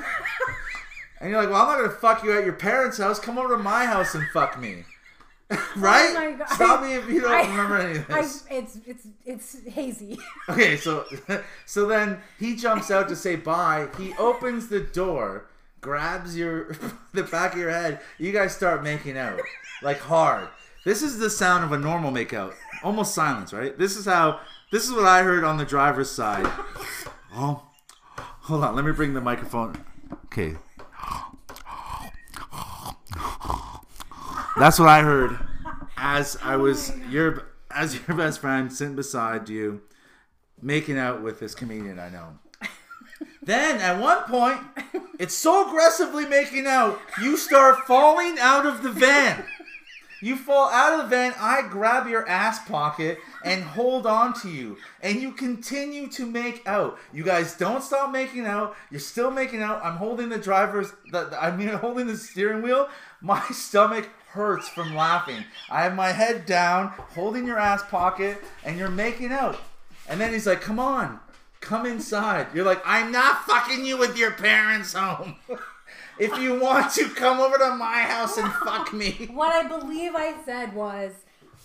And 1.21 1.29
you're 1.31 1.41
like, 1.41 1.49
well, 1.51 1.61
I'm 1.63 1.67
not 1.67 1.77
gonna 1.85 1.99
fuck 1.99 2.23
you 2.23 2.31
at 2.37 2.45
your 2.45 2.53
parents' 2.53 2.97
house. 2.97 3.19
Come 3.19 3.37
over 3.37 3.57
to 3.57 3.61
my 3.61 3.85
house 3.85 4.15
and 4.15 4.25
fuck 4.29 4.57
me. 4.57 4.85
right? 5.77 6.09
Oh 6.09 6.13
my 6.13 6.31
God. 6.33 6.49
Stop 6.49 6.83
me 6.83 6.93
if 6.93 7.09
you 7.09 7.21
don't 7.21 7.31
I- 7.33 7.41
remember 7.49 7.77
any 7.77 7.97
of 7.99 8.09
I, 8.11 8.19
it's 8.19 8.77
it's 8.85 9.07
it's 9.25 9.67
hazy. 9.67 10.19
Okay, 10.49 10.77
so 10.77 11.05
so 11.65 11.87
then 11.87 12.19
he 12.39 12.55
jumps 12.55 12.91
out 12.91 13.07
to 13.09 13.15
say 13.15 13.35
bye. 13.35 13.87
He 13.97 14.13
opens 14.19 14.67
the 14.67 14.79
door, 14.79 15.45
grabs 15.81 16.37
your 16.37 16.73
the 17.13 17.23
back 17.23 17.53
of 17.53 17.59
your 17.59 17.71
head. 17.71 17.99
You 18.19 18.31
guys 18.31 18.55
start 18.55 18.83
making 18.83 19.17
out 19.17 19.39
like 19.81 19.99
hard. 19.99 20.49
This 20.85 21.01
is 21.01 21.17
the 21.17 21.29
sound 21.29 21.63
of 21.63 21.71
a 21.71 21.77
normal 21.79 22.11
makeout. 22.11 22.53
Almost 22.83 23.13
silence, 23.13 23.51
right? 23.51 23.77
This 23.77 23.97
is 23.97 24.05
how 24.05 24.39
this 24.71 24.85
is 24.85 24.91
what 24.91 25.05
I 25.05 25.23
heard 25.23 25.43
on 25.43 25.57
the 25.57 25.65
driver's 25.65 26.11
side. 26.11 26.45
Oh, 27.33 27.63
hold 28.17 28.63
on. 28.63 28.75
Let 28.75 28.85
me 28.85 28.91
bring 28.91 29.13
the 29.13 29.21
microphone. 29.21 29.83
Okay. 30.25 30.55
That's 34.57 34.79
what 34.79 34.89
I 34.89 35.01
heard 35.01 35.37
as 35.97 36.37
I 36.43 36.55
was 36.57 36.91
oh 36.91 37.09
your 37.09 37.45
as 37.71 37.95
your 38.07 38.17
best 38.17 38.39
friend 38.41 38.71
sitting 38.71 38.95
beside 38.95 39.47
you, 39.49 39.81
making 40.61 40.97
out 40.97 41.21
with 41.21 41.39
this 41.39 41.55
comedian 41.55 41.99
I 41.99 42.09
know. 42.09 42.39
Then 43.41 43.79
at 43.79 43.99
one 43.99 44.23
point, 44.23 44.59
it's 45.17 45.33
so 45.33 45.67
aggressively 45.67 46.25
making 46.27 46.67
out, 46.67 46.99
you 47.21 47.35
start 47.35 47.87
falling 47.87 48.37
out 48.39 48.65
of 48.67 48.83
the 48.83 48.91
van. 48.91 49.43
You 50.21 50.35
fall 50.35 50.69
out 50.69 50.99
of 50.99 51.09
the 51.09 51.15
van, 51.15 51.33
I 51.39 51.61
grab 51.67 52.07
your 52.07 52.27
ass 52.27 52.63
pocket 52.67 53.17
and 53.43 53.63
hold 53.63 54.05
on 54.05 54.33
to 54.41 54.49
you. 54.49 54.77
And 55.01 55.21
you 55.21 55.31
continue 55.31 56.09
to 56.09 56.25
make 56.25 56.67
out. 56.67 56.99
You 57.13 57.23
guys 57.23 57.55
don't 57.55 57.81
stop 57.81 58.11
making 58.11 58.45
out. 58.45 58.75
You're 58.91 58.99
still 58.99 59.31
making 59.31 59.63
out. 59.63 59.83
I'm 59.83 59.95
holding 59.95 60.27
the 60.29 60.37
driver's, 60.37 60.91
the, 61.11 61.25
the- 61.25 61.41
I 61.41 61.55
mean, 61.55 61.67
holding 61.69 62.05
the 62.07 62.17
steering 62.17 62.61
wheel. 62.61 62.89
My 63.21 63.41
stomach 63.51 64.09
hurts 64.31 64.69
from 64.69 64.95
laughing. 64.95 65.43
I 65.69 65.83
have 65.83 65.95
my 65.95 66.11
head 66.11 66.45
down, 66.45 66.89
holding 67.15 67.47
your 67.47 67.57
ass 67.57 67.83
pocket, 67.83 68.43
and 68.63 68.77
you're 68.77 68.89
making 68.89 69.31
out. 69.31 69.59
And 70.07 70.21
then 70.21 70.33
he's 70.33 70.47
like, 70.47 70.61
come 70.61 70.79
on, 70.79 71.19
come 71.61 71.85
inside. 71.85 72.47
You're 72.53 72.65
like, 72.65 72.81
I'm 72.85 73.11
not 73.11 73.45
fucking 73.45 73.85
you 73.85 73.97
with 73.97 74.17
your 74.17 74.31
parents' 74.31 74.93
home. 74.93 75.35
if 76.19 76.37
you 76.37 76.59
want 76.59 76.93
to, 76.93 77.09
come 77.09 77.39
over 77.39 77.57
to 77.57 77.75
my 77.75 78.01
house 78.01 78.37
and 78.37 78.51
fuck 78.65 78.93
me. 78.93 79.29
what 79.31 79.51
I 79.51 79.67
believe 79.67 80.13
I 80.15 80.35
said 80.45 80.75
was, 80.75 81.11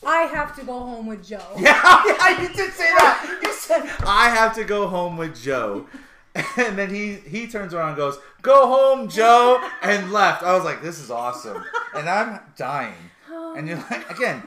I 0.06 0.22
have 0.22 0.54
to 0.56 0.64
go 0.64 0.78
home 0.78 1.06
with 1.06 1.26
Joe. 1.26 1.42
Yeah, 1.58 2.02
yeah, 2.06 2.42
you 2.42 2.48
did 2.48 2.72
say 2.72 2.90
that. 2.90 3.40
You 3.42 3.52
said 3.52 3.82
I 4.06 4.28
have 4.28 4.54
to 4.56 4.64
go 4.64 4.86
home 4.88 5.16
with 5.16 5.40
Joe. 5.40 5.86
And 6.56 6.78
then 6.78 6.92
he 6.92 7.14
he 7.14 7.46
turns 7.46 7.74
around 7.74 7.90
and 7.90 7.96
goes, 7.96 8.18
"Go 8.42 8.66
home, 8.66 9.08
Joe," 9.08 9.62
and 9.82 10.12
left. 10.12 10.42
I 10.42 10.54
was 10.54 10.64
like, 10.64 10.82
"This 10.82 10.98
is 10.98 11.10
awesome," 11.10 11.64
and 11.94 12.08
I'm 12.08 12.40
dying. 12.56 13.10
Oh. 13.30 13.54
And 13.56 13.68
you're 13.68 13.78
like, 13.90 14.10
again, 14.10 14.42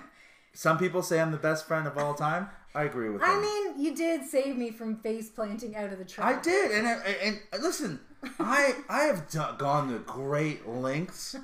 some 0.54 0.78
people 0.78 1.02
say 1.02 1.20
I'm 1.20 1.32
the 1.32 1.38
best 1.38 1.68
friend 1.68 1.88
of 1.88 1.98
all 1.98 2.14
time. 2.14 2.50
I 2.76 2.84
agree 2.84 3.10
with 3.10 3.22
them. 3.22 3.30
I 3.30 3.40
mean, 3.40 3.80
you 3.80 3.96
did 3.96 4.24
save 4.26 4.58
me 4.58 4.72
from 4.72 4.98
face 4.98 5.30
planting 5.30 5.76
out 5.76 5.92
of 5.92 5.98
the 5.98 6.06
truck. 6.06 6.28
I 6.28 6.42
did, 6.42 6.72
and 6.72 6.88
and, 6.88 7.40
and 7.52 7.64
listen, 7.64 8.00
I 8.40 8.76
I 8.90 9.04
have 9.04 9.30
gone 9.58 9.92
to 9.92 10.00
great 10.00 10.68
lengths 10.68 11.36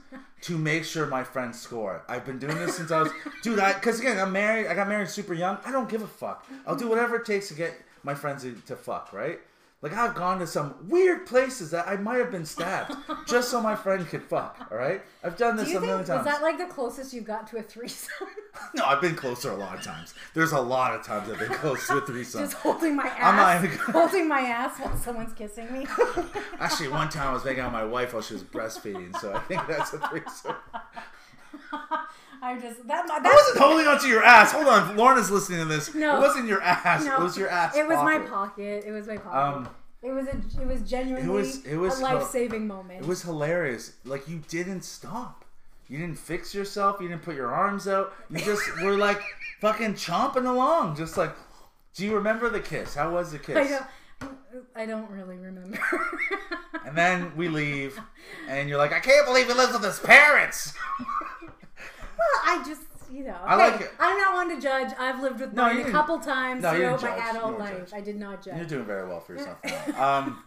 to 0.41 0.57
make 0.57 0.83
sure 0.83 1.07
my 1.07 1.23
friends 1.23 1.59
score. 1.59 2.03
I've 2.07 2.25
been 2.25 2.39
doing 2.39 2.57
this 2.57 2.77
since 2.77 2.91
I 2.91 3.01
was, 3.01 3.11
dude. 3.41 3.59
I 3.59 3.73
because 3.73 3.99
again, 3.99 4.19
I'm 4.19 4.31
married. 4.31 4.67
I 4.67 4.75
got 4.75 4.87
married 4.87 5.09
super 5.09 5.33
young. 5.33 5.57
I 5.65 5.71
don't 5.71 5.89
give 5.89 6.01
a 6.01 6.07
fuck. 6.07 6.45
I'll 6.67 6.75
do 6.75 6.87
whatever 6.87 7.15
it 7.15 7.25
takes 7.25 7.47
to 7.47 7.53
get 7.53 7.73
my 8.03 8.13
friends 8.13 8.43
to, 8.43 8.53
to 8.67 8.75
fuck. 8.75 9.13
Right? 9.13 9.39
Like 9.83 9.97
I've 9.97 10.15
gone 10.15 10.39
to 10.39 10.47
some 10.47 10.75
weird 10.87 11.25
places 11.27 11.71
that 11.71 11.89
I 11.89 11.97
might 11.97 12.15
have 12.15 12.31
been 12.31 12.45
stabbed 12.45 12.95
just 13.27 13.51
so 13.51 13.59
my 13.59 13.75
friend 13.75 14.07
could 14.07 14.23
fuck. 14.23 14.65
All 14.71 14.77
right? 14.77 15.01
I've 15.21 15.35
done 15.35 15.57
this 15.57 15.65
Do 15.65 15.71
you 15.71 15.77
a 15.77 15.81
think 15.81 15.89
million 15.89 15.99
was 15.99 16.23
times. 16.23 16.25
that 16.25 16.41
like 16.41 16.57
the 16.57 16.73
closest 16.73 17.11
you've 17.13 17.25
got 17.25 17.47
to 17.47 17.57
a 17.57 17.61
threesome? 17.61 18.27
no, 18.75 18.85
I've 18.85 19.01
been 19.01 19.13
closer 19.13 19.51
a 19.51 19.57
lot 19.57 19.77
of 19.77 19.83
times. 19.83 20.13
There's 20.33 20.53
a 20.53 20.61
lot 20.61 20.95
of 20.95 21.05
times 21.05 21.29
I've 21.29 21.37
been 21.37 21.49
close 21.49 21.85
to 21.87 21.97
a 21.97 22.01
threesome. 22.01 22.43
Just 22.43 22.53
holding 22.53 22.95
my 22.95 23.07
ass. 23.07 23.19
I'm 23.21 23.35
not 23.35 23.61
even 23.61 23.77
holding 23.77 24.27
my 24.29 24.39
ass 24.39 24.79
while 24.79 24.95
someone's 24.95 25.33
kissing 25.33 25.69
me. 25.73 25.85
Actually, 26.59 26.87
one 26.87 27.09
time 27.09 27.27
I 27.27 27.33
was 27.33 27.43
making 27.43 27.59
out 27.59 27.73
with 27.73 27.81
my 27.81 27.83
wife 27.85 28.13
while 28.13 28.21
she 28.23 28.35
was 28.35 28.43
breastfeeding, 28.43 29.19
so 29.19 29.33
I 29.33 29.39
think 29.39 29.67
that's 29.67 29.91
a 29.91 29.99
threesome. 30.07 30.55
I 32.41 32.59
just 32.59 32.85
that 32.87 33.05
I 33.09 33.33
wasn't 33.33 33.57
holding 33.57 33.87
onto 33.87 34.07
your 34.07 34.23
ass. 34.23 34.51
Hold 34.51 34.67
on, 34.67 34.95
Lauren 34.97 35.17
is 35.19 35.31
listening 35.31 35.59
to 35.59 35.65
this. 35.65 35.93
No. 35.95 36.17
It 36.17 36.19
wasn't 36.19 36.47
your 36.47 36.61
ass. 36.61 37.05
no, 37.05 37.15
It 37.17 37.23
was 37.23 37.37
your 37.37 37.49
ass. 37.49 37.75
It 37.75 37.87
was 37.87 37.97
my 37.97 38.17
pocket. 38.19 38.29
pocket. 38.29 38.83
It 38.85 38.91
was 38.91 39.07
my 39.07 39.17
pocket. 39.17 39.57
Um, 39.57 39.69
it 40.01 40.11
was 40.11 40.27
a 40.27 40.61
it 40.61 40.67
was 40.67 40.81
genuinely 40.81 41.27
It 41.29 41.31
was- 41.31 41.65
it 41.65 41.77
was 41.77 41.99
a 41.99 42.03
life 42.03 42.23
saving 42.27 42.67
moment. 42.67 43.01
it 43.01 43.07
was 43.07 43.21
hilarious. 43.21 43.93
Like 44.03 44.27
you 44.27 44.41
didn't 44.49 44.81
stop. 44.83 45.45
You 45.87 45.97
didn't 45.99 46.17
fix 46.19 46.53
yourself. 46.55 46.99
You 47.01 47.07
didn't 47.07 47.23
put 47.23 47.35
your 47.35 47.53
arms 47.53 47.87
out. 47.87 48.13
You 48.29 48.39
just 48.39 48.61
were 48.83 48.97
like 48.97 49.21
fucking 49.61 49.93
chomping 49.93 50.45
along, 50.47 50.95
just 50.97 51.17
like. 51.17 51.33
Do 51.95 52.03
you 52.03 52.15
remember 52.15 52.49
the 52.49 52.59
kiss? 52.59 52.95
How 52.95 53.11
was 53.13 53.31
the 53.31 53.39
kiss? 53.39 53.55
I 53.55 53.67
don't 53.67 53.85
I 54.75 54.85
don't 54.85 55.09
really 55.11 55.37
remember. 55.37 55.77
And 56.85 56.97
then 56.97 57.31
we 57.37 57.47
leave, 57.47 57.99
and 58.49 58.67
you're 58.67 58.77
like, 58.79 58.91
I 58.91 58.99
can't 58.99 59.25
believe 59.25 59.47
he 59.47 59.53
lives 59.53 59.73
with 59.73 59.83
his 59.83 59.99
parents. 59.99 60.73
Well, 62.17 62.41
I 62.45 62.63
just, 62.65 62.81
you 63.11 63.23
know, 63.25 63.37
I 63.43 63.55
like 63.55 63.77
hey, 63.77 63.85
it. 63.85 63.91
I'm 63.99 64.17
not 64.17 64.33
one 64.35 64.49
to 64.55 64.61
judge. 64.61 64.93
I've 64.99 65.21
lived 65.21 65.39
with 65.39 65.53
No, 65.53 65.63
mine 65.63 65.81
a 65.81 65.91
couple 65.91 66.19
times 66.19 66.63
no, 66.63 66.73
throughout 66.73 67.01
my. 67.01 67.29
Adult 67.29 67.59
life. 67.59 67.77
judge. 67.79 67.93
I 67.93 68.01
did 68.01 68.17
not 68.19 68.43
judge. 68.43 68.55
You're 68.57 68.65
doing 68.65 68.85
very 68.85 69.07
well 69.07 69.19
for 69.19 69.33
yourself. 69.33 69.57
Um, 69.99 70.43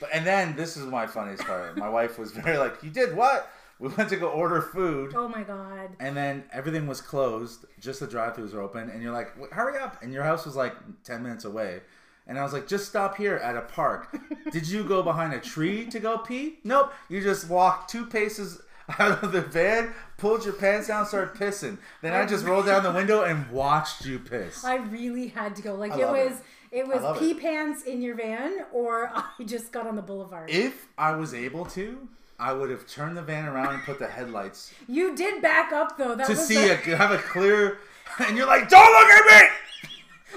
but 0.00 0.08
and 0.12 0.26
then 0.26 0.56
this 0.56 0.76
is 0.76 0.86
my 0.86 1.06
funniest 1.06 1.44
part. 1.44 1.76
My 1.76 1.88
wife 1.88 2.18
was 2.18 2.32
very 2.32 2.58
like, 2.58 2.82
"You 2.82 2.90
did 2.90 3.14
what?" 3.16 3.50
We 3.78 3.88
went 3.88 4.10
to 4.10 4.16
go 4.16 4.28
order 4.28 4.60
food. 4.60 5.14
oh 5.16 5.26
my 5.28 5.42
god. 5.42 5.90
And 6.00 6.14
then 6.16 6.44
everything 6.52 6.86
was 6.86 7.00
closed, 7.00 7.64
just 7.78 8.00
the 8.00 8.06
drive-throughs 8.06 8.52
were 8.52 8.60
open, 8.60 8.90
and 8.90 9.02
you're 9.02 9.12
like, 9.12 9.30
"Hurry 9.52 9.78
up!" 9.78 10.02
And 10.02 10.12
your 10.12 10.22
house 10.22 10.44
was 10.44 10.54
like 10.56 10.74
ten 11.02 11.22
minutes 11.22 11.44
away, 11.46 11.80
and 12.26 12.38
I 12.38 12.42
was 12.42 12.52
like, 12.52 12.66
"Just 12.66 12.88
stop 12.88 13.16
here 13.16 13.36
at 13.36 13.56
a 13.56 13.62
park." 13.62 14.14
Did 14.52 14.68
you 14.68 14.84
go 14.84 15.02
behind 15.02 15.32
a 15.32 15.40
tree 15.40 15.86
to 15.86 15.98
go 16.00 16.18
pee? 16.18 16.58
Nope. 16.64 16.92
You 17.08 17.22
just 17.22 17.48
walked 17.48 17.90
two 17.90 18.04
paces 18.04 18.60
out 18.98 19.22
of 19.22 19.32
the 19.32 19.40
van, 19.42 19.92
pulled 20.18 20.44
your 20.44 20.54
pants 20.54 20.88
down, 20.88 21.06
started 21.06 21.34
pissing. 21.34 21.78
Then 22.02 22.12
I 22.12 22.26
just 22.26 22.44
rolled 22.44 22.66
down 22.66 22.82
the 22.82 22.92
window 22.92 23.22
and 23.24 23.50
watched 23.50 24.04
you 24.04 24.18
piss. 24.18 24.64
I 24.64 24.76
really 24.76 25.28
had 25.28 25.56
to 25.56 25.62
go. 25.62 25.74
Like 25.74 25.92
I 25.92 26.00
it 26.00 26.06
love 26.06 26.16
it. 26.16 26.30
was 26.30 26.40
it 26.72 26.86
was 26.88 27.02
love 27.02 27.18
pee 27.18 27.32
it. 27.32 27.40
pants 27.40 27.82
in 27.84 28.00
your 28.02 28.14
van 28.16 28.64
or 28.72 29.10
I 29.14 29.24
just 29.44 29.72
got 29.72 29.86
on 29.86 29.96
the 29.96 30.02
boulevard. 30.02 30.50
If 30.50 30.86
I 30.98 31.12
was 31.16 31.34
able 31.34 31.64
to, 31.66 32.08
I 32.38 32.52
would 32.52 32.70
have 32.70 32.86
turned 32.86 33.16
the 33.16 33.22
van 33.22 33.46
around 33.46 33.74
and 33.74 33.82
put 33.82 33.98
the 33.98 34.06
headlights 34.08 34.72
you 34.88 35.14
did 35.16 35.42
back 35.42 35.72
up 35.72 35.96
though. 35.98 36.14
That 36.14 36.26
to 36.26 36.32
was 36.32 36.46
see 36.46 36.54
the- 36.68 36.92
a, 36.92 36.96
have 36.96 37.10
a 37.12 37.18
clear. 37.18 37.78
And 38.18 38.36
you're 38.36 38.46
like, 38.46 38.68
"Don't 38.68 38.92
look 38.92 39.08
at 39.08 39.24
me!" 39.42 39.48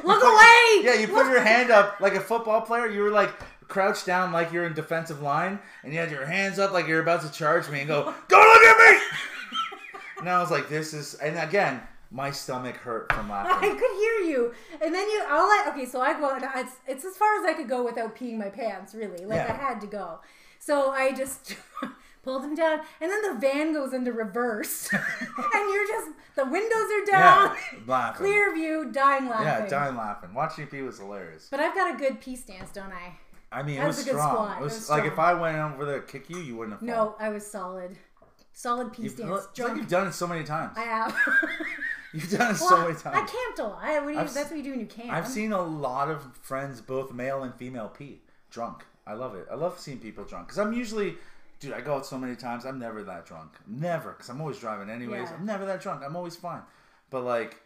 Look 0.04 0.24
away! 0.24 0.82
Yeah, 0.84 0.94
you 0.94 1.08
put 1.08 1.26
your 1.28 1.42
hand 1.42 1.72
up 1.72 2.00
like 2.00 2.14
a 2.14 2.20
football 2.20 2.62
player. 2.62 2.88
You 2.88 3.02
were 3.02 3.10
like 3.10 3.32
crouched 3.68 4.06
down 4.06 4.32
like 4.32 4.52
you're 4.52 4.66
in 4.66 4.74
defensive 4.74 5.22
line, 5.22 5.60
and 5.84 5.94
you 5.94 6.00
had 6.00 6.12
your 6.12 6.26
hands 6.26 6.60
up 6.60 6.72
like 6.72 6.88
you're 6.88 7.02
about 7.02 7.22
to 7.22 7.32
charge 7.32 7.70
me 7.70 7.80
and 7.80 7.88
go, 7.88 8.14
"Don't 8.28 8.48
look 8.48 8.64
at 8.64 8.78
me!" 8.94 9.00
and 10.20 10.30
I 10.30 10.40
was 10.42 10.52
like, 10.52 10.70
"This 10.70 10.94
is," 10.94 11.16
and 11.16 11.38
again, 11.38 11.82
my 12.12 12.32
stomach 12.32 12.76
hurt 12.78 13.12
from 13.12 13.30
laughing. 13.30 13.70
I 13.70 13.74
could 13.74 13.80
hear 13.80 14.32
you, 14.36 14.54
and 14.84 14.94
then 14.94 15.08
you. 15.10 15.24
All 15.30 15.46
I 15.48 15.66
okay, 15.74 15.86
so 15.86 16.02
I 16.02 16.14
go. 16.20 16.30
and 16.36 16.46
It's 16.56 16.76
it's 16.88 17.06
as 17.06 17.16
far 17.18 17.40
as 17.40 17.46
I 17.46 17.54
could 17.54 17.70
go 17.70 17.84
without 17.84 18.16
peeing 18.16 18.38
my 18.38 18.50
pants. 18.50 18.94
Really, 18.94 19.26
like 19.26 19.38
Yeah. 19.48 19.54
I 19.54 19.56
had 19.72 19.82
to 19.82 19.88
go. 19.88 20.20
So 20.60 20.92
I 20.92 21.12
just 21.12 21.56
pulled 22.24 22.44
him 22.46 22.56
down, 22.56 22.80
and 23.02 23.12
then 23.12 23.22
the 23.22 23.40
van 23.40 23.74
goes 23.74 23.92
into 23.94 24.14
reverse, 24.14 24.90
and 24.94 25.74
you're 25.74 25.88
just 25.88 26.12
the 26.36 26.46
windows 26.46 26.72
are 26.92 27.06
down, 27.12 27.56
Yeah, 27.56 27.80
laughing. 27.86 28.18
clear 28.26 28.54
view, 28.56 28.90
dying 28.92 29.28
laughing. 29.28 29.46
Yeah, 29.46 29.66
dying 29.68 29.96
laughing. 29.98 30.34
Watching 30.34 30.68
pee 30.68 30.82
was 30.82 31.00
hilarious. 31.00 31.48
But 31.52 31.60
I've 31.60 31.76
got 31.76 31.94
a 31.94 31.98
good 31.98 32.22
pee 32.22 32.36
stance, 32.38 32.72
don't 32.72 32.92
I? 32.94 33.18
I 33.54 33.64
mean, 33.64 33.80
it 33.80 33.86
was 33.86 33.98
was 33.98 34.06
strong. 34.08 34.52
It 34.52 34.56
It 34.60 34.64
was, 34.64 34.74
was 34.74 34.90
like 34.90 35.06
if. 35.06 35.20
I 35.20 35.34
went 35.34 35.58
over 35.58 35.86
there 35.86 36.00
to 36.02 36.06
kick 36.08 36.30
you, 36.30 36.38
you 36.40 36.56
wouldn't 36.56 36.74
have. 36.74 36.82
No, 36.82 36.94
fallen. 36.96 37.14
I 37.20 37.30
was 37.30 37.46
solid, 37.46 37.98
solid 38.52 38.94
pee 38.94 39.04
You've, 39.04 39.14
stance. 39.14 39.48
it's 39.52 39.60
like 39.60 39.78
you've 39.78 39.88
done 39.88 40.08
it 40.08 40.14
so 40.14 40.28
many 40.28 40.44
times. 40.44 40.78
I 40.78 40.82
have. 40.84 41.16
You've 42.14 42.30
done 42.30 42.54
it 42.54 42.60
Well, 42.62 42.70
so 42.70 42.82
many 42.82 42.94
times. 42.94 43.06
I 43.06 43.26
camped 43.26 43.60
a 43.60 43.64
lot. 43.64 43.82
What 43.82 44.04
do 44.04 44.10
you, 44.10 44.16
that's 44.16 44.36
what 44.36 44.58
you 44.58 44.62
do 44.64 44.70
when 44.70 44.80
you 44.82 44.86
camp. 44.86 45.12
I've 45.12 45.28
seen 45.28 45.52
a 45.52 45.62
lot 45.62 46.12
of 46.12 46.22
friends, 46.38 46.80
both 46.80 47.12
male 47.12 47.42
and 47.42 47.56
female, 47.56 47.90
pee 47.90 48.22
drunk. 48.52 48.84
I 49.08 49.14
love 49.14 49.34
it. 49.36 49.48
I 49.52 49.56
love 49.56 49.80
seeing 49.80 49.98
people 49.98 50.24
drunk 50.24 50.46
because 50.48 50.60
I'm 50.60 50.74
usually, 50.74 51.16
dude. 51.60 51.74
I 51.74 51.82
go 51.82 51.96
out 51.96 52.06
so 52.06 52.20
many 52.20 52.36
times. 52.36 52.66
I'm 52.66 52.78
never 52.78 53.04
that 53.04 53.26
drunk. 53.26 53.54
Never, 53.66 54.12
because 54.12 54.30
I'm 54.30 54.40
always 54.40 54.60
driving 54.60 54.92
anyways. 54.92 55.30
Yeah. 55.30 55.36
I'm 55.38 55.46
never 55.46 55.66
that 55.66 55.82
drunk. 55.82 56.04
I'm 56.06 56.16
always 56.16 56.36
fine. 56.36 56.62
But 57.10 57.24
like, 57.24 57.58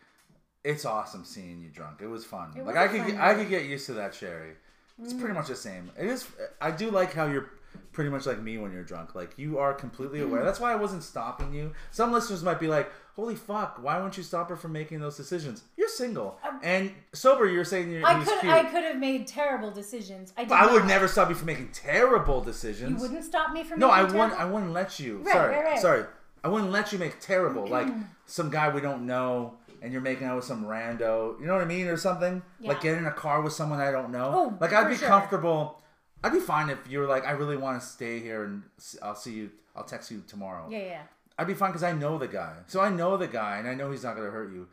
it's 0.63 0.85
awesome 0.85 1.25
seeing 1.25 1.61
you 1.61 1.69
drunk. 1.69 1.99
It 2.01 2.07
was 2.07 2.23
fun. 2.23 2.51
It 2.55 2.65
like 2.65 2.75
was 2.75 2.77
I 2.77 2.87
could, 2.87 3.05
get, 3.05 3.19
I 3.21 3.33
could 3.35 3.49
get 3.49 3.65
used 3.65 3.85
to 3.87 3.93
that, 3.95 4.15
Sherry. 4.15 4.53
It's 5.03 5.13
pretty 5.13 5.33
much 5.33 5.47
the 5.47 5.55
same. 5.55 5.91
It 5.97 6.07
is. 6.07 6.27
I 6.59 6.71
do 6.71 6.89
like 6.89 7.13
how 7.13 7.27
you're 7.27 7.49
pretty 7.91 8.09
much 8.09 8.25
like 8.25 8.41
me 8.41 8.57
when 8.57 8.71
you're 8.71 8.83
drunk. 8.83 9.15
Like 9.15 9.33
you 9.37 9.59
are 9.59 9.73
completely 9.73 10.21
aware. 10.21 10.43
That's 10.43 10.59
why 10.59 10.71
I 10.71 10.75
wasn't 10.75 11.03
stopping 11.03 11.53
you. 11.53 11.71
Some 11.91 12.11
listeners 12.11 12.43
might 12.43 12.59
be 12.59 12.67
like, 12.67 12.91
"Holy 13.15 13.35
fuck! 13.35 13.77
Why 13.81 13.99
won't 13.99 14.17
you 14.17 14.23
stop 14.23 14.49
her 14.49 14.55
from 14.55 14.71
making 14.71 14.99
those 14.99 15.15
decisions? 15.17 15.63
You're 15.77 15.87
single 15.89 16.39
um, 16.47 16.59
and 16.63 16.91
sober. 17.13 17.47
You're 17.47 17.65
saying 17.65 17.91
you're 17.91 18.05
I 18.05 18.23
could 18.23 18.39
cute. 18.39 18.53
I 18.53 18.63
could 18.63 18.83
have 18.83 18.97
made 18.97 19.27
terrible 19.27 19.71
decisions. 19.71 20.33
I 20.37 20.41
did 20.41 20.49
But 20.49 20.59
I 20.59 20.71
would 20.71 20.83
not. 20.83 20.87
never 20.89 21.07
stop 21.07 21.29
you 21.29 21.35
from 21.35 21.47
making 21.47 21.69
terrible 21.73 22.41
decisions. 22.41 23.01
You 23.01 23.07
wouldn't 23.07 23.25
stop 23.25 23.53
me 23.53 23.63
from 23.63 23.79
No, 23.79 23.91
I 23.91 24.03
making 24.03 24.17
wouldn't. 24.17 24.39
I 24.39 24.45
wouldn't 24.45 24.73
let 24.73 24.99
you. 24.99 25.17
Right, 25.17 25.33
sorry, 25.33 25.55
right, 25.55 25.63
right. 25.65 25.79
sorry. 25.79 26.05
I 26.43 26.49
wouldn't 26.49 26.71
let 26.71 26.91
you 26.93 26.99
make 26.99 27.19
terrible. 27.19 27.67
Like 27.67 27.87
mm-hmm. 27.87 28.03
some 28.25 28.49
guy 28.49 28.69
we 28.69 28.81
don't 28.81 29.05
know, 29.05 29.55
and 29.81 29.91
you're 29.91 30.01
making 30.01 30.25
out 30.27 30.35
with 30.37 30.45
some 30.45 30.65
rando. 30.65 31.39
You 31.39 31.45
know 31.45 31.53
what 31.53 31.61
I 31.61 31.65
mean, 31.65 31.87
or 31.87 31.97
something. 31.97 32.41
Like 32.59 32.77
Yeah. 32.77 32.83
getting 32.83 32.99
in 32.99 33.05
a 33.05 33.11
car 33.13 33.41
with 33.41 33.53
someone 33.53 33.79
I 33.79 33.91
don't 33.91 34.11
know. 34.11 34.31
Oh, 34.33 34.57
like 34.59 34.73
I'd 34.73 34.89
be 34.89 34.95
sure. 34.97 35.07
comfortable. 35.07 35.81
I'd 36.23 36.33
be 36.33 36.39
fine 36.39 36.69
if 36.69 36.79
you 36.89 36.99
were 36.99 37.05
like, 37.05 37.25
I 37.25 37.31
really 37.31 37.57
want 37.57 37.79
to 37.81 37.87
stay 37.87 38.19
here, 38.19 38.43
and 38.43 38.63
I'll 39.03 39.15
see 39.15 39.33
you. 39.33 39.51
I'll 39.75 39.83
text 39.83 40.09
you 40.11 40.23
tomorrow. 40.27 40.67
Yeah, 40.69 40.79
yeah. 40.79 41.01
I'd 41.37 41.45
be 41.47 41.53
fine 41.53 41.69
because 41.69 41.83
I 41.83 41.91
know 41.91 42.17
the 42.17 42.27
guy. 42.27 42.53
So 42.65 42.79
I 42.81 42.89
know 42.89 43.15
the 43.17 43.27
guy, 43.27 43.57
and 43.57 43.67
I 43.67 43.75
know 43.75 43.91
he's 43.91 44.03
not 44.03 44.15
gonna 44.15 44.31
hurt 44.31 44.51
you 44.51 44.67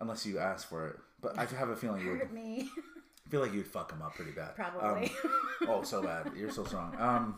unless 0.00 0.26
you 0.26 0.38
ask 0.40 0.68
for 0.68 0.88
it. 0.88 0.96
But 1.22 1.38
I 1.38 1.44
have 1.44 1.68
a 1.68 1.76
feeling 1.76 2.02
you 2.04 2.10
would. 2.12 2.18
Hurt 2.22 2.32
me. 2.32 2.68
I 3.26 3.28
feel 3.30 3.40
like 3.40 3.52
you'd 3.52 3.66
fuck 3.68 3.92
him 3.92 4.02
up 4.02 4.14
pretty 4.14 4.32
bad. 4.32 4.56
Probably. 4.56 5.04
Um, 5.06 5.68
oh, 5.68 5.82
so 5.82 6.02
bad. 6.02 6.32
You're 6.36 6.50
so 6.50 6.64
strong. 6.64 6.96
Um, 6.98 7.36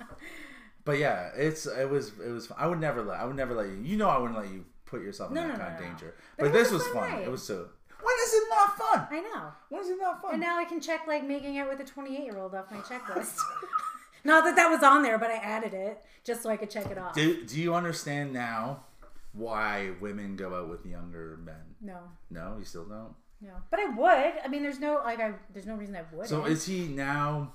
but 0.86 0.98
yeah, 0.98 1.30
it's 1.36 1.66
it 1.66 1.90
was 1.90 2.12
it 2.24 2.30
was. 2.30 2.50
I 2.56 2.66
would 2.66 2.80
never 2.80 3.02
let. 3.02 3.20
I 3.20 3.24
would 3.26 3.36
never 3.36 3.54
let 3.54 3.66
you. 3.66 3.80
You 3.82 3.96
know, 3.98 4.08
I 4.08 4.16
wouldn't 4.18 4.38
let 4.38 4.48
you 4.50 4.64
put 4.92 5.02
yourself 5.02 5.30
in 5.30 5.34
No, 5.34 5.42
that 5.42 5.48
no, 5.58 5.64
kind 5.64 5.70
no, 5.70 5.74
of 5.78 5.82
danger. 5.90 6.14
But 6.38 6.44
But, 6.44 6.52
this 6.52 6.70
was 6.70 6.86
fun. 6.88 7.10
night. 7.10 7.22
It 7.24 7.30
was 7.30 7.42
so. 7.42 7.68
When 8.00 8.14
is 8.26 8.34
it 8.34 8.44
not 8.50 8.78
fun? 8.78 9.06
I 9.10 9.20
know. 9.20 9.52
When 9.70 9.80
is 9.82 9.88
it 9.90 9.98
not 10.00 10.20
fun? 10.22 10.32
And 10.34 10.40
now 10.40 10.58
I 10.58 10.64
can 10.64 10.80
check 10.80 11.06
like 11.06 11.24
making 11.24 11.58
out 11.58 11.68
with 11.70 11.80
a 11.80 11.84
28 11.84 12.22
year 12.24 12.38
old 12.38 12.54
off 12.54 12.70
my 12.70 12.76
checklist. 12.90 13.38
Not 14.24 14.44
that 14.44 14.54
that 14.54 14.68
was 14.70 14.84
on 14.84 15.02
there, 15.02 15.18
but 15.18 15.30
I 15.32 15.36
added 15.36 15.74
it 15.74 16.00
just 16.22 16.42
so 16.44 16.50
I 16.50 16.56
could 16.56 16.70
check 16.70 16.86
it 16.86 16.96
off. 16.98 17.12
do 17.14 17.44
Do 17.44 17.60
you 17.60 17.74
understand 17.74 18.32
now 18.32 18.84
why 19.32 19.90
women 20.00 20.36
go 20.36 20.54
out 20.54 20.68
with 20.68 20.86
younger 20.86 21.38
men? 21.44 21.74
No, 21.80 21.98
No, 22.30 22.56
you 22.58 22.64
still 22.64 22.84
don't. 22.84 23.14
no. 23.40 23.54
But 23.70 23.80
I 23.80 23.86
would. 23.86 24.32
I 24.44 24.48
mean, 24.48 24.62
there's 24.62 24.78
no 24.78 25.00
like 25.04 25.18
I. 25.18 25.32
There's 25.52 25.66
no 25.66 25.74
reason 25.74 25.96
I 25.96 26.04
would. 26.14 26.28
So 26.28 26.44
is 26.44 26.64
he 26.66 26.86
now 26.86 27.52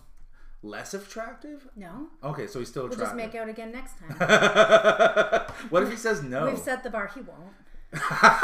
less 0.67 0.93
attractive? 0.93 1.67
no. 1.75 2.07
Okay, 2.23 2.47
so 2.47 2.59
he's 2.59 2.67
still 2.69 2.85
attractive. 2.85 2.99
We'll 3.15 3.25
just 3.25 3.33
make 3.33 3.41
out 3.41 3.49
again 3.49 3.71
next 3.71 3.95
time. 3.99 4.17
what 5.69 5.83
if 5.83 5.89
he 5.89 5.95
says 5.95 6.21
no? 6.23 6.45
We've 6.47 6.57
set 6.57 6.83
the 6.83 6.89
bar. 6.89 7.09
He 7.13 7.21
won't. 7.21 7.53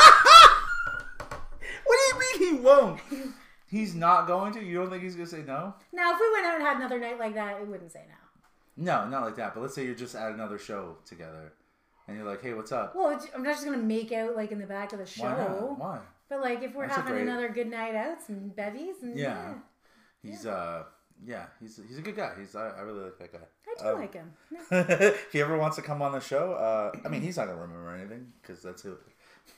What 1.86 1.98
do 2.00 2.16
you 2.40 2.50
mean 2.50 2.56
he 2.58 2.62
won't? 2.62 3.00
He's 3.68 3.94
not 3.96 4.28
going 4.28 4.54
to. 4.54 4.64
You 4.64 4.78
don't 4.80 4.90
think 4.90 5.04
he's 5.04 5.16
gonna 5.16 5.28
say 5.28 5.44
no? 5.46 5.74
Now, 5.92 6.14
if 6.14 6.20
we 6.20 6.32
went 6.34 6.46
out 6.46 6.56
and 6.56 6.64
had 6.64 6.78
another 6.78 7.00
night 7.00 7.20
like 7.20 7.34
that, 7.36 7.60
it 7.62 7.68
wouldn't 7.68 7.92
say 7.92 8.04
no. 8.08 8.84
No, 8.86 9.08
not 9.08 9.24
like 9.24 9.36
that. 9.36 9.54
But 9.54 9.62
let's 9.62 9.76
say 9.76 9.86
you're 9.86 9.96
just 9.96 10.16
at 10.16 10.32
another 10.32 10.58
show 10.58 10.98
together, 11.06 11.54
and 12.08 12.18
you're 12.18 12.26
like, 12.26 12.42
"Hey, 12.42 12.54
what's 12.54 12.72
up?" 12.72 12.96
Well, 12.96 13.20
I'm 13.36 13.44
not 13.44 13.54
just 13.54 13.66
gonna 13.66 13.78
make 13.78 14.12
out 14.12 14.36
like 14.36 14.52
in 14.52 14.60
the 14.60 14.66
back 14.66 14.94
of 14.94 15.00
the 15.00 15.06
show. 15.06 15.24
Why 15.24 15.38
not? 15.38 15.80
Why? 15.80 16.00
But 16.30 16.42
like 16.42 16.64
if 16.64 16.74
we're 16.74 16.88
That's 16.88 16.98
having 16.98 17.14
great- 17.14 17.24
another 17.28 17.50
good 17.50 17.70
night 17.70 17.96
out, 17.96 18.22
some 18.22 18.50
bevies, 18.50 18.96
and 19.02 19.18
Yeah. 19.18 19.56
He's 20.24 20.46
uh, 20.46 20.84
yeah, 21.26 21.46
he's 21.60 21.80
he's 21.88 21.98
a 21.98 22.02
good 22.02 22.16
guy. 22.16 22.32
He's 22.40 22.56
I, 22.56 22.70
I 22.70 22.82
really 22.82 23.02
like 23.06 23.18
that 23.20 23.32
guy. 23.34 23.40
I 23.40 23.84
do 23.84 23.90
Um, 23.90 24.00
like 24.00 24.14
him. 24.14 24.32
No. 24.52 24.86
if 24.90 25.32
he 25.32 25.42
ever 25.42 25.58
wants 25.58 25.76
to 25.78 25.82
come 25.82 26.02
on 26.02 26.12
the 26.12 26.20
show, 26.20 26.54
uh, 26.54 26.92
I 27.06 27.10
mean, 27.10 27.22
he's 27.22 27.38
not 27.38 27.48
gonna 27.48 27.60
remember 27.62 27.94
anything 27.96 28.32
because 28.42 28.62
that's 28.62 28.82
who. 28.82 28.98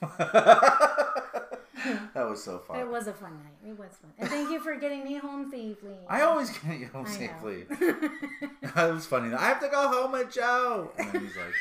that 2.14 2.28
was 2.28 2.42
so 2.42 2.58
fun. 2.58 2.78
It 2.80 2.88
was 2.88 3.06
a 3.06 3.12
fun 3.12 3.32
night. 3.34 3.70
It 3.70 3.78
was 3.78 3.90
fun. 4.00 4.10
And 4.18 4.28
thank 4.28 4.50
you 4.50 4.60
for 4.60 4.74
getting 4.76 5.04
me 5.04 5.16
home 5.16 5.50
safely. 5.50 5.94
I 6.08 6.22
always 6.22 6.50
get 6.58 6.78
you 6.78 6.86
home 6.88 7.06
I 7.06 7.10
safely. 7.10 7.64
that 8.74 8.92
was 8.92 9.06
funny. 9.06 9.32
I 9.34 9.42
have 9.48 9.60
to 9.60 9.68
go 9.68 9.88
home 9.88 10.12
with 10.12 10.32
Joe. 10.32 10.90
And 10.98 11.12
then 11.12 11.22
he's 11.22 11.36
like, 11.36 11.54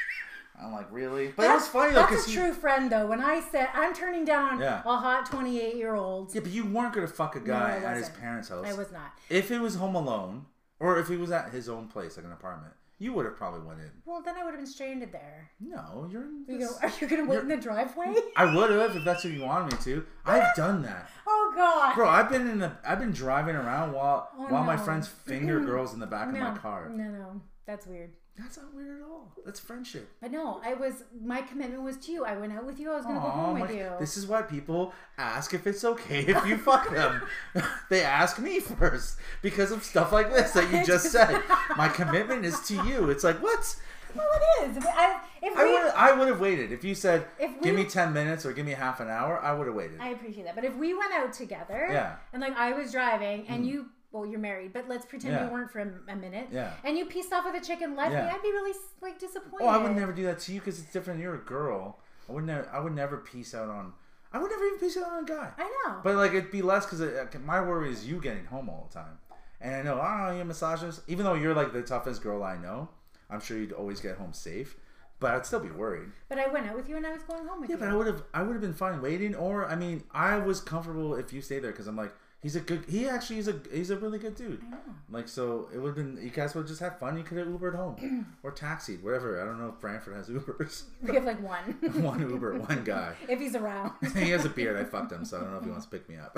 I'm 0.61 0.71
like, 0.71 0.87
really? 0.91 1.27
But 1.35 1.45
it 1.45 1.53
was 1.53 1.67
funny 1.67 1.93
though, 1.93 2.07
That's 2.09 2.27
a 2.27 2.29
he. 2.29 2.35
true 2.35 2.53
friend, 2.53 2.91
though. 2.91 3.07
When 3.07 3.19
I 3.21 3.41
said 3.41 3.67
I'm 3.73 3.93
turning 3.93 4.25
down 4.25 4.59
Yeah. 4.59 4.81
a 4.85 4.97
hot 4.97 5.25
28 5.25 5.75
year 5.75 5.95
old, 5.95 6.33
Yeah, 6.33 6.41
but 6.41 6.51
you 6.51 6.65
weren't 6.65 6.93
gonna 6.93 7.07
fuck 7.07 7.35
a 7.35 7.39
guy 7.39 7.79
I 7.81 7.83
at 7.91 7.97
his 7.97 8.09
parents' 8.09 8.49
house. 8.49 8.65
I 8.65 8.73
was 8.73 8.91
not. 8.91 9.11
If 9.29 9.51
it 9.51 9.59
was 9.59 9.75
home 9.75 9.95
alone, 9.95 10.45
or 10.79 10.97
if 10.99 11.07
he 11.07 11.17
was 11.17 11.31
at 11.31 11.49
his 11.51 11.67
own 11.69 11.87
place, 11.87 12.15
like 12.17 12.25
an 12.25 12.31
apartment, 12.31 12.73
you 12.97 13.11
would 13.11 13.25
have 13.25 13.35
probably 13.35 13.59
went 13.67 13.79
in. 13.81 13.91
Well, 14.05 14.21
then 14.21 14.35
I 14.37 14.43
would 14.45 14.51
have 14.51 14.59
been 14.59 14.67
stranded 14.67 15.11
there. 15.11 15.49
No, 15.59 16.07
you're. 16.09 16.21
In 16.23 16.45
you 16.47 16.59
go, 16.59 16.69
are 16.81 16.91
you 17.01 17.07
gonna 17.07 17.25
wait 17.25 17.39
in 17.39 17.49
the 17.49 17.57
driveway? 17.57 18.15
I 18.37 18.55
would 18.55 18.69
have 18.71 18.95
if 18.95 19.03
that's 19.03 19.25
what 19.25 19.33
you 19.33 19.41
wanted 19.43 19.73
me 19.73 19.77
to. 19.83 20.05
I've 20.25 20.55
done 20.55 20.81
that, 20.83 21.09
oh 21.27 21.53
God. 21.55 21.95
bro. 21.95 22.07
I've 22.07 22.29
been 22.29 22.47
in 22.47 22.59
the. 22.59 22.71
I've 22.87 22.99
been 22.99 23.11
driving 23.11 23.55
around 23.57 23.91
while 23.91 24.29
Oh, 24.37 24.45
while 24.47 24.63
my 24.63 24.77
friends 24.77 25.07
finger 25.09 25.59
girls 25.59 25.93
in 25.93 25.99
the 25.99 26.07
back 26.07 26.29
no, 26.31 26.35
of 26.35 26.53
my 26.53 26.57
car. 26.57 26.89
no, 26.89 27.03
no, 27.03 27.41
that's 27.65 27.85
weird. 27.85 28.11
That's 28.37 28.57
not 28.57 28.73
weird 28.73 28.99
at 28.99 29.03
all. 29.05 29.31
That's 29.45 29.59
friendship. 29.61 30.09
But 30.21 30.31
no, 30.31 30.59
I 30.63 30.73
was. 30.73 31.03
My 31.23 31.41
commitment 31.41 31.81
was 31.83 31.95
to 31.97 32.11
you. 32.11 32.25
I 32.25 32.35
went 32.35 32.51
out 32.51 32.65
with 32.65 32.79
you. 32.79 32.91
I 32.91 32.95
was 32.97 33.05
gonna 33.05 33.19
go 33.19 33.25
Aw, 33.27 33.31
home 33.31 33.53
my- 33.59 33.61
with 33.61 33.71
you. 33.75 33.89
This 33.99 34.17
is 34.17 34.27
why 34.27 34.41
people 34.41 34.93
ask 35.17 35.53
if 35.53 35.65
it's 35.65 35.85
okay 35.85 36.19
if 36.25 36.45
you 36.45 36.57
fuck 36.69 36.89
them. 36.91 37.21
they 37.89 38.01
ask 38.03 38.37
me 38.39 38.59
first 38.59 39.17
because 39.41 39.71
of 39.71 39.83
stuff 39.83 40.11
like 40.11 40.33
this 40.33 40.51
that 40.51 40.71
you 40.73 40.83
just 40.85 41.11
said. 41.11 41.41
My 41.77 41.87
commitment 41.87 42.43
is 42.45 42.59
to 42.67 42.73
you. 42.85 43.09
It's 43.09 43.23
like 43.23 43.41
what? 43.41 43.75
well, 44.15 44.27
it 44.61 44.69
is. 44.77 44.85
I, 44.85 45.19
we, 45.41 45.49
would 45.49 45.91
I 45.95 46.11
would 46.17 46.27
have 46.27 46.39
waited 46.39 46.71
if 46.71 46.83
you 46.83 46.95
said 46.95 47.25
If 47.39 47.61
give 47.61 47.75
me 47.75 47.85
ten 47.85 48.11
minutes 48.13 48.45
or 48.45 48.51
give 48.53 48.65
me 48.65 48.71
half 48.73 48.99
an 48.99 49.07
hour. 49.09 49.39
I 49.41 49.53
would 49.53 49.67
have 49.67 49.75
waited. 49.75 49.99
I 50.01 50.09
appreciate 50.09 50.43
that. 50.45 50.55
But 50.55 50.65
if 50.65 50.75
we 50.75 50.93
went 50.93 51.13
out 51.13 51.31
together, 51.33 51.87
Yeah. 51.89 52.05
Mm. 52.11 52.17
and 52.33 52.41
like 52.41 52.57
I 52.57 52.73
was 52.73 52.91
driving, 52.91 53.45
and 53.47 53.65
you, 53.65 53.87
well, 54.15 54.25
you're 54.25 54.39
married, 54.39 54.71
but 54.71 54.87
let's 54.87 55.05
pretend 55.05 55.33
Yeah. 55.33 55.45
you 55.45 55.51
weren't 55.51 55.69
for 55.69 55.79
a, 55.79 55.91
a 56.11 56.15
minute, 56.15 56.47
Yeah. 56.51 56.71
and 56.85 56.97
you 56.97 57.05
pieced 57.05 57.33
off 57.33 57.43
with 57.45 57.61
a 57.61 57.65
chick 57.65 57.81
and 57.81 57.95
left 57.97 58.13
Yeah. 58.13 58.25
me, 58.25 58.31
I'd 58.31 58.41
be 58.41 58.51
really 58.51 58.73
like 59.01 59.19
disappointed. 59.19 59.65
Oh, 59.65 59.67
I 59.67 59.77
would 59.77 59.95
never 59.95 60.13
do 60.13 60.23
that 60.23 60.39
to 60.39 60.53
you 60.53 60.59
because 60.61 60.79
it's 60.79 60.91
different. 60.91 61.19
You're 61.19 61.35
a 61.35 61.39
girl. 61.43 61.99
I 62.29 62.31
would 62.31 62.45
never. 62.45 62.67
I 62.71 62.79
would 62.79 62.95
never 62.95 63.17
piece 63.17 63.53
out 63.53 63.69
on. 63.69 63.93
I 64.33 64.39
would 64.39 64.49
never 64.49 64.63
even 64.65 64.79
piece 64.79 64.97
out 64.97 65.11
on 65.11 65.23
a 65.23 65.27
guy. 65.27 65.51
I 65.57 65.63
know. 65.85 65.99
But 66.03 66.15
like 66.15 66.31
it'd 66.33 66.49
be 66.51 66.61
less 66.61 66.85
because 66.85 67.01
my 67.43 67.59
worry 67.61 67.91
is 67.91 68.07
you 68.07 68.19
getting 68.21 68.45
home 68.45 68.69
all 68.69 68.87
the 68.89 68.93
time, 68.99 69.19
and 69.61 69.75
I 69.75 69.81
know 69.83 69.99
I 69.99 70.17
don't 70.17 70.27
know 70.29 70.37
you 70.39 70.45
massages. 70.45 71.01
Even 71.07 71.25
though 71.25 71.35
you're 71.35 71.53
like 71.53 71.73
the 71.73 71.81
toughest 71.83 72.23
girl 72.23 72.41
I 72.43 72.57
know, 72.57 72.89
I'm 73.29 73.41
sure 73.41 73.57
you'd 73.57 73.73
always 73.73 73.99
get 73.99 74.17
home 74.17 74.33
safe. 74.33 74.77
But 75.19 75.33
I'd 75.33 75.45
still 75.45 75.61
be 75.61 75.69
worried. 75.71 76.09
but 76.27 76.37
I 76.39 76.47
went 76.47 76.67
out 76.67 76.75
with 76.75 76.89
you, 76.89 76.97
and 76.97 77.05
I 77.07 77.11
was 77.13 77.23
going 77.23 77.45
home 77.47 77.61
with 77.61 77.69
Yeah, 77.69 77.75
you. 77.75 77.79
but 77.79 77.89
I 77.89 77.95
would 77.95 78.07
have. 78.07 78.23
I 78.33 78.43
would 78.43 78.53
have 78.53 78.61
been 78.61 78.73
fine 78.73 79.01
waiting. 79.01 79.35
Or 79.35 79.65
I 79.67 79.75
mean, 79.75 80.03
I 80.11 80.37
was 80.39 80.59
comfortable 80.61 81.15
if 81.15 81.31
you 81.33 81.41
stayed 81.41 81.59
there 81.59 81.71
because 81.71 81.87
I'm 81.87 81.95
like, 81.95 82.13
he's 82.45 82.55
a 82.55 82.59
good. 82.59 82.85
He 82.87 83.09
actually 83.09 83.39
is 83.39 83.47
a. 83.47 83.59
He's 83.73 83.89
a 83.89 83.97
really 83.97 84.19
good 84.19 84.35
dude. 84.35 84.61
Like 85.09 85.27
so, 85.27 85.67
it 85.73 85.79
would 85.79 85.87
have 85.87 85.95
been. 85.95 86.23
You 86.23 86.29
guys 86.29 86.53
would 86.53 86.67
just 86.67 86.79
have 86.79 86.99
fun. 86.99 87.17
You 87.17 87.23
could 87.23 87.39
have 87.39 87.47
Ubered 87.47 87.75
home 87.75 88.27
or 88.43 88.51
taxied, 88.51 89.01
whatever. 89.03 89.41
I 89.41 89.45
don't 89.45 89.59
know 89.59 89.69
if 89.69 89.79
Brantford 89.79 90.15
has 90.15 90.29
Ubers. 90.29 90.83
We 91.01 91.15
have 91.15 91.25
like 91.25 91.41
one. 91.41 91.63
one 92.03 92.19
Uber, 92.19 92.59
one 92.59 92.83
guy. 92.83 93.13
if 93.27 93.39
he's 93.39 93.55
around. 93.55 93.93
he 94.15 94.29
has 94.29 94.45
a 94.45 94.49
beard. 94.49 94.77
I 94.77 94.83
fucked 94.83 95.11
him, 95.11 95.25
so 95.25 95.37
I 95.37 95.41
don't 95.41 95.51
know 95.51 95.57
if 95.57 95.63
he 95.63 95.71
wants 95.71 95.85
to 95.85 95.91
pick 95.91 96.07
me 96.07 96.17
up. 96.17 96.37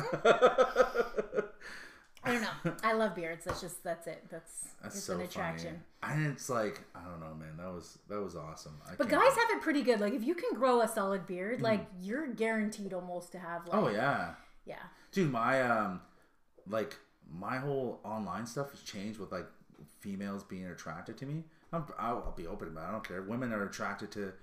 I 2.23 2.33
don't 2.33 2.41
know. 2.41 2.73
I 2.83 2.93
love 2.93 3.15
beards. 3.15 3.45
That's 3.45 3.61
just 3.61 3.83
that's 3.83 4.07
it. 4.07 4.25
That's, 4.29 4.69
That's 4.81 4.95
it's 4.95 5.05
so 5.05 5.13
an 5.13 5.19
funny. 5.19 5.29
attraction. 5.29 5.83
And 6.03 6.27
it's 6.27 6.49
like 6.49 6.81
I 6.95 7.03
don't 7.03 7.19
know, 7.19 7.35
man. 7.35 7.57
That 7.57 7.73
was 7.73 7.99
that 8.09 8.21
was 8.21 8.35
awesome. 8.35 8.77
I 8.89 8.95
But 8.97 9.09
guys 9.09 9.29
have 9.29 9.49
it 9.51 9.61
pretty 9.61 9.81
good. 9.81 9.99
Like 9.99 10.13
if 10.13 10.23
you 10.23 10.35
can 10.35 10.53
grow 10.53 10.81
a 10.81 10.87
solid 10.87 11.25
beard, 11.25 11.59
hmm. 11.59 11.65
like 11.65 11.85
you're 12.01 12.27
guaranteed 12.27 12.93
almost 12.93 13.33
to 13.33 13.39
have 13.39 13.67
like. 13.67 13.81
Oh 13.81 13.89
yeah, 13.89 14.31
yeah. 14.67 14.75
dude. 15.11 15.31
My 15.31 15.61
um, 15.61 16.01
like 16.67 16.97
my 17.31 17.57
whole 17.57 17.99
online 18.03 18.45
stuff 18.45 18.71
has 18.71 18.81
changed 18.81 19.19
with 19.19 19.31
like 19.31 19.47
females 19.99 20.43
being 20.43 20.65
attracted 20.65 21.17
to 21.17 21.25
me. 21.25 21.43
I'm, 21.73 21.85
I'll, 21.99 22.23
I'll 22.25 22.33
be 22.35 22.47
open 22.47 22.69
about. 22.69 22.85
it. 22.85 22.87
I 22.87 22.91
don't 22.91 23.07
care. 23.07 23.21
Women 23.21 23.51
are 23.53 23.63
attracted 23.65 24.11
to 24.11 24.33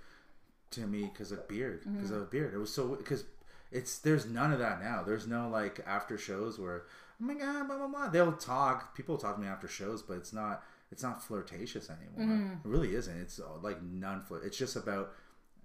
to 0.73 0.87
me 0.87 1.03
because 1.13 1.31
of 1.33 1.47
beard. 1.49 1.81
Because 1.91 2.11
Mm-hmm. 2.11 2.21
of 2.23 2.31
beard. 2.31 2.55
It 2.55 2.59
was 2.59 2.73
so 2.73 2.95
because 2.97 3.25
it's 3.71 3.99
there's 3.99 4.27
none 4.27 4.53
of 4.53 4.59
that 4.59 4.83
now. 4.83 5.03
There's 5.03 5.27
no 5.27 5.49
like 5.49 5.81
after 5.87 6.17
shows 6.19 6.59
where 6.59 6.83
oh 7.21 7.25
my 7.25 7.35
god 7.35 7.67
blah 7.67 7.77
blah 7.79 7.87
blah. 7.89 8.09
They'll 8.09 8.33
talk. 8.33 8.95
People 8.97 9.17
talk 9.19 9.37
to 9.37 9.41
me 9.43 9.49
after 9.49 9.69
shows, 9.69 10.03
but 10.03 10.15
it's 10.17 10.33
not 10.33 10.63
it's 10.93 11.03
not 11.03 11.23
flirtatious 11.23 11.89
anymore. 11.91 12.37
Mm-hmm. 12.37 12.53
It 12.69 12.71
really 12.71 12.95
isn't. 12.95 13.17
It's 13.21 13.41
uh, 13.41 13.45
like 13.63 13.83
none 13.83 14.21
flirt. 14.21 14.45
It's 14.45 14.57
just 14.59 14.77
about 14.77 15.13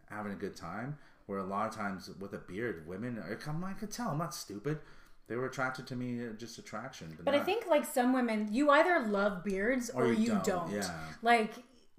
having 0.09 0.31
a 0.31 0.35
good 0.35 0.55
time. 0.55 0.97
Where 1.29 1.37
a 1.37 1.43
lot 1.43 1.67
of 1.69 1.75
times 1.75 2.09
with 2.19 2.33
a 2.33 2.39
beard, 2.39 2.87
women 2.87 3.21
I 3.23 3.35
come 3.35 3.63
I 3.63 3.73
could 3.73 3.91
tell. 3.91 4.09
I'm 4.09 4.17
not 4.17 4.33
stupid. 4.33 4.79
They 5.27 5.35
were 5.35 5.45
attracted 5.45 5.85
to 5.85 5.95
me 5.95 6.25
uh, 6.25 6.31
just 6.33 6.57
attraction. 6.57 7.13
But, 7.15 7.25
But 7.25 7.33
I 7.35 7.37
not- 7.37 7.45
think 7.45 7.67
like 7.67 7.85
some 7.85 8.13
women, 8.13 8.47
you 8.51 8.71
either 8.71 8.99
love 9.05 9.43
beards 9.43 9.91
or, 9.91 10.11
you, 10.11 10.41
don't. 10.43 10.71
yeah. 10.71 10.89
Like 11.21 11.51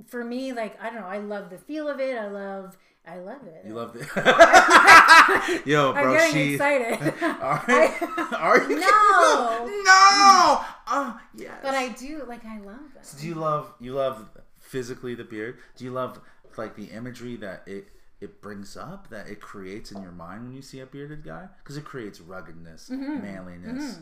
for 0.08 0.24
me, 0.24 0.52
like 0.52 0.82
I 0.82 0.90
don't 0.90 1.00
know, 1.02 1.06
I 1.06 1.18
love 1.18 1.48
the 1.48 1.58
feel 1.58 1.88
of 1.88 2.00
it. 2.00 2.18
I 2.18 2.26
love, 2.26 2.76
I 3.06 3.18
love 3.18 3.42
it. 3.46 3.64
you 3.68 3.74
love 3.74 3.92
the 3.92 4.00
Yo, 5.64 5.92
I'm 5.92 6.02
bro, 6.02 6.12
getting 6.14 6.34
she 6.34 6.52
excited. 6.54 7.14
Are, 7.22 7.62
I- 7.68 8.36
are 8.36 8.62
you? 8.68 8.80
No. 8.80 9.66
no. 9.84 10.64
Oh, 10.92 11.20
yes. 11.36 11.52
but 11.62 11.74
I 11.74 11.90
do 11.90 12.24
like 12.26 12.44
I 12.44 12.58
love 12.58 12.92
them. 12.94 13.02
Do 13.20 13.26
you 13.28 13.34
love 13.36 13.72
you 13.78 13.92
love 13.92 14.28
physically 14.58 15.14
the 15.14 15.22
beard? 15.22 15.58
Do 15.76 15.84
you 15.84 15.92
love 15.92 16.20
like 16.56 16.74
the 16.74 16.86
imagery 16.86 17.36
that 17.36 17.62
it 17.66 17.86
it 18.20 18.40
brings 18.42 18.76
up 18.76 19.08
that 19.10 19.28
it 19.28 19.40
creates 19.40 19.90
in 19.92 20.02
your 20.02 20.12
mind 20.12 20.44
when 20.44 20.54
you 20.54 20.62
see 20.62 20.80
a 20.80 20.86
bearded 20.86 21.24
guy? 21.24 21.48
Because 21.62 21.76
it 21.76 21.84
creates 21.84 22.20
ruggedness, 22.20 22.90
manliness. 22.90 23.98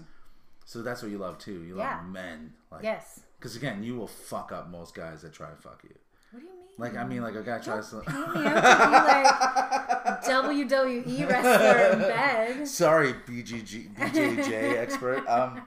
So 0.65 0.83
that's 0.83 1.03
what 1.03 1.11
you 1.11 1.19
love 1.19 1.39
too. 1.39 1.63
You 1.65 1.75
Mm-hmm. 1.75 1.79
Yeah. 1.79 1.97
love 1.97 2.07
men. 2.07 2.53
Like, 2.71 2.83
Yes. 2.83 3.21
Because 3.39 3.55
again, 3.57 3.83
you 3.83 3.95
will 3.97 4.09
fuck 4.09 4.51
up 4.53 4.69
most 4.69 4.95
guys 4.95 5.23
that 5.23 5.33
try 5.33 5.49
to 5.49 5.57
fuck 5.57 5.81
you. 5.85 5.95
What 6.33 6.41
do 6.41 6.47
you 6.47 6.53
mean? 6.53 6.59
Like 6.77 6.97
I 6.97 7.05
mean, 7.07 7.23
like 7.23 7.35
a 7.37 7.43
guy 7.43 7.59
tries 7.59 7.89
to. 7.91 8.01
Paint 8.01 8.35
me 8.35 8.45
out 8.45 8.55
to 8.55 10.23
be 10.23 10.39
like 10.43 10.47
WWE 10.47 11.29
wrestler 11.29 11.93
in 11.93 11.99
bed. 12.01 12.69
Sorry, 12.69 13.13
BGG, 13.15 13.95
BJJ 13.97 14.77
expert. 14.79 15.27
Um, 15.29 15.63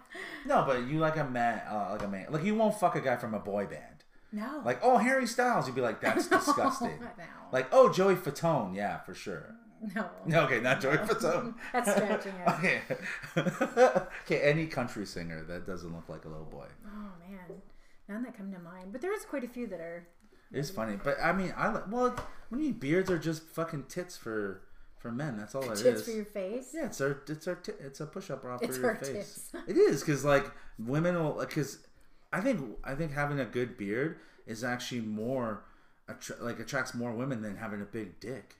no, 0.45 0.63
but 0.65 0.87
you 0.87 0.99
like 0.99 1.17
a 1.17 1.23
man, 1.23 1.61
uh, 1.69 1.89
like 1.91 2.03
a 2.03 2.07
man, 2.07 2.27
like 2.29 2.43
you 2.43 2.55
won't 2.55 2.79
fuck 2.79 2.95
a 2.95 3.01
guy 3.01 3.15
from 3.15 3.33
a 3.33 3.39
boy 3.39 3.65
band. 3.65 4.00
No. 4.31 4.61
Like, 4.63 4.79
oh, 4.81 4.97
Harry 4.97 5.27
Styles, 5.27 5.67
you'd 5.67 5.75
be 5.75 5.81
like, 5.81 5.99
that's 6.01 6.27
disgusting. 6.29 6.99
No. 7.01 7.25
Like, 7.51 7.67
oh, 7.71 7.91
Joey 7.91 8.15
Fatone, 8.15 8.75
yeah, 8.75 8.99
for 8.99 9.13
sure. 9.13 9.55
no. 9.95 10.05
No, 10.25 10.43
okay, 10.43 10.59
not 10.59 10.79
Joey 10.79 10.97
Fatone. 10.97 11.55
That's 11.73 11.91
stretching 11.91 12.33
it. 12.35 12.47
Okay. 12.47 12.81
okay, 14.25 14.39
any 14.41 14.67
country 14.67 15.05
singer 15.05 15.43
that 15.45 15.65
doesn't 15.65 15.93
look 15.93 16.07
like 16.07 16.25
a 16.25 16.29
little 16.29 16.45
boy. 16.45 16.67
Oh 16.85 17.09
man, 17.27 17.61
none 18.07 18.23
that 18.23 18.37
come 18.37 18.51
to 18.51 18.59
mind. 18.59 18.91
But 18.91 19.01
there 19.01 19.11
is 19.13 19.25
quite 19.25 19.43
a 19.43 19.47
few 19.47 19.65
that 19.67 19.79
are. 19.79 20.07
It's 20.51 20.69
funny, 20.69 20.97
but 21.03 21.17
I 21.21 21.31
mean, 21.33 21.53
I 21.57 21.69
like. 21.69 21.91
Well, 21.91 22.09
what 22.11 22.17
do 22.57 22.57
you 22.63 22.69
mean? 22.71 22.73
Beards 22.79 23.09
are 23.09 23.17
just 23.17 23.41
fucking 23.43 23.85
tits 23.89 24.15
for 24.17 24.61
for 24.99 25.11
men. 25.11 25.35
That's 25.37 25.55
all 25.55 25.63
it 25.63 25.71
is. 25.71 25.81
Tits 25.81 26.03
for 26.03 26.11
your 26.11 26.25
face. 26.25 26.71
Yeah, 26.75 26.85
it's 26.85 27.01
our 27.01 27.21
it's 27.27 27.47
our 27.47 27.55
t- 27.55 27.71
it's 27.79 27.99
a 28.01 28.05
push 28.05 28.29
up 28.29 28.43
bra 28.43 28.59
for 28.59 28.65
It's 28.65 28.77
your 28.77 28.89
our 28.89 28.95
face. 28.97 29.49
tits. 29.51 29.63
It 29.67 29.77
is 29.77 30.01
because 30.01 30.23
like 30.23 30.45
women 30.77 31.15
will 31.15 31.39
because 31.39 31.79
I 32.33 32.41
think 32.41 32.77
I 32.83 32.95
think 32.95 33.11
having 33.11 33.39
a 33.39 33.45
good 33.45 33.77
beard 33.77 34.17
is 34.47 34.63
actually 34.63 35.01
more 35.01 35.63
attra- 36.07 36.37
like 36.41 36.59
attracts 36.59 36.93
more 36.93 37.11
women 37.11 37.41
than 37.41 37.57
having 37.57 37.81
a 37.81 37.85
big 37.85 38.19
dick 38.19 38.55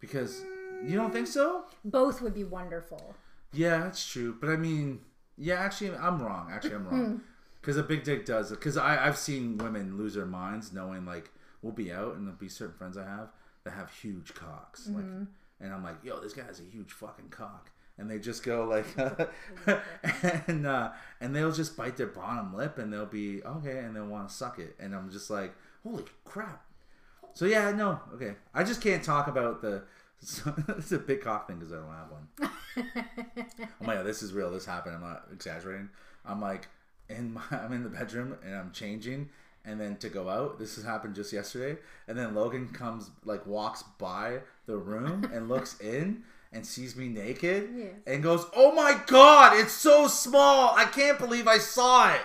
because 0.00 0.42
you 0.84 0.96
don't 0.96 1.12
think 1.12 1.26
so? 1.26 1.64
Both 1.84 2.20
would 2.22 2.34
be 2.34 2.44
wonderful. 2.44 3.14
Yeah, 3.52 3.78
that's 3.78 4.06
true. 4.06 4.36
But 4.38 4.50
I 4.50 4.56
mean, 4.56 5.00
yeah, 5.36 5.56
actually, 5.56 5.94
I'm 5.96 6.22
wrong. 6.22 6.50
Actually, 6.52 6.74
I'm 6.74 6.88
wrong. 6.88 7.04
Mm-hmm. 7.04 7.16
Because 7.60 7.76
a 7.76 7.82
big 7.82 8.04
dick 8.04 8.24
does. 8.24 8.50
Because 8.50 8.76
I 8.76 9.06
I've 9.06 9.18
seen 9.18 9.58
women 9.58 9.96
lose 9.96 10.14
their 10.14 10.26
minds 10.26 10.72
knowing, 10.72 11.04
like, 11.04 11.30
we'll 11.62 11.72
be 11.72 11.92
out 11.92 12.14
and 12.14 12.26
there'll 12.26 12.38
be 12.38 12.48
certain 12.48 12.74
friends 12.74 12.96
I 12.96 13.04
have 13.04 13.30
that 13.64 13.72
have 13.72 13.90
huge 13.90 14.34
cocks. 14.34 14.88
Like, 14.88 15.04
mm-hmm. 15.04 15.24
and 15.60 15.72
I'm 15.72 15.82
like, 15.82 15.96
yo, 16.04 16.20
this 16.20 16.32
guy 16.32 16.44
has 16.44 16.60
a 16.60 16.64
huge 16.64 16.92
fucking 16.92 17.30
cock. 17.30 17.70
And 17.98 18.10
they 18.10 18.18
just 18.18 18.42
go 18.42 18.64
like, 18.64 18.86
and 20.48 20.66
uh, 20.66 20.92
and 21.20 21.34
they'll 21.34 21.52
just 21.52 21.76
bite 21.76 21.96
their 21.96 22.06
bottom 22.06 22.54
lip 22.54 22.78
and 22.78 22.92
they'll 22.92 23.06
be 23.06 23.42
okay 23.42 23.78
and 23.78 23.94
they'll 23.94 24.06
want 24.06 24.28
to 24.28 24.34
suck 24.34 24.58
it. 24.58 24.76
And 24.78 24.94
I'm 24.94 25.10
just 25.10 25.30
like, 25.30 25.54
holy 25.82 26.04
crap. 26.24 26.64
So 27.34 27.44
yeah, 27.44 27.70
no, 27.72 28.00
okay. 28.14 28.34
I 28.54 28.64
just 28.64 28.80
can't 28.80 29.02
talk 29.02 29.28
about 29.28 29.60
the. 29.60 29.82
it's 30.20 30.90
a 30.90 30.98
big 30.98 31.22
cock 31.22 31.46
thing 31.46 31.58
because 31.58 31.72
I 31.72 31.76
don't 31.76 31.92
have 31.92 32.10
one. 32.10 32.50
Oh 33.80 33.86
my 33.86 33.94
god, 33.94 34.06
this 34.06 34.22
is 34.22 34.32
real. 34.32 34.50
This 34.50 34.66
happened. 34.66 34.96
I'm 34.96 35.00
not 35.00 35.26
exaggerating. 35.32 35.90
I'm 36.24 36.40
like 36.40 36.68
in 37.08 37.32
my 37.32 37.42
I'm 37.52 37.72
in 37.72 37.82
the 37.82 37.88
bedroom 37.88 38.36
and 38.44 38.54
I'm 38.54 38.72
changing 38.72 39.30
and 39.64 39.80
then 39.80 39.96
to 39.98 40.08
go 40.08 40.28
out. 40.28 40.58
This 40.58 40.76
has 40.76 40.84
happened 40.84 41.14
just 41.14 41.32
yesterday. 41.32 41.78
And 42.06 42.18
then 42.18 42.34
Logan 42.34 42.68
comes 42.68 43.10
like 43.24 43.46
walks 43.46 43.84
by 43.98 44.40
the 44.66 44.76
room 44.76 45.30
and 45.32 45.48
looks 45.48 45.78
in 45.80 46.24
and 46.52 46.66
sees 46.66 46.96
me 46.96 47.08
naked 47.08 47.70
and 48.06 48.22
goes, 48.22 48.46
"Oh 48.54 48.72
my 48.72 49.00
god, 49.06 49.58
it's 49.58 49.72
so 49.72 50.08
small. 50.08 50.74
I 50.76 50.84
can't 50.84 51.18
believe 51.18 51.46
I 51.46 51.58
saw 51.58 52.12
it." 52.14 52.20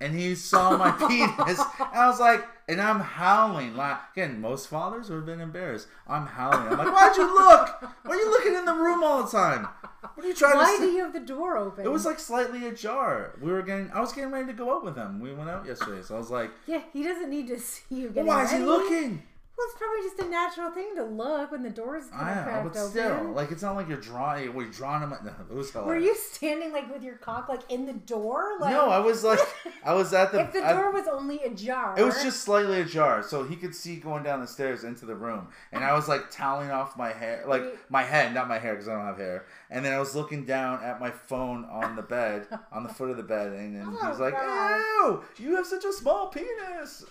And 0.00 0.18
he 0.18 0.34
saw 0.34 0.76
my 0.76 0.90
penis. 1.08 1.58
And 1.58 1.88
I 1.94 2.08
was 2.08 2.20
like, 2.20 2.44
and 2.68 2.80
I'm 2.80 3.00
howling. 3.00 3.76
Like 3.76 3.98
again, 4.12 4.40
most 4.40 4.68
fathers 4.68 5.08
would 5.08 5.16
have 5.16 5.26
been 5.26 5.40
embarrassed. 5.40 5.86
I'm 6.06 6.26
howling. 6.26 6.68
I'm 6.68 6.78
like, 6.78 6.92
why'd 6.92 7.16
you 7.16 7.24
look? 7.24 7.82
Why 8.04 8.14
are 8.14 8.16
you 8.16 8.30
looking 8.30 8.54
in 8.54 8.64
the 8.64 8.74
room 8.74 9.02
all 9.02 9.22
the 9.22 9.30
time? 9.30 9.68
What 10.14 10.24
are 10.24 10.28
you 10.28 10.34
trying 10.34 10.56
Why 10.56 10.76
to 10.76 10.82
Why 10.82 10.86
do 10.86 10.92
you 10.92 11.02
have 11.02 11.12
the 11.12 11.20
door 11.20 11.56
open? 11.56 11.84
It 11.84 11.90
was 11.90 12.04
like 12.04 12.18
slightly 12.18 12.66
ajar. 12.66 13.32
We 13.40 13.50
were 13.50 13.62
getting. 13.62 13.90
I 13.92 14.00
was 14.00 14.12
getting 14.12 14.30
ready 14.30 14.46
to 14.46 14.52
go 14.52 14.74
out 14.74 14.84
with 14.84 14.96
him. 14.96 15.20
We 15.20 15.32
went 15.32 15.50
out 15.50 15.66
yesterday, 15.66 16.02
so 16.02 16.16
I 16.16 16.18
was 16.18 16.30
like, 16.30 16.50
yeah, 16.66 16.82
he 16.92 17.02
doesn't 17.02 17.30
need 17.30 17.48
to 17.48 17.58
see 17.58 17.82
you 17.90 18.12
well, 18.14 18.26
"Why 18.26 18.44
is 18.44 18.52
he 18.52 18.58
looking?" 18.58 19.22
Well, 19.56 19.66
it's 19.70 19.78
probably 19.78 20.02
just 20.02 20.18
a 20.18 20.28
natural 20.30 20.70
thing 20.72 20.96
to 20.96 21.04
look 21.04 21.52
when 21.52 21.62
the 21.62 21.70
door's 21.70 22.04
I 22.12 22.34
know, 22.34 22.42
cracked 22.42 22.64
but 22.72 22.76
open. 22.80 22.90
still, 22.90 23.32
like 23.32 23.52
it's 23.52 23.62
not 23.62 23.76
like 23.76 23.88
you're 23.88 24.00
drawing. 24.00 24.52
We're 24.52 24.66
drawing 24.66 25.02
him. 25.02 25.10
No, 25.24 25.32
it 25.48 25.54
was 25.54 25.70
hilarious. 25.70 25.88
Were 25.88 25.98
you 26.08 26.16
standing 26.16 26.72
like 26.72 26.92
with 26.92 27.04
your 27.04 27.14
cock 27.18 27.48
like 27.48 27.60
in 27.70 27.86
the 27.86 27.92
door? 27.92 28.58
Like, 28.58 28.72
No, 28.72 28.88
I 28.90 28.98
was 28.98 29.22
like, 29.22 29.38
I 29.84 29.94
was 29.94 30.12
at 30.12 30.32
the. 30.32 30.40
if 30.42 30.52
the 30.52 30.58
I- 30.66 30.72
door 30.72 30.90
was 30.90 31.06
only 31.06 31.38
ajar, 31.44 31.94
It 31.96 32.02
was 32.02 32.20
just 32.20 32.42
slightly 32.42 32.80
ajar, 32.80 33.22
so 33.22 33.44
he 33.44 33.54
could 33.54 33.76
see 33.76 33.94
going 33.96 34.24
down 34.24 34.40
the 34.40 34.46
stairs 34.48 34.82
into 34.82 35.06
the 35.06 35.14
room. 35.14 35.46
And 35.70 35.84
I 35.84 35.94
was 35.94 36.08
like 36.08 36.32
toweling 36.32 36.72
off 36.72 36.96
my 36.98 37.12
hair, 37.12 37.44
like 37.46 37.62
my 37.88 38.02
head, 38.02 38.34
not 38.34 38.48
my 38.48 38.58
hair 38.58 38.72
because 38.74 38.88
I 38.88 38.94
don't 38.96 39.06
have 39.06 39.18
hair. 39.18 39.46
And 39.70 39.84
then 39.84 39.92
I 39.92 40.00
was 40.00 40.16
looking 40.16 40.44
down 40.44 40.82
at 40.82 40.98
my 41.00 41.12
phone 41.12 41.64
on 41.66 41.94
the 41.94 42.02
bed, 42.02 42.48
on 42.72 42.82
the 42.82 42.88
foot 42.88 43.08
of 43.10 43.16
the 43.16 43.22
bed, 43.22 43.52
and 43.52 43.76
then 43.76 43.86
he 43.88 43.96
Oh, 44.02 44.08
was 44.10 44.18
like, 44.18 44.34
God. 44.34 44.80
"Ew, 45.04 45.22
you 45.38 45.54
have 45.54 45.66
such 45.66 45.84
a 45.84 45.92
small 45.92 46.26
penis." 46.26 47.04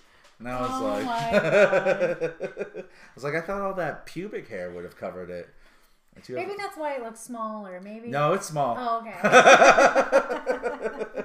And 0.45 0.49
I 0.49 0.61
was 0.61 0.69
Oh, 0.73 0.83
like, 0.83 1.07
I 1.43 2.83
was 3.15 3.23
like, 3.23 3.35
I 3.35 3.41
thought 3.41 3.61
all 3.61 3.73
that 3.75 4.05
pubic 4.05 4.47
hair 4.49 4.71
would 4.71 4.83
have 4.83 4.97
covered 4.97 5.29
it. 5.29 5.49
You 6.27 6.35
have- 6.35 6.45
maybe 6.47 6.57
that's 6.59 6.77
why 6.77 6.93
it 6.93 7.01
looks 7.01 7.19
smaller. 7.21 7.79
Maybe. 7.81 8.09
no, 8.09 8.33
it's 8.33 8.47
small. 8.47 8.75
Oh, 8.79 8.99
okay. 8.99 9.15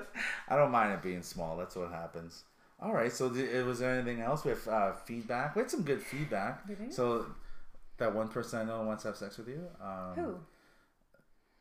I 0.48 0.56
don't 0.56 0.70
mind 0.70 0.92
it 0.92 1.02
being 1.02 1.22
small. 1.22 1.56
That's 1.56 1.76
what 1.76 1.90
happens. 1.90 2.44
All 2.80 2.92
right. 2.92 3.12
So, 3.12 3.28
th- 3.28 3.64
was 3.64 3.80
there 3.80 3.90
anything 3.98 4.20
else? 4.20 4.44
We 4.44 4.50
have 4.50 4.68
uh, 4.68 4.92
feedback. 5.04 5.56
We 5.56 5.62
had 5.62 5.70
some 5.70 5.82
good 5.82 6.02
feedback. 6.02 6.62
So, 6.90 7.26
that 7.98 8.14
one 8.14 8.28
person 8.28 8.60
I 8.60 8.64
know 8.64 8.82
wants 8.82 9.02
to 9.02 9.08
have 9.08 9.16
sex 9.16 9.36
with 9.38 9.48
you. 9.48 9.66
Um, 9.82 10.12
Who? 10.14 10.36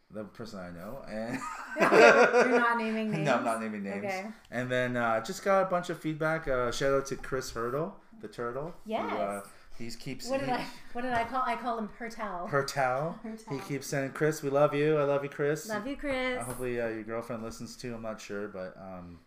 The 0.09 0.23
person 0.23 0.59
I 0.59 0.69
know, 0.71 1.03
and 1.09 1.37
You're 1.79 2.59
not 2.59 2.77
naming 2.79 3.11
names. 3.11 3.25
no, 3.25 3.35
I'm 3.35 3.43
not 3.43 3.61
naming 3.61 3.83
names. 3.83 4.05
Okay. 4.05 4.25
And 4.51 4.71
then 4.71 4.95
uh, 4.95 5.21
just 5.21 5.43
got 5.43 5.63
a 5.63 5.65
bunch 5.69 5.89
of 5.89 5.99
feedback. 5.99 6.47
Uh, 6.47 6.71
shout 6.71 6.93
out 6.93 7.05
to 7.07 7.17
Chris 7.17 7.51
Hurdle, 7.51 7.93
the 8.21 8.29
turtle. 8.29 8.73
who, 8.85 8.91
Yes. 8.91 9.11
uh, 9.11 9.41
he 9.77 9.91
keeps. 9.91 10.29
What 10.29 10.39
did 10.39 10.47
he, 10.47 10.55
I? 10.55 10.65
What 10.93 11.01
did 11.01 11.11
I 11.11 11.25
call? 11.25 11.43
I 11.45 11.55
call 11.57 11.77
him 11.77 11.89
Hertel. 11.99 12.47
Hertal. 12.49 13.15
He 13.51 13.59
keeps 13.67 13.85
saying, 13.87 14.11
"Chris, 14.13 14.41
we 14.41 14.49
love 14.49 14.73
you. 14.73 14.97
I 14.97 15.03
love 15.03 15.23
you, 15.23 15.29
Chris." 15.29 15.67
Love 15.67 15.85
you, 15.85 15.97
Chris. 15.97 16.41
Hopefully 16.41 16.79
uh, 16.79 16.87
your 16.87 17.03
girlfriend 17.03 17.43
listens 17.43 17.75
too. 17.75 17.93
I'm 17.93 18.01
not 18.01 18.21
sure, 18.21 18.47
but 18.47 18.75
um, 18.79 19.19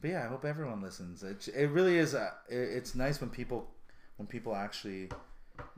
but 0.00 0.10
yeah, 0.10 0.24
I 0.24 0.28
hope 0.28 0.44
everyone 0.44 0.80
listens. 0.80 1.24
It, 1.24 1.48
it 1.54 1.70
really 1.70 1.98
is. 1.98 2.14
Uh, 2.14 2.30
it, 2.48 2.56
it's 2.56 2.94
nice 2.94 3.20
when 3.20 3.30
people 3.30 3.68
when 4.16 4.28
people 4.28 4.54
actually 4.54 5.10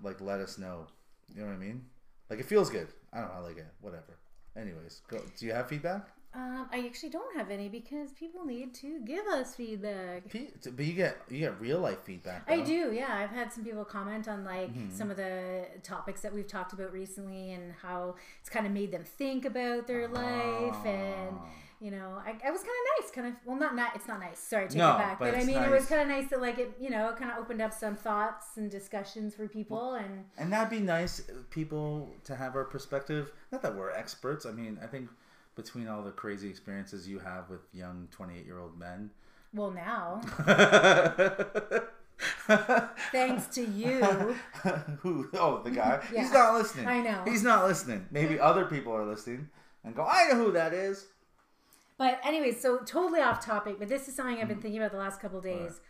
like 0.02 0.20
let 0.20 0.40
us 0.40 0.58
know. 0.58 0.86
You 1.34 1.40
know 1.40 1.46
what 1.48 1.54
I 1.54 1.58
mean? 1.58 1.86
Like 2.28 2.38
it 2.38 2.44
feels 2.46 2.68
good. 2.68 2.88
I 3.14 3.20
don't 3.22 3.28
know. 3.30 3.34
I 3.36 3.40
like 3.40 3.56
it. 3.56 3.66
Whatever. 3.80 4.18
Anyways, 4.56 5.02
go. 5.08 5.20
Do 5.38 5.46
you 5.46 5.52
have 5.52 5.68
feedback? 5.68 6.08
Um, 6.34 6.68
I 6.70 6.84
actually 6.86 7.08
don't 7.10 7.34
have 7.36 7.50
any 7.50 7.68
because 7.70 8.12
people 8.12 8.44
need 8.44 8.74
to 8.74 9.00
give 9.06 9.26
us 9.26 9.54
feedback. 9.54 10.28
Fe- 10.28 10.50
But 10.76 10.84
you 10.84 10.92
get 10.92 11.16
you 11.30 11.38
get 11.40 11.58
real 11.60 11.78
life 11.80 12.00
feedback. 12.04 12.44
I 12.46 12.60
do, 12.60 12.92
yeah. 12.92 13.16
I've 13.16 13.30
had 13.30 13.52
some 13.52 13.64
people 13.64 13.84
comment 13.86 14.28
on 14.28 14.44
like 14.44 14.68
Mm-hmm. 14.70 14.94
some 14.94 15.10
of 15.10 15.16
the 15.16 15.64
topics 15.82 16.20
that 16.22 16.34
we've 16.34 16.46
talked 16.46 16.74
about 16.74 16.92
recently 16.92 17.52
and 17.52 17.72
how 17.80 18.16
it's 18.40 18.50
kind 18.50 18.66
of 18.66 18.72
made 18.72 18.92
them 18.92 19.04
think 19.04 19.46
about 19.46 19.86
their 19.86 20.08
life 20.08 20.84
and 20.84 21.36
Ah. 21.38 21.46
You 21.80 21.90
know, 21.90 22.20
I, 22.24 22.30
I 22.46 22.50
was 22.50 22.60
kind 22.60 22.70
of 22.70 23.02
nice, 23.02 23.10
kind 23.10 23.26
of 23.28 23.34
well, 23.44 23.56
not 23.58 23.74
not 23.76 23.94
it's 23.94 24.08
not 24.08 24.20
nice. 24.20 24.38
Sorry, 24.38 24.66
take 24.68 24.76
No, 24.78 24.94
it 24.94 24.98
back. 24.98 25.18
but 25.18 25.32
But, 25.32 25.40
I 25.42 25.44
mean, 25.44 25.62
it 25.62 25.70
was 25.70 25.86
kind 25.86 26.00
of 26.00 26.08
nice 26.08 26.28
that 26.30 26.40
like 26.40 26.58
it, 26.58 26.72
you 26.80 26.90
know, 26.90 27.08
it 27.10 27.16
kind 27.16 27.30
of 27.30 27.38
opened 27.38 27.60
up 27.60 27.72
some 27.72 27.94
thoughts 27.96 28.56
and 28.56 28.70
discussions 28.70 29.34
for 29.34 29.46
people 29.48 29.94
and 29.94 30.24
And 30.38 30.52
that'd 30.52 30.70
be 30.70 30.80
nice, 30.80 31.20
uh, 31.28 31.34
people, 31.50 32.14
to 32.24 32.34
have 32.36 32.54
our 32.56 32.64
perspective. 32.64 33.32
Not 33.52 33.62
that 33.62 33.74
we're 33.76 33.90
experts. 33.90 34.46
I 34.46 34.52
mean, 34.52 34.78
I 34.82 34.86
think 34.86 35.10
between 35.54 35.88
all 35.88 36.02
the 36.02 36.10
crazy 36.12 36.48
experiences 36.48 37.06
you 37.08 37.18
have 37.18 37.48
with 37.50 37.60
young 37.72 38.08
28 38.10 38.44
year 38.44 38.58
old 38.58 38.78
men, 38.78 39.10
well 39.54 39.70
now 39.70 40.20
thanks 43.12 43.46
to 43.54 43.64
you. 43.64 44.00
Who? 45.00 45.28
Oh, 45.34 45.62
the 45.62 45.70
guy. 45.70 46.02
Yeah. 46.12 46.22
He's 46.22 46.32
not 46.32 46.54
listening. 46.54 46.86
I 46.86 47.00
know. 47.00 47.22
He's 47.24 47.42
not 47.42 47.66
listening. 47.66 48.06
Maybe 48.10 48.38
other 48.40 48.64
people 48.66 48.92
are 48.94 49.04
listening 49.04 49.48
and 49.84 49.94
go, 49.94 50.04
I 50.04 50.28
know 50.28 50.36
who 50.36 50.52
that 50.52 50.72
is. 50.72 51.06
But 51.98 52.20
anyways, 52.24 52.60
so 52.60 52.78
totally 52.78 53.20
off 53.20 53.44
topic, 53.44 53.78
but 53.78 53.88
this 53.88 54.08
is 54.08 54.14
something 54.14 54.36
Mm. 54.36 54.42
I've 54.42 54.48
been 54.48 54.60
thinking 54.60 54.80
about 54.80 54.92
the 54.92 54.98
last 54.98 55.20
couple 55.20 55.40
days. 55.40 55.80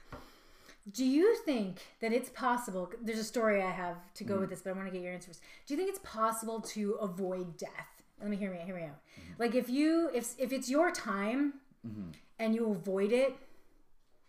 Do 0.91 1.05
you 1.05 1.35
think 1.45 1.81
that 2.01 2.13
it's 2.13 2.29
possible? 2.31 2.93
There's 3.03 3.19
a 3.19 3.25
story 3.25 3.61
I 3.61 3.71
have 3.73 3.97
to 4.15 4.25
go 4.25 4.37
Mm. 4.37 4.41
with 4.43 4.51
this, 4.51 4.63
but 4.63 4.71
I 4.71 4.73
want 4.75 4.87
to 4.87 4.93
get 4.93 5.03
your 5.03 5.13
answers. 5.13 5.41
Do 5.67 5.75
you 5.75 5.79
think 5.79 5.91
it's 5.91 5.99
possible 6.05 6.61
to 6.61 6.93
avoid 6.95 7.57
death? 7.57 8.03
Let 8.21 8.31
me 8.31 8.37
hear 8.37 8.51
me 8.53 8.59
out. 8.61 8.67
Hear 8.67 8.77
me 8.77 8.85
out. 8.85 9.01
Mm-hmm. 9.21 9.33
Like 9.39 9.55
if 9.57 9.69
you 9.69 10.11
if 10.15 10.35
if 10.39 10.53
it's 10.53 10.71
your 10.71 10.91
time 10.93 11.55
and 12.39 12.55
you 12.55 12.71
avoid 12.71 13.11
it, 13.13 13.37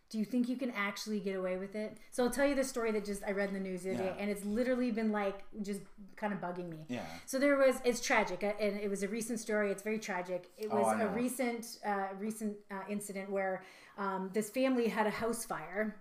do 0.10 0.18
you 0.18 0.24
think 0.26 0.48
you 0.48 0.56
can 0.56 0.72
actually 0.72 1.20
get 1.20 1.36
away 1.36 1.58
with 1.58 1.76
it? 1.76 1.98
So 2.12 2.24
I'll 2.24 2.30
tell 2.30 2.46
you 2.46 2.56
the 2.56 2.64
story 2.64 2.92
that 2.94 3.04
just 3.04 3.24
I 3.26 3.32
read 3.32 3.50
in 3.50 3.54
the 3.54 3.60
news 3.60 3.84
the 3.84 3.94
other 3.94 4.04
day, 4.04 4.16
and 4.18 4.30
it's 4.30 4.46
literally 4.46 4.90
been 4.92 5.12
like 5.12 5.44
just 5.62 5.82
kind 6.16 6.32
of 6.32 6.40
bugging 6.40 6.70
me. 6.70 6.86
Yeah. 6.88 7.04
So 7.26 7.40
there 7.40 7.58
was 7.58 7.82
it's 7.84 8.00
tragic, 8.00 8.44
uh, 8.44 8.54
and 8.60 8.80
it 8.80 8.90
was 8.90 9.04
a 9.04 9.08
recent 9.08 9.40
story. 9.40 9.70
It's 9.70 9.84
very 9.84 10.00
tragic. 10.00 10.50
It 10.58 10.70
Oh, 10.72 10.78
was 10.78 10.88
I 10.88 11.02
a 11.02 11.08
recent 11.08 11.80
uh, 11.86 12.08
recent 12.20 12.56
uh, 12.72 12.76
incident 12.90 13.30
where 13.30 13.64
um, 13.98 14.30
this 14.34 14.50
family 14.50 14.88
had 14.88 15.08
a 15.08 15.12
house 15.12 15.44
fire, 15.44 15.98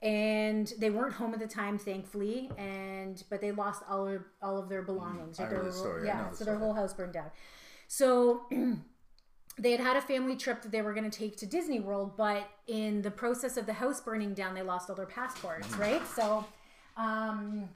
and 0.00 0.72
they 0.78 0.88
weren't 0.88 1.12
home 1.14 1.34
at 1.34 1.40
the 1.40 1.46
time, 1.46 1.76
thankfully, 1.78 2.50
and 2.56 3.22
but 3.28 3.42
they 3.42 3.52
lost 3.52 3.82
all 3.88 4.08
of 4.08 4.22
all 4.40 4.56
of 4.56 4.70
their 4.70 4.82
belongings. 4.82 5.36
Mm, 5.36 5.46
I 5.46 5.48
Their 5.50 5.72
story. 5.72 6.06
Yeah, 6.06 6.32
so 6.32 6.44
their 6.46 6.56
whole 6.56 6.72
house 6.72 6.94
burned 6.94 7.12
down. 7.12 7.30
So. 7.86 8.46
they 9.58 9.72
had 9.72 9.80
had 9.80 9.96
a 9.96 10.00
family 10.00 10.36
trip 10.36 10.62
that 10.62 10.72
they 10.72 10.82
were 10.82 10.94
going 10.94 11.08
to 11.10 11.16
take 11.18 11.36
to 11.38 11.46
Disney 11.46 11.78
World, 11.80 12.16
but 12.16 12.48
in 12.66 13.02
the 13.02 13.10
process 13.10 13.56
of 13.56 13.66
the 13.66 13.72
house 13.74 14.00
burning 14.00 14.34
down, 14.34 14.54
they 14.54 14.62
lost 14.62 14.88
all 14.88 14.96
their 14.96 15.06
passports, 15.06 15.68
Mm. 15.68 15.78
right? 15.78 16.06
So, 16.08 16.44
um, 16.96 17.68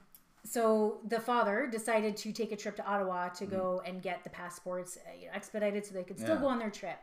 so 0.44 0.98
the 1.08 1.20
father 1.20 1.66
decided 1.66 2.16
to 2.18 2.32
take 2.32 2.52
a 2.52 2.56
trip 2.56 2.76
to 2.76 2.86
Ottawa 2.86 3.28
to 3.30 3.46
go 3.46 3.82
and 3.84 4.00
get 4.02 4.24
the 4.24 4.30
passports 4.30 4.96
uh, 5.06 5.10
you 5.20 5.26
know, 5.26 5.32
expedited 5.34 5.84
so 5.84 5.92
they 5.92 6.04
could 6.04 6.18
still 6.18 6.36
Yeah. 6.36 6.40
go 6.40 6.46
on 6.46 6.58
their 6.58 6.70
trip. 6.70 6.98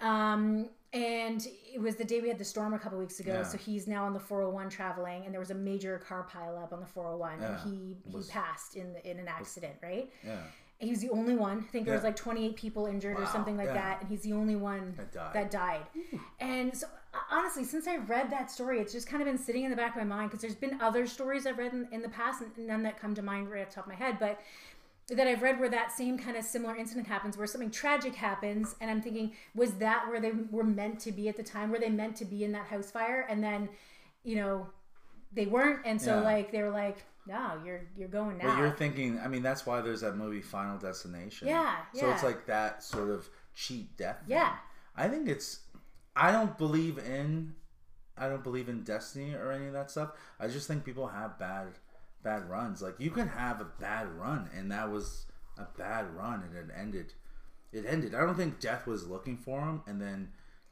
Um, 0.00 0.68
and 0.92 1.46
it 1.72 1.80
was 1.80 1.96
the 1.96 2.04
day 2.04 2.20
we 2.20 2.28
had 2.28 2.38
the 2.38 2.44
storm 2.44 2.74
a 2.74 2.78
couple 2.78 2.98
weeks 2.98 3.20
ago, 3.20 3.34
Yeah. 3.34 3.42
so 3.44 3.56
he's 3.56 3.86
now 3.86 4.04
on 4.04 4.12
the 4.14 4.20
401 4.20 4.68
traveling, 4.68 5.24
and 5.24 5.32
there 5.32 5.40
was 5.40 5.50
a 5.50 5.54
major 5.54 5.98
car 5.98 6.26
pileup 6.28 6.72
on 6.72 6.80
the 6.80 6.86
401, 6.86 7.40
Yeah. 7.40 7.62
and 7.62 7.70
he 7.70 7.96
he 8.04 8.16
Was- 8.16 8.28
passed 8.28 8.74
in 8.76 8.92
the, 8.94 9.08
in 9.08 9.18
an 9.20 9.28
accident, 9.28 9.76
right? 9.82 10.10
Yeah. 10.24 10.38
He 10.82 10.90
was 10.90 11.00
the 11.00 11.10
only 11.10 11.36
one. 11.36 11.58
I 11.60 11.70
think 11.70 11.84
there 11.86 11.94
was 11.94 12.02
Yeah. 12.02 12.08
like 12.08 12.16
28 12.16 12.56
people 12.56 12.86
injured 12.86 13.16
or 13.16 13.20
Wow, 13.22 13.26
something 13.26 13.56
like 13.56 13.68
yeah. 13.68 13.74
that, 13.74 14.00
and 14.00 14.08
he's 14.10 14.22
the 14.22 14.32
only 14.32 14.56
one 14.56 14.94
That 14.96 15.12
died. 15.12 15.32
that 15.34 15.50
died. 15.50 15.86
And 16.40 16.76
so, 16.76 16.88
uh, 17.14 17.18
honestly, 17.30 17.62
since 17.62 17.86
I 17.86 17.98
read 17.98 18.30
that 18.30 18.50
story, 18.50 18.80
it's 18.80 18.92
just 18.92 19.06
kind 19.06 19.22
of 19.22 19.26
been 19.28 19.38
sitting 19.38 19.62
in 19.62 19.70
the 19.70 19.76
back 19.76 19.90
of 19.90 19.96
my 19.96 20.04
mind 20.16 20.30
because 20.30 20.42
there's 20.42 20.56
been 20.56 20.80
other 20.80 21.06
stories 21.06 21.46
I've 21.46 21.58
read 21.58 21.72
in, 21.72 21.86
in 21.92 22.02
the 22.02 22.08
past, 22.08 22.42
and 22.42 22.66
none 22.66 22.82
that 22.82 22.98
come 22.98 23.14
to 23.14 23.22
mind 23.22 23.48
right 23.48 23.62
off 23.62 23.68
the 23.68 23.74
top 23.76 23.84
of 23.84 23.90
my 23.90 23.94
head, 23.96 24.18
but 24.18 24.40
that 25.08 25.26
I've 25.28 25.42
read 25.42 25.60
where 25.60 25.68
that 25.68 25.92
same 25.92 26.18
kind 26.18 26.36
of 26.36 26.44
similar 26.44 26.74
incident 26.74 27.06
happens, 27.06 27.36
where 27.36 27.46
something 27.46 27.70
tragic 27.70 28.16
happens, 28.16 28.74
and 28.80 28.90
I'm 28.90 29.00
thinking, 29.02 29.32
was 29.54 29.74
that 29.74 30.08
where 30.08 30.20
they 30.20 30.32
were 30.50 30.64
meant 30.64 30.98
to 31.00 31.12
be 31.12 31.28
at 31.28 31.36
the 31.36 31.42
time? 31.44 31.70
Were 31.70 31.78
they 31.78 31.90
meant 31.90 32.16
to 32.16 32.24
be 32.24 32.42
in 32.42 32.50
that 32.52 32.66
house 32.66 32.90
fire? 32.90 33.24
And 33.28 33.42
then, 33.42 33.68
you 34.24 34.34
know, 34.36 34.66
they 35.32 35.46
weren't, 35.46 35.80
and 35.84 36.00
so 36.00 36.16
Yeah. 36.18 36.22
like 36.22 36.50
they 36.50 36.62
were 36.62 36.70
like, 36.70 37.04
no, 37.26 37.60
you're 37.64 37.82
you're 37.96 38.08
going 38.08 38.38
now. 38.38 38.48
But 38.48 38.58
you're 38.58 38.70
thinking, 38.70 39.20
I 39.20 39.28
mean, 39.28 39.42
that's 39.42 39.64
why 39.64 39.80
there's 39.80 40.00
that 40.00 40.16
movie 40.16 40.40
Final 40.40 40.78
Destination. 40.78 41.48
Yeah, 41.48 41.76
yeah. 41.94 42.00
So 42.00 42.10
it's 42.10 42.22
like 42.22 42.46
that 42.46 42.82
sort 42.82 43.10
of 43.10 43.28
cheat 43.54 43.96
death. 43.96 44.18
thing. 44.20 44.36
Yeah. 44.36 44.54
I 44.96 45.08
think 45.08 45.28
it's. 45.28 45.60
I 46.16 46.32
don't 46.32 46.58
believe 46.58 46.98
in. 46.98 47.54
I 48.16 48.28
don't 48.28 48.44
believe 48.44 48.68
in 48.68 48.82
destiny 48.82 49.34
or 49.34 49.52
any 49.52 49.66
of 49.66 49.72
that 49.72 49.90
stuff. 49.90 50.10
I 50.38 50.48
just 50.48 50.68
think 50.68 50.84
people 50.84 51.06
have 51.08 51.38
bad, 51.38 51.68
bad 52.22 52.48
runs. 52.48 52.82
Like 52.82 52.96
you 52.98 53.10
can 53.10 53.28
have 53.28 53.60
a 53.60 53.68
bad 53.80 54.08
run, 54.18 54.50
and 54.54 54.70
that 54.70 54.90
was 54.90 55.26
a 55.58 55.66
bad 55.78 56.14
run, 56.14 56.42
and 56.42 56.56
it 56.56 56.74
ended. 56.76 57.14
It 57.72 57.84
ended. 57.86 58.14
I 58.14 58.20
don't 58.20 58.36
think 58.36 58.60
death 58.60 58.86
was 58.86 59.06
looking 59.06 59.38
for 59.38 59.60
him, 59.60 59.82
and 59.86 60.00
then 60.00 60.28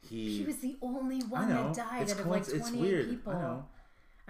he. 0.07 0.39
He 0.39 0.45
was 0.45 0.57
the 0.57 0.77
only 0.81 1.21
one 1.21 1.49
know. 1.49 1.73
that 1.73 1.75
died 1.75 2.11
out 2.11 2.19
of 2.19 2.27
like 2.27 2.45
28 2.45 2.59
it's 2.59 2.71
weird. 2.71 3.09
people. 3.09 3.33
I 3.33 3.41
know. 3.41 3.65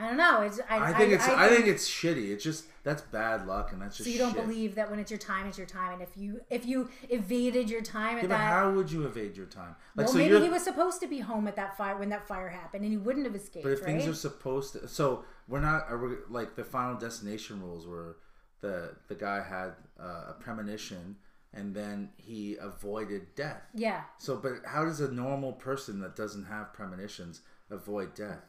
I 0.02 0.08
don't 0.08 0.18
know. 0.18 0.42
It's, 0.42 0.60
I, 0.68 0.90
I 0.90 0.94
think 0.94 1.14
it's. 1.14 1.28
I, 1.28 1.48
think, 1.48 1.66
think 1.66 1.76
it's 1.76 1.88
shitty. 1.88 2.32
It's 2.32 2.44
just 2.44 2.66
that's 2.84 3.04
bad 3.04 3.46
luck, 3.46 3.72
and 3.72 3.82
that's 3.82 3.98
just. 3.98 4.10
so 4.10 4.12
you 4.12 4.18
don't 4.18 4.34
shit. 4.34 4.44
believe 4.46 4.76
that 4.76 4.90
when 4.90 5.00
it's 5.00 5.12
your 5.12 5.20
time, 5.20 5.46
it's 5.46 5.60
your 5.60 5.68
time, 5.68 5.94
and 5.94 6.02
if 6.02 6.18
you 6.18 6.42
if 6.50 6.66
you 6.66 6.90
evaded 7.10 7.70
your 7.70 7.82
time 7.82 8.18
at 8.18 8.24
Yeah, 8.24 8.30
but 8.30 8.38
that, 8.38 8.52
how 8.52 8.72
would 8.72 8.92
you 8.92 9.06
evade 9.06 9.38
your 9.38 9.46
time? 9.46 9.76
Like, 9.96 10.08
well, 10.08 10.14
so 10.14 10.18
maybe 10.18 10.40
he 10.40 10.50
was 10.50 10.64
supposed 10.64 11.02
to 11.02 11.08
be 11.08 11.20
home 11.20 11.48
at 11.48 11.56
that 11.56 11.78
fire 11.78 11.98
when 11.98 12.10
that 12.10 12.28
fire 12.28 12.50
happened, 12.50 12.84
and 12.84 12.92
he 12.92 12.98
wouldn't 12.98 13.26
have 13.26 13.36
escaped. 13.36 13.64
But 13.64 13.74
if 13.74 13.82
right? 13.82 13.88
things 13.88 14.08
are 14.08 14.16
supposed 14.16 14.74
to, 14.74 14.88
so 14.88 15.24
we're 15.48 15.60
not 15.60 15.86
are 15.88 16.00
we, 16.00 16.16
like 16.30 16.56
the 16.56 16.64
Final 16.64 16.98
Destination 16.98 17.62
rules, 17.62 17.86
where 17.86 18.16
the 18.62 18.96
the 19.08 19.16
guy 19.16 19.44
had 19.44 19.74
uh, 20.00 20.32
a 20.32 20.36
premonition 20.40 21.18
and 21.54 21.76
then 21.76 22.10
he 22.16 22.56
avoided 22.62 23.36
death. 23.36 23.62
yeah, 23.76 24.04
So, 24.18 24.38
but 24.38 24.62
how 24.66 24.86
does 24.86 25.02
a 25.02 25.12
normal 25.12 25.52
person 25.52 26.00
that 26.00 26.16
doesn't 26.16 26.46
have 26.46 26.72
premonitions 26.72 27.42
avoid 27.70 28.14
death? 28.16 28.46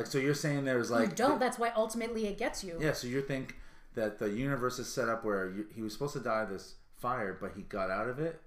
Like, 0.00 0.06
so 0.06 0.18
you're 0.18 0.34
saying 0.34 0.64
there's 0.64 0.90
you 0.90 0.96
like 0.96 1.16
don't. 1.16 1.38
That's 1.38 1.58
why 1.58 1.72
ultimately 1.76 2.26
it 2.26 2.38
gets 2.38 2.64
you. 2.64 2.78
yeah. 2.80 2.92
So 2.92 3.06
you 3.06 3.20
think 3.22 3.56
that 3.94 4.18
the 4.18 4.30
universe 4.30 4.78
is 4.78 4.92
set 4.92 5.08
up 5.08 5.24
where 5.24 5.50
you, 5.50 5.66
he 5.74 5.82
was 5.82 5.92
supposed 5.92 6.14
to 6.14 6.20
die 6.20 6.42
of 6.42 6.50
this 6.50 6.74
fire, 6.96 7.36
but 7.38 7.52
he 7.54 7.62
got 7.62 7.90
out 7.90 8.08
of 8.08 8.18
it 8.18 8.40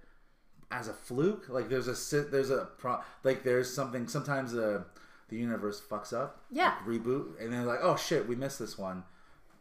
as 0.70 0.88
a 0.88 0.92
fluke. 0.92 1.48
Like 1.48 1.68
there's 1.68 1.86
a 1.86 2.20
there's 2.22 2.50
a 2.50 2.68
pro 2.78 3.00
like 3.22 3.44
there's 3.44 3.72
something. 3.72 4.08
Sometimes 4.08 4.52
the 4.52 4.84
the 5.28 5.36
universe 5.36 5.80
fucks 5.80 6.12
up. 6.12 6.42
Yeah. 6.50 6.74
like 6.86 6.86
reboot, 6.86 7.40
and 7.40 7.52
they're 7.52 7.64
like, 7.64 7.80
oh 7.82 7.96
shit, 7.96 8.26
we 8.28 8.34
missed 8.36 8.58
this 8.58 8.76
one 8.76 9.04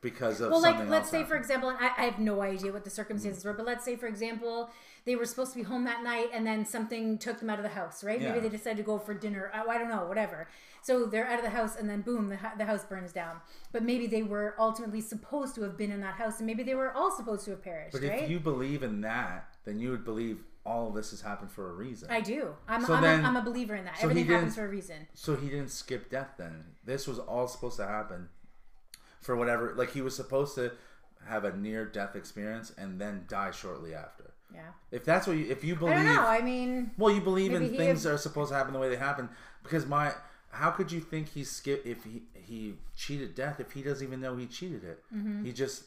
because 0.04 0.42
of 0.42 0.52
Well, 0.52 0.62
like 0.62 0.88
let's 0.88 1.10
say 1.10 1.24
for 1.24 1.36
example, 1.36 1.70
and 1.70 1.78
I, 1.80 1.92
I 1.98 2.06
have 2.06 2.20
no 2.20 2.42
idea 2.42 2.72
what 2.72 2.84
the 2.84 2.90
circumstances 2.90 3.40
mm-hmm. 3.40 3.50
were, 3.50 3.54
but 3.56 3.66
let's 3.66 3.84
say 3.84 3.96
for 3.96 4.06
example, 4.06 4.70
they 5.06 5.16
were 5.16 5.26
supposed 5.26 5.54
to 5.54 5.58
be 5.58 5.64
home 5.64 5.86
that 5.86 6.04
night, 6.04 6.30
and 6.34 6.46
then 6.46 6.66
something 6.66 7.18
took 7.18 7.40
them 7.40 7.50
out 7.50 7.58
of 7.58 7.64
the 7.64 7.70
house, 7.70 8.04
right? 8.04 8.22
Yeah. 8.22 8.30
Maybe 8.30 8.42
they 8.42 8.50
decided 8.50 8.78
to 8.78 8.84
go 8.84 9.00
for 9.00 9.14
dinner. 9.14 9.50
I, 9.54 9.64
I 9.64 9.78
don't 9.78 9.90
know, 9.90 10.06
whatever. 10.06 10.48
So 10.82 11.06
they're 11.06 11.28
out 11.28 11.40
of 11.40 11.44
the 11.44 11.50
house, 11.50 11.76
and 11.76 11.90
then 11.90 12.02
boom, 12.02 12.30
the, 12.30 12.38
the 12.58 12.66
house 12.66 12.84
burns 12.84 13.12
down. 13.12 13.38
But 13.72 13.84
maybe 13.84 14.06
they 14.06 14.24
were 14.24 14.56
ultimately 14.60 15.02
supposed 15.02 15.56
to 15.56 15.62
have 15.64 15.78
been 15.78 15.92
in 15.92 16.02
that 16.02 16.16
house, 16.16 16.38
and 16.38 16.46
maybe 16.48 16.64
they 16.64 16.76
were 16.76 16.94
all 16.94 17.12
supposed 17.12 17.46
to 17.46 17.52
have 17.52 17.64
perished, 17.64 17.94
But 17.94 18.04
right? 18.04 18.24
if 18.24 18.30
you 18.30 18.40
believe 18.40 18.84
in 18.84 19.02
that, 19.02 19.48
then 19.66 19.80
you 19.80 19.92
would 19.92 20.06
believe 20.06 20.40
all 20.66 20.88
of 20.88 20.94
this 20.94 21.12
has 21.12 21.22
happened 21.22 21.52
for 21.52 21.70
a 21.70 21.74
reason. 21.74 22.10
I 22.10 22.22
do. 22.22 22.56
I'm, 22.68 22.86
So 22.86 22.94
I'm, 22.94 23.02
then- 23.02 23.26
a, 23.26 23.28
I'm 23.28 23.36
a 23.36 23.42
believer 23.42 23.76
in 23.76 23.86
that. 23.86 23.98
so 23.98 24.04
Everything 24.04 24.26
happens 24.26 24.56
for 24.56 24.66
a 24.66 24.70
reason. 24.70 25.08
So 25.14 25.36
he 25.36 25.50
didn't 25.50 25.72
skip 25.72 26.10
death 26.10 26.32
then. 26.38 26.64
This 26.86 27.08
was 27.08 27.20
all 27.20 27.48
supposed 27.48 27.78
to 27.78 27.88
happen 27.88 28.30
for 29.24 29.36
whatever 29.36 29.74
like 29.76 29.92
he 29.92 30.02
was 30.02 30.16
supposed 30.16 30.56
to 30.56 30.72
have 31.26 31.46
a 31.46 31.56
near 31.56 31.86
death 31.86 32.16
experience 32.16 32.72
and 32.78 33.00
then 33.00 33.26
die 33.28 33.52
shortly 33.52 33.96
after. 33.96 34.32
Yeah. 34.54 34.62
If 34.92 35.04
that's 35.04 35.26
what 35.26 35.38
you 35.38 35.50
if 35.50 35.64
you 35.64 35.76
believe 35.76 35.96
I 35.96 36.04
don't 36.04 36.16
know. 36.16 36.22
I 36.28 36.42
mean, 36.42 36.92
Well, 36.98 37.14
you 37.14 37.22
believe 37.22 37.54
in 37.54 37.76
things 37.76 38.06
are 38.06 38.18
supposed 38.18 38.52
to 38.52 38.56
happen 38.56 38.74
the 38.74 38.80
way 38.80 38.90
they 38.90 38.98
happen 38.98 39.30
because 39.64 39.86
my 39.86 40.14
how 40.50 40.70
could 40.70 40.92
you 40.92 41.00
think 41.00 41.30
he 41.30 41.44
skipped 41.44 41.88
if 41.88 42.04
he 42.04 42.24
he 42.36 42.76
cheated 42.96 43.34
death 43.34 43.60
if 43.60 43.72
he 43.72 43.82
doesn't 43.82 44.06
even 44.06 44.22
know 44.22 44.38
he 44.38 44.46
cheated 44.46 44.84
it? 44.84 45.04
Mm-hmm. 45.14 45.46
He 45.46 45.52
just 45.52 45.86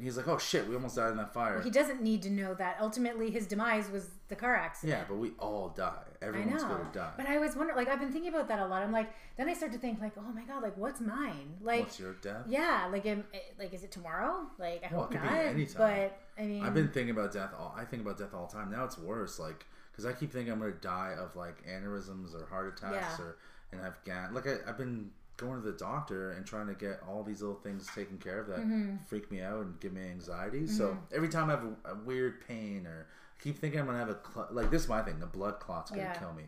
he's 0.00 0.16
like, 0.16 0.28
"Oh 0.28 0.38
shit, 0.38 0.68
we 0.68 0.74
almost 0.74 0.96
died 0.96 1.10
in 1.12 1.16
that 1.16 1.32
fire." 1.32 1.60
he 1.62 1.70
doesn't 1.70 2.02
need 2.02 2.22
to 2.22 2.30
know 2.30 2.54
that. 2.54 2.76
Ultimately, 2.80 3.30
his 3.30 3.46
demise 3.46 3.90
was 3.90 4.08
the 4.28 4.36
car 4.36 4.54
accident. 4.54 4.98
yeah, 4.98 5.04
but 5.08 5.16
we 5.16 5.30
all 5.38 5.68
die. 5.70 6.02
Everyone's 6.22 6.62
going 6.64 6.84
to 6.84 6.92
die. 6.92 7.12
But 7.16 7.26
I 7.26 7.36
always 7.36 7.54
wonder, 7.56 7.74
like, 7.76 7.88
I've 7.88 8.00
been 8.00 8.10
thinking 8.12 8.32
about 8.34 8.48
that 8.48 8.58
a 8.58 8.66
lot. 8.66 8.82
I'm 8.82 8.90
like, 8.92 9.10
then 9.36 9.48
I 9.48 9.54
start 9.54 9.72
to 9.72 9.78
think, 9.78 10.00
like, 10.00 10.12
oh 10.18 10.32
my 10.32 10.42
god, 10.44 10.62
like, 10.62 10.76
what's 10.76 11.00
mine? 11.00 11.54
Like, 11.60 11.80
What's 11.84 12.00
your 12.00 12.14
death? 12.14 12.44
yeah, 12.48 12.88
like, 12.90 13.06
am, 13.06 13.24
like, 13.58 13.72
is 13.74 13.84
it 13.84 13.92
tomorrow? 13.92 14.46
Like, 14.58 14.82
I 14.84 14.92
Well, 14.94 15.04
hope 15.04 15.14
it 15.14 15.18
could 15.18 15.24
not. 15.24 15.32
be 15.42 15.48
any 15.48 15.66
time. 15.66 15.76
But 15.78 16.20
I 16.42 16.46
mean, 16.46 16.62
I've 16.64 16.74
been 16.74 16.88
thinking 16.88 17.10
about 17.10 17.32
death. 17.32 17.50
All 17.58 17.74
I 17.76 17.84
think 17.84 18.02
about 18.02 18.18
death 18.18 18.34
all 18.34 18.46
the 18.46 18.52
time. 18.52 18.70
Now 18.70 18.84
it's 18.84 18.98
worse, 18.98 19.38
like 19.38 19.64
because 19.92 20.04
I 20.04 20.12
keep 20.12 20.30
thinking 20.32 20.52
I'm 20.52 20.58
gonna 20.60 20.72
die 20.72 21.14
of 21.18 21.36
like 21.36 21.64
aneurysms 21.66 22.34
or 22.34 22.46
heart 22.46 22.76
attacks 22.76 23.16
Yeah. 23.18 23.24
or 23.24 23.36
and 23.72 23.80
I've 23.80 24.02
gan. 24.04 24.34
Like 24.34 24.46
I, 24.46 24.56
I've 24.68 24.76
been 24.78 25.10
going 25.36 25.60
to 25.60 25.70
the 25.70 25.76
doctor 25.76 26.32
and 26.32 26.46
trying 26.46 26.66
to 26.68 26.74
get 26.74 27.00
all 27.08 27.22
these 27.22 27.40
little 27.42 27.56
things 27.60 27.86
taken 27.94 28.18
care 28.18 28.40
of 28.40 28.46
that 28.48 28.58
Mm-hmm. 28.60 28.96
freak 29.08 29.30
me 29.30 29.40
out 29.42 29.60
and 29.64 29.78
give 29.80 29.92
me 29.92 30.02
anxiety. 30.02 30.66
So 30.66 30.96
every 31.12 31.28
time 31.28 31.48
I 31.50 31.52
have 31.54 31.64
a, 31.64 31.92
a 31.92 31.94
weird 32.04 32.46
pain 32.46 32.86
or 32.86 33.06
I 33.38 33.42
keep 33.42 33.58
thinking 33.58 33.80
I'm 33.80 33.86
gonna 33.86 33.98
have 33.98 34.08
a 34.10 34.18
cl- 34.34 34.48
like 34.50 34.70
this 34.70 34.82
is 34.84 34.88
my 34.88 35.02
thing. 35.02 35.18
The 35.20 35.26
blood 35.26 35.60
clot's 35.60 35.90
gonna 35.90 36.02
Yeah. 36.02 36.14
kill 36.14 36.32
me. 36.32 36.44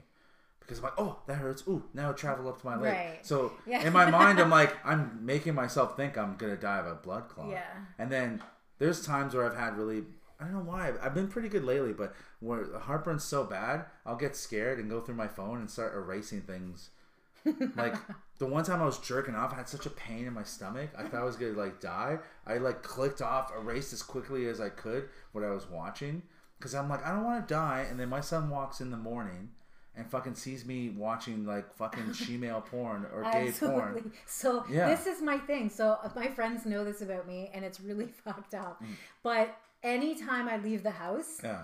Because 0.60 0.78
I'm 0.78 0.84
like, 0.84 0.94
oh, 0.98 1.18
that 1.26 1.34
hurts. 1.36 1.62
Ooh, 1.66 1.82
now 1.94 2.10
it 2.10 2.16
traveled 2.18 2.46
up 2.46 2.60
to 2.60 2.66
my 2.66 2.76
leg. 2.76 2.94
Right. 2.94 3.18
So 3.26 3.52
Yeah. 3.66 3.82
in 3.86 3.92
my 3.92 4.10
mind, 4.10 4.38
I'm 4.38 4.50
like, 4.60 4.74
I'm 4.84 5.18
making 5.24 5.54
myself 5.54 5.96
think 5.96 6.16
I'm 6.18 6.36
gonna 6.36 6.56
die 6.56 6.78
of 6.78 6.86
a 6.86 6.94
blood 6.94 7.28
clot. 7.28 7.48
Yeah. 7.50 7.64
And 7.98 8.10
then 8.12 8.42
there's 8.78 9.04
times 9.04 9.34
where 9.34 9.44
I've 9.50 9.56
had 9.56 9.76
really, 9.78 10.04
I 10.40 10.44
don't 10.44 10.52
know 10.52 10.60
why, 10.70 10.88
I've, 10.88 10.98
I've 11.02 11.14
been 11.14 11.28
pretty 11.28 11.48
good 11.48 11.64
lately, 11.64 11.92
but 11.92 12.14
where 12.40 12.64
the 12.64 12.78
heartburn's 12.80 13.24
so 13.24 13.44
bad, 13.44 13.86
I'll 14.06 14.16
get 14.16 14.36
scared 14.36 14.78
and 14.78 14.88
go 14.90 15.00
through 15.00 15.14
my 15.16 15.26
phone 15.28 15.58
and 15.58 15.70
start 15.70 15.94
erasing 15.94 16.42
things. 16.42 16.90
like 17.76 17.94
the 18.38 18.46
one 18.46 18.64
time 18.64 18.80
I 18.80 18.86
was 18.86 18.98
jerking 18.98 19.34
off, 19.34 19.52
I 19.52 19.56
had 19.56 19.68
such 19.68 19.86
a 19.86 19.90
pain 19.90 20.26
in 20.26 20.32
my 20.32 20.44
stomach. 20.44 20.90
I 20.96 21.02
thought 21.02 21.20
I 21.20 21.24
was 21.24 21.36
gonna 21.36 21.52
like 21.52 21.80
die. 21.80 22.18
I 22.46 22.58
like 22.58 22.82
clicked 22.82 23.20
off, 23.20 23.52
erased 23.56 23.92
as 23.92 24.02
quickly 24.02 24.46
as 24.46 24.60
I 24.60 24.68
could 24.68 25.08
what 25.32 25.44
I 25.44 25.50
was 25.50 25.66
watching 25.68 26.22
because 26.58 26.74
I'm 26.74 26.88
like, 26.88 27.04
I 27.04 27.10
don't 27.10 27.24
want 27.24 27.46
to 27.46 27.54
die. 27.54 27.86
And 27.90 27.98
then 27.98 28.08
my 28.08 28.20
son 28.20 28.48
walks 28.50 28.80
in 28.80 28.90
the 28.90 28.96
morning 28.96 29.50
and 29.96 30.08
fucking 30.08 30.34
sees 30.36 30.64
me 30.64 30.90
watching 30.90 31.44
like 31.44 31.74
fucking 31.76 32.12
she-male 32.12 32.60
porn 32.60 33.06
or 33.12 33.24
gay 33.24 33.50
porn. 33.50 33.80
Absolutely. 33.80 34.02
So 34.26 34.64
Yeah. 34.70 34.88
this 34.88 35.06
is 35.08 35.20
my 35.20 35.38
thing. 35.38 35.68
So 35.70 35.98
uh, 36.04 36.10
my 36.14 36.28
friends 36.28 36.64
know 36.64 36.84
this 36.84 37.00
about 37.02 37.26
me, 37.26 37.50
and 37.52 37.64
it's 37.64 37.80
really 37.80 38.06
fucked 38.24 38.54
up. 38.54 38.80
Mm. 38.82 38.86
But 39.24 39.56
anytime 39.82 40.48
I 40.48 40.58
leave 40.58 40.82
the 40.84 40.92
house, 40.92 41.38
Yeah. 41.42 41.62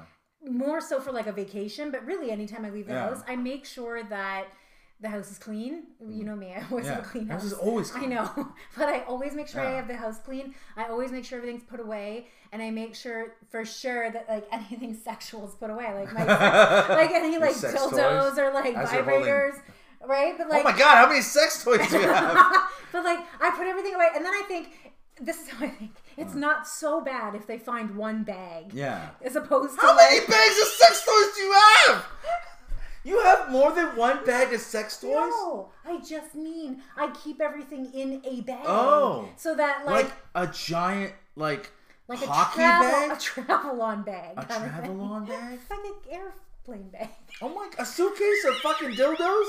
more 0.48 0.80
so 0.80 1.00
for 1.00 1.12
like 1.12 1.28
a 1.28 1.32
vacation, 1.32 1.90
but 1.92 2.04
really 2.04 2.30
anytime 2.32 2.64
I 2.64 2.70
leave 2.70 2.86
the 2.88 2.94
Yeah. 2.94 3.08
house, 3.10 3.22
I 3.28 3.36
make 3.36 3.64
sure 3.64 4.02
that 4.02 4.46
the 5.00 5.08
house 5.08 5.30
is 5.30 5.38
clean. 5.38 5.84
You 6.00 6.22
mm. 6.22 6.26
know 6.26 6.36
me, 6.36 6.52
I 6.56 6.64
always 6.70 6.86
Yeah. 6.86 6.94
have 6.96 7.04
a 7.04 7.08
clean 7.08 7.26
House 7.28 7.42
house. 7.42 7.52
is 7.52 7.58
always 7.58 7.94
I 7.94 8.06
know, 8.06 8.30
but 8.78 8.88
I 8.88 9.00
always 9.02 9.34
make 9.34 9.48
sure 9.48 9.60
I 9.60 9.72
have 9.72 9.88
the 9.88 9.96
house 9.96 10.18
clean. 10.18 10.54
I 10.76 10.84
always 10.84 11.10
make 11.12 11.24
sure 11.24 11.38
everything's 11.38 11.64
put 11.64 11.80
away, 11.80 12.28
and 12.52 12.62
I 12.62 12.70
make 12.70 12.94
sure 12.94 13.34
for 13.50 13.64
sure 13.64 14.10
that 14.10 14.28
like 14.28 14.46
anything 14.52 14.94
sexual 14.94 15.46
is 15.48 15.54
put 15.54 15.70
away, 15.70 15.92
like 15.94 16.12
my 16.12 16.24
like 16.88 17.10
any 17.10 17.38
like 17.38 17.54
sex 17.54 17.74
dildos 17.74 18.30
toys? 18.30 18.38
or 18.38 18.52
like 18.52 18.74
As 18.74 18.88
vibrators, 18.90 19.60
right? 20.06 20.34
But 20.38 20.48
like, 20.48 20.64
Oh 20.64 20.70
my 20.70 20.76
god, 20.78 20.96
how 20.96 21.08
many 21.08 21.20
sex 21.22 21.62
toys 21.64 21.86
do 21.90 21.98
you 21.98 22.08
have? 22.08 22.36
but 22.92 23.04
like 23.04 23.18
I 23.40 23.50
put 23.56 23.66
everything 23.66 23.94
away, 23.94 24.08
and 24.14 24.24
then 24.24 24.32
I 24.32 24.42
think 24.46 24.92
this 25.20 25.42
is 25.42 25.48
how 25.48 25.66
I 25.66 25.68
think 25.68 25.92
it's 26.16 26.32
mm. 26.32 26.38
not 26.38 26.66
so 26.66 27.00
bad 27.00 27.34
if 27.34 27.46
they 27.46 27.58
find 27.58 27.96
one 27.96 28.24
bag, 28.24 28.72
yeah. 28.72 29.10
as 29.22 29.36
opposed 29.36 29.74
to 29.74 29.80
How 29.80 29.96
like, 29.96 30.10
many 30.10 30.20
bags 30.26 30.58
of 30.62 30.68
sex 30.68 31.04
toys 31.04 31.34
do 31.36 31.42
you 31.42 31.52
have? 31.52 32.04
You 33.04 33.20
have 33.22 33.50
more 33.50 33.70
than 33.72 33.96
one 33.96 34.24
bag 34.24 34.52
of 34.54 34.60
sex 34.60 34.98
toys? 35.00 35.10
No, 35.12 35.68
I 35.84 35.98
just 36.00 36.34
mean 36.34 36.82
I 36.96 37.08
keep 37.10 37.40
everything 37.40 37.92
in 37.92 38.22
a 38.24 38.40
bag. 38.40 38.64
Oh. 38.66 39.28
so 39.36 39.54
that 39.54 39.84
like 39.84 40.06
Like 40.06 40.48
a 40.48 40.52
giant, 40.52 41.12
like, 41.36 41.70
like, 42.08 42.22
a 42.22 42.26
hockey 42.26 42.56
travel 42.56 42.90
bag? 43.08 43.10
a 43.12 43.20
travel 43.20 43.82
on 43.82 44.02
bag, 44.04 44.34
A 44.38 44.44
kind 44.46 44.64
of 44.64 44.70
travel 44.70 45.00
on 45.02 45.24
bag? 45.26 45.58
like 45.70 45.78
an 45.84 45.92
airplane 46.10 46.88
bag. 46.88 47.08
Oh 47.42 47.48
my! 47.50 47.68
A 47.78 47.84
suitcase 47.84 48.44
of 48.48 48.56
fucking 48.56 48.92
dildos? 48.92 49.46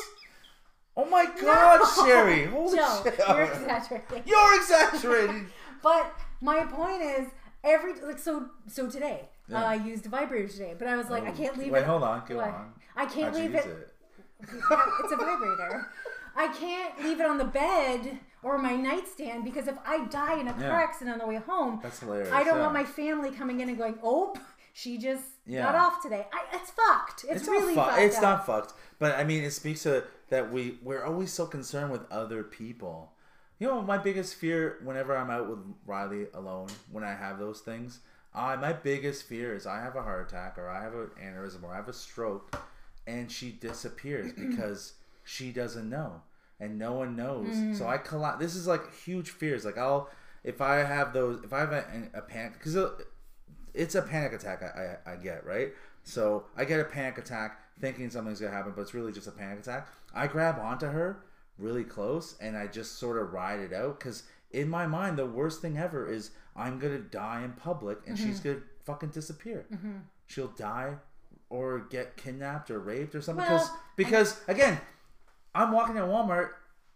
Oh 0.97 1.05
my 1.09 1.25
god, 1.41 1.85
Sherry! 2.05 2.45
Holy 2.51 2.77
Joe, 2.77 3.01
shit! 3.03 3.17
you're 3.27 3.43
exaggerating. 3.43 4.23
You're 4.25 4.55
exaggerating. 4.57 5.47
But 5.81 6.13
my 6.41 6.63
point 6.65 7.01
is, 7.01 7.27
every 7.63 7.93
like 8.01 8.19
so 8.19 8.47
so 8.67 8.89
today, 8.89 9.29
Yeah. 9.47 9.61
uh, 9.63 9.65
I 9.67 9.75
used 9.75 10.05
a 10.05 10.09
vibrator 10.09 10.47
today, 10.47 10.73
but 10.77 10.87
I 10.87 10.95
was 10.97 11.09
like, 11.09 11.23
I 11.25 11.31
can't 11.31 11.57
leave 11.57 11.71
Wait, 11.71 11.79
it. 11.81 11.85
hold 11.85 12.03
on. 12.03 12.23
Go 12.27 12.35
What? 12.37 12.47
on. 12.47 12.73
I 12.95 13.05
can't 13.05 13.33
How'd 13.33 13.35
leave 13.35 13.53
use 13.53 13.65
it. 13.65 13.93
it's 14.41 15.11
a 15.11 15.15
vibrator. 15.17 15.87
I 16.35 16.47
can't 16.49 17.01
leave 17.03 17.19
it 17.19 17.25
on 17.25 17.37
the 17.37 17.45
bed 17.45 18.19
or 18.43 18.57
my 18.57 18.75
nightstand 18.75 19.43
because 19.45 19.67
if 19.67 19.75
I 19.85 20.05
die 20.05 20.39
in 20.39 20.47
a 20.47 20.53
car 20.53 20.61
Yeah. 20.63 20.81
accident 20.83 21.13
on 21.13 21.19
the 21.19 21.27
way 21.27 21.41
home, 21.41 21.79
That's 21.81 21.99
hilarious. 21.99 22.31
I 22.31 22.43
don't 22.43 22.57
yeah. 22.57 22.61
want 22.61 22.73
my 22.73 22.83
family 22.83 23.31
coming 23.31 23.61
in 23.61 23.69
and 23.69 23.77
going, 23.77 23.97
"Oh, 24.03 24.35
she 24.73 24.97
just 24.97 25.23
Yeah. 25.45 25.63
got 25.63 25.75
off 25.75 26.01
today." 26.01 26.27
I, 26.33 26.43
it's 26.55 26.71
fucked. 26.71 27.23
It's, 27.23 27.41
It's 27.41 27.47
really 27.47 27.73
fu- 27.73 27.79
fucked. 27.81 27.99
It's 28.01 28.17
up. 28.17 28.21
not 28.23 28.45
fucked, 28.45 28.73
but 28.99 29.15
I 29.15 29.23
mean, 29.23 29.43
it 29.43 29.51
speaks 29.51 29.83
to 29.83 30.03
that 30.29 30.51
we 30.51 30.77
we're 30.83 31.03
always 31.05 31.31
so 31.31 31.45
concerned 31.45 31.91
with 31.91 32.01
other 32.11 32.43
people. 32.43 33.13
You 33.57 33.67
know, 33.67 33.81
my 33.81 33.97
biggest 33.97 34.35
fear 34.35 34.79
whenever 34.83 35.15
I'm 35.15 35.29
out 35.29 35.49
with 35.49 35.59
Riley 35.85 36.27
alone, 36.33 36.67
when 36.91 37.05
I 37.05 37.13
have 37.13 37.39
those 37.39 37.61
things, 37.61 37.99
I 38.33 38.57
my 38.57 38.73
biggest 38.73 39.23
fear 39.23 39.55
is 39.55 39.65
I 39.65 39.79
have 39.81 39.95
a 39.95 40.01
heart 40.03 40.27
attack 40.27 40.57
or 40.57 40.67
I 40.69 40.83
have 40.83 40.93
an 40.93 41.09
aneurysm 41.23 41.63
or 41.63 41.71
I 41.71 41.77
have 41.77 41.87
a 41.87 41.93
stroke, 41.93 42.53
and 43.07 43.31
she 43.31 43.51
disappears 43.51 44.31
because 44.37 44.93
she 45.23 45.51
doesn't 45.51 45.89
know, 45.89 46.21
and 46.59 46.77
no 46.79 46.93
one 46.93 47.15
knows. 47.15 47.55
Mm. 47.55 47.75
So 47.77 47.87
I 47.87 47.97
collapse. 47.97 48.39
This 48.39 48.55
is 48.55 48.67
like 48.67 48.93
huge 49.03 49.29
fears. 49.31 49.65
Like 49.65 49.77
I'll 49.77 50.09
if 50.43 50.61
I 50.61 50.77
have 50.77 51.13
those, 51.13 51.43
if 51.43 51.51
I 51.53 51.59
have 51.59 51.71
a, 51.71 51.83
a 52.13 52.21
panic, 52.21 52.53
because 52.53 52.77
it's 53.73 53.95
a 53.95 54.01
panic 54.01 54.33
attack 54.33 54.61
I, 54.63 54.97
I, 55.09 55.13
I 55.13 55.15
get, 55.17 55.45
right? 55.45 55.69
So 56.03 56.45
I 56.55 56.65
get 56.65 56.79
a 56.79 56.83
panic 56.85 57.17
attack 57.17 57.59
thinking 57.79 58.09
something's 58.09 58.39
gonna 58.39 58.53
happen, 58.53 58.73
but 58.75 58.81
it's 58.83 58.93
really 58.93 59.11
just 59.11 59.27
a 59.27 59.31
panic 59.31 59.59
attack. 59.59 59.87
I 60.13 60.27
grab 60.27 60.59
onto 60.59 60.85
her 60.85 61.23
really 61.57 61.83
close 61.83 62.35
and 62.39 62.55
I 62.55 62.67
just 62.67 62.99
sort 62.99 63.17
of 63.21 63.33
ride 63.33 63.59
it 63.59 63.73
out 63.73 63.99
because 63.99 64.23
in 64.51 64.69
my 64.69 64.85
mind, 64.87 65.17
the 65.17 65.25
worst 65.25 65.61
thing 65.61 65.77
ever 65.77 66.07
is 66.07 66.31
I'm 66.55 66.79
gonna 66.79 66.99
die 66.99 67.43
in 67.43 67.53
public 67.53 67.99
and 68.07 68.17
she's 68.17 68.39
Mm-hmm. 68.39 68.49
gonna 68.49 68.61
fucking 68.85 69.09
disappear. 69.09 69.65
She'll 70.27 70.47
die 70.49 70.95
or 71.49 71.79
get 71.89 72.17
kidnapped 72.17 72.71
or 72.71 72.79
raped 72.79 73.15
or 73.15 73.21
something. 73.21 73.45
Well, 73.45 73.79
because 73.95 74.35
because 74.37 74.41
again, 74.47 74.79
I'm 75.53 75.71
walking 75.71 75.97
at 75.97 76.03
Walmart. 76.03 76.49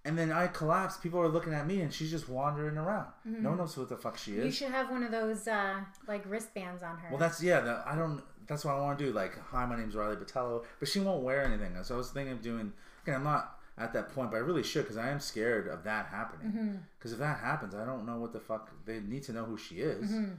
And 0.06 0.18
then 0.18 0.32
I 0.32 0.48
collapse. 0.48 0.96
People 0.96 1.20
are 1.20 1.28
looking 1.28 1.54
at 1.54 1.68
me, 1.68 1.82
and 1.82 1.94
she's 1.94 2.10
just 2.10 2.30
wandering 2.30 2.78
around. 2.78 3.08
No 3.26 3.50
one 3.50 3.58
knows 3.58 3.76
who 3.76 3.86
the 3.86 3.98
fuck 3.98 4.18
she 4.18 4.32
is. 4.32 4.38
Mm-hmm. 4.38 4.46
You 4.46 4.52
should 4.54 4.72
have 4.72 4.90
one 4.90 5.04
of 5.04 5.12
those 5.12 5.46
uh, 5.46 5.82
like 6.08 6.24
wristbands 6.26 6.82
on 6.82 6.98
her. 6.98 7.10
Well, 7.10 7.20
that's 7.20 7.44
yeah. 7.44 7.60
The, 7.60 7.84
I 7.86 7.96
don't. 7.96 8.24
That's 8.48 8.64
what 8.64 8.76
I 8.76 8.80
want 8.80 8.98
to 8.98 9.06
do. 9.06 9.12
Like, 9.12 9.38
hi, 9.38 9.66
my 9.66 9.78
name's 9.78 9.96
Riley 9.96 10.16
Patello, 10.16 10.64
but 10.80 10.88
she 10.88 11.02
won't 11.02 11.22
wear 11.22 11.44
anything. 11.44 11.76
So 11.84 11.96
I 11.96 11.98
was 11.98 12.12
thinking 12.12 12.32
of 12.32 12.42
doing. 12.42 12.72
Again, 13.04 13.16
I'm 13.16 13.26
not 13.26 13.60
at 13.78 13.92
that 13.94 14.10
point, 14.16 14.32
but 14.32 14.38
I 14.38 14.40
really 14.40 14.64
should 14.64 14.84
because 14.84 14.98
I 14.98 15.10
am 15.10 15.20
scared 15.20 15.68
of 15.68 15.84
that 15.84 16.08
happening. 16.08 16.48
Mm-hmm. 16.52 16.76
Because 16.98 17.12
if 17.12 17.20
that 17.20 17.40
happens, 17.40 17.76
I 17.76 17.86
don't 17.86 18.06
know 18.06 18.18
what 18.18 18.32
the 18.32 18.40
fuck. 18.40 18.72
They 18.86 19.02
need 19.02 19.24
to 19.24 19.34
know 19.34 19.44
who 19.44 19.58
she 19.58 19.76
is 19.76 20.10
Mm-hmm. 20.10 20.32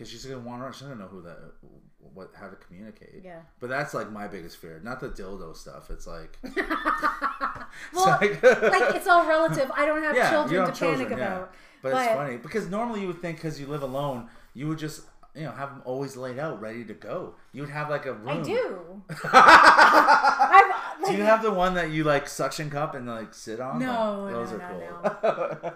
Because 0.00 0.10
she's 0.10 0.24
gonna 0.24 0.40
wander 0.40 0.64
around. 0.64 0.72
She's 0.72 0.84
gonna 0.84 0.94
know 0.94 1.08
who 1.08 1.20
that, 1.20 1.36
what, 2.14 2.30
how 2.34 2.48
to 2.48 2.56
communicate. 2.56 3.20
Yeah. 3.22 3.40
But 3.58 3.68
that's 3.68 3.92
like 3.92 4.10
my 4.10 4.28
biggest 4.28 4.56
fear, 4.56 4.80
not 4.82 4.98
the 4.98 5.10
dildo 5.10 5.54
stuff. 5.54 5.90
It's 5.90 6.06
like, 6.06 6.38
well, 7.92 8.18
it's 8.22 8.42
like 8.42 8.94
it's 8.94 9.06
all 9.06 9.28
relative. 9.28 9.70
I 9.76 9.84
don't 9.84 10.02
have 10.02 10.16
yeah, 10.16 10.30
children 10.30 10.62
don't 10.62 10.72
to 10.72 10.78
children, 10.78 11.08
panic 11.08 11.18
yeah. 11.18 11.36
about. 11.36 11.54
But, 11.82 11.88
it's 11.94 12.14
funny 12.14 12.36
because 12.38 12.70
normally 12.70 13.02
you 13.02 13.08
would 13.08 13.20
think 13.20 13.36
because 13.36 13.60
you 13.60 13.66
live 13.66 13.82
alone, 13.82 14.28
you 14.54 14.68
would 14.68 14.78
just 14.78 15.02
you 15.34 15.42
know 15.42 15.52
have 15.52 15.68
them 15.68 15.82
always 15.84 16.16
laid 16.16 16.38
out, 16.38 16.62
ready 16.62 16.82
to 16.86 16.94
go. 16.94 17.34
You 17.52 17.60
would 17.60 17.70
have 17.70 17.90
like 17.90 18.06
a 18.06 18.14
room. 18.14 18.40
I 18.40 18.42
do. 18.42 19.02
I've, 19.24 21.06
Do 21.06 21.12
you 21.14 21.24
have 21.24 21.42
the 21.42 21.50
one 21.50 21.74
that 21.74 21.90
you 21.90 22.04
like 22.04 22.26
suction 22.26 22.70
cup 22.70 22.94
and 22.94 23.06
like 23.06 23.34
sit 23.34 23.60
on? 23.60 23.80
No, 23.80 24.22
Like, 24.24 24.32
those 24.32 24.52
no, 24.52 24.56
are 24.56 25.20
no, 25.22 25.60
cool. 25.60 25.72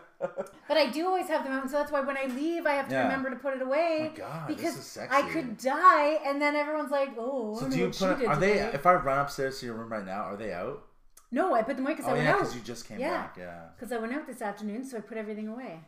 But 0.67 0.77
I 0.79 0.87
do 0.91 1.07
always 1.07 1.29
have 1.29 1.45
them 1.45 1.53
out, 1.53 1.62
and 1.62 1.71
so 1.71 1.77
that's 1.79 1.93
why 1.93 2.01
when 2.01 2.17
I 2.17 2.25
leave, 2.27 2.65
I 2.67 2.73
have 2.73 2.89
to 2.89 2.95
Yeah. 2.95 3.03
remember 3.03 3.29
to 3.31 3.37
put 3.37 3.55
it 3.55 3.61
away. 3.62 3.99
Oh 4.01 4.11
my 4.12 4.17
God, 4.17 4.49
this 4.49 4.57
because 4.57 4.77
is 4.79 4.87
sexy. 4.87 5.15
I 5.17 5.23
could 5.31 5.59
die, 5.59 6.19
and 6.25 6.41
then 6.41 6.57
everyone's 6.57 6.91
like, 6.91 7.11
"Oh, 7.19 7.59
so 7.61 7.69
do 7.69 7.77
you 7.79 7.91
put? 7.91 8.25
Are 8.25 8.37
they? 8.37 8.59
If 8.61 8.87
I 8.87 8.95
run 8.95 9.19
upstairs 9.19 9.61
to 9.61 9.67
your 9.67 9.75
room 9.75 9.93
right 9.93 10.05
now, 10.05 10.23
are 10.23 10.37
they 10.37 10.53
out? 10.55 10.83
No, 11.31 11.55
I 11.55 11.62
put 11.62 11.77
them 11.77 11.85
away 11.85 11.95
because 11.95 12.07
Oh 12.09 12.12
I 12.12 12.15
went 12.15 12.25
yeah, 12.25 12.33
out. 12.33 12.39
because 12.39 12.55
you 12.55 12.62
just 12.62 12.87
came 12.89 12.99
Yeah. 12.99 13.11
back. 13.23 13.37
Yeah. 13.37 13.61
Because 13.77 13.93
I 13.93 13.99
went 13.99 14.12
out 14.15 14.27
this 14.27 14.41
afternoon, 14.41 14.85
so 14.85 14.97
I 14.97 15.01
put 15.01 15.19
everything 15.19 15.49
away. 15.49 15.81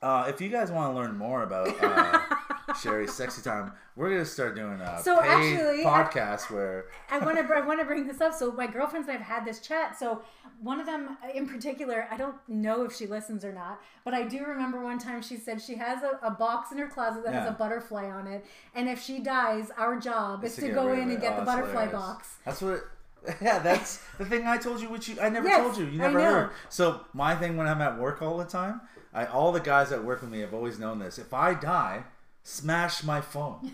Uh, 0.00 0.26
if 0.28 0.40
you 0.40 0.48
guys 0.48 0.70
want 0.70 0.92
to 0.92 0.96
learn 0.98 1.16
more 1.16 1.42
about 1.42 1.68
uh, 1.82 2.20
Sherry's 2.80 3.12
sexy 3.12 3.42
time, 3.42 3.72
we're 3.96 4.10
gonna 4.10 4.24
start 4.24 4.54
doing 4.56 4.80
a 4.80 5.00
So 5.02 5.20
paid 5.20 5.28
actually, 5.28 5.84
I- 5.84 5.84
podcast 5.84 6.50
where 6.50 6.86
I 7.10 7.18
want 7.18 7.36
to 7.36 7.54
I 7.54 7.60
want 7.66 7.80
to 7.80 7.84
bring 7.86 8.06
this 8.06 8.20
up. 8.20 8.34
So 8.34 8.52
my 8.52 8.66
girlfriends 8.66 9.08
and 9.08 9.18
I've 9.18 9.24
had 9.24 9.44
this 9.44 9.60
chat. 9.60 9.98
So 9.98 10.22
one 10.60 10.80
of 10.80 10.86
them 10.86 11.16
uh, 11.22 11.28
in 11.34 11.46
particular, 11.48 12.06
I 12.10 12.16
don't 12.16 12.36
know 12.48 12.84
if 12.84 12.94
she 12.94 13.06
listens 13.06 13.44
or 13.44 13.52
not, 13.52 13.80
but 14.04 14.14
I 14.14 14.22
do 14.22 14.44
remember 14.44 14.82
one 14.82 14.98
time 14.98 15.20
she 15.22 15.36
said 15.36 15.60
she 15.60 15.74
has 15.76 16.02
a, 16.02 16.18
a 16.26 16.30
box 16.30 16.72
in 16.72 16.78
her 16.78 16.88
closet 16.88 17.24
that 17.24 17.34
has 17.34 17.48
a 17.48 17.52
butterfly 17.52 18.08
on 18.10 18.26
it, 18.26 18.44
and 18.74 18.88
if 18.88 19.02
she 19.02 19.18
dies, 19.20 19.70
our 19.76 19.98
job 20.00 20.44
is 20.44 20.56
to, 20.56 20.68
go 20.70 20.92
in 20.92 21.10
and 21.10 21.20
get 21.20 21.34
Oh, 21.34 21.40
the 21.40 21.42
butterfly 21.46 21.86
hilarious. 21.86 21.92
box. 21.92 22.34
That's 22.44 22.62
what. 22.62 22.72
It, 22.74 22.82
yeah, 23.40 23.58
that's 23.58 24.02
the 24.18 24.26
thing 24.26 24.46
I 24.46 24.58
told 24.58 24.82
you, 24.82 24.90
which 24.90 25.08
you 25.08 25.18
I 25.18 25.30
never 25.30 25.48
Yes, 25.48 25.62
told 25.62 25.78
you. 25.78 25.86
You 25.86 25.98
I 26.02 26.06
never 26.08 26.20
heard. 26.22 26.50
So 26.68 27.00
my 27.14 27.34
thing 27.34 27.56
when 27.56 27.66
I'm 27.66 27.80
at 27.80 27.98
work 27.98 28.20
all 28.20 28.36
the 28.36 28.44
time, 28.44 28.82
I 29.14 29.24
all 29.24 29.50
the 29.50 29.60
guys 29.60 29.88
that 29.90 30.04
work 30.04 30.20
with 30.20 30.30
me 30.30 30.40
have 30.40 30.52
always 30.52 30.78
known 30.78 30.98
this. 30.98 31.18
If 31.18 31.32
I 31.32 31.54
die, 31.54 32.04
smash 32.44 33.02
my 33.02 33.20
phone. 33.20 33.72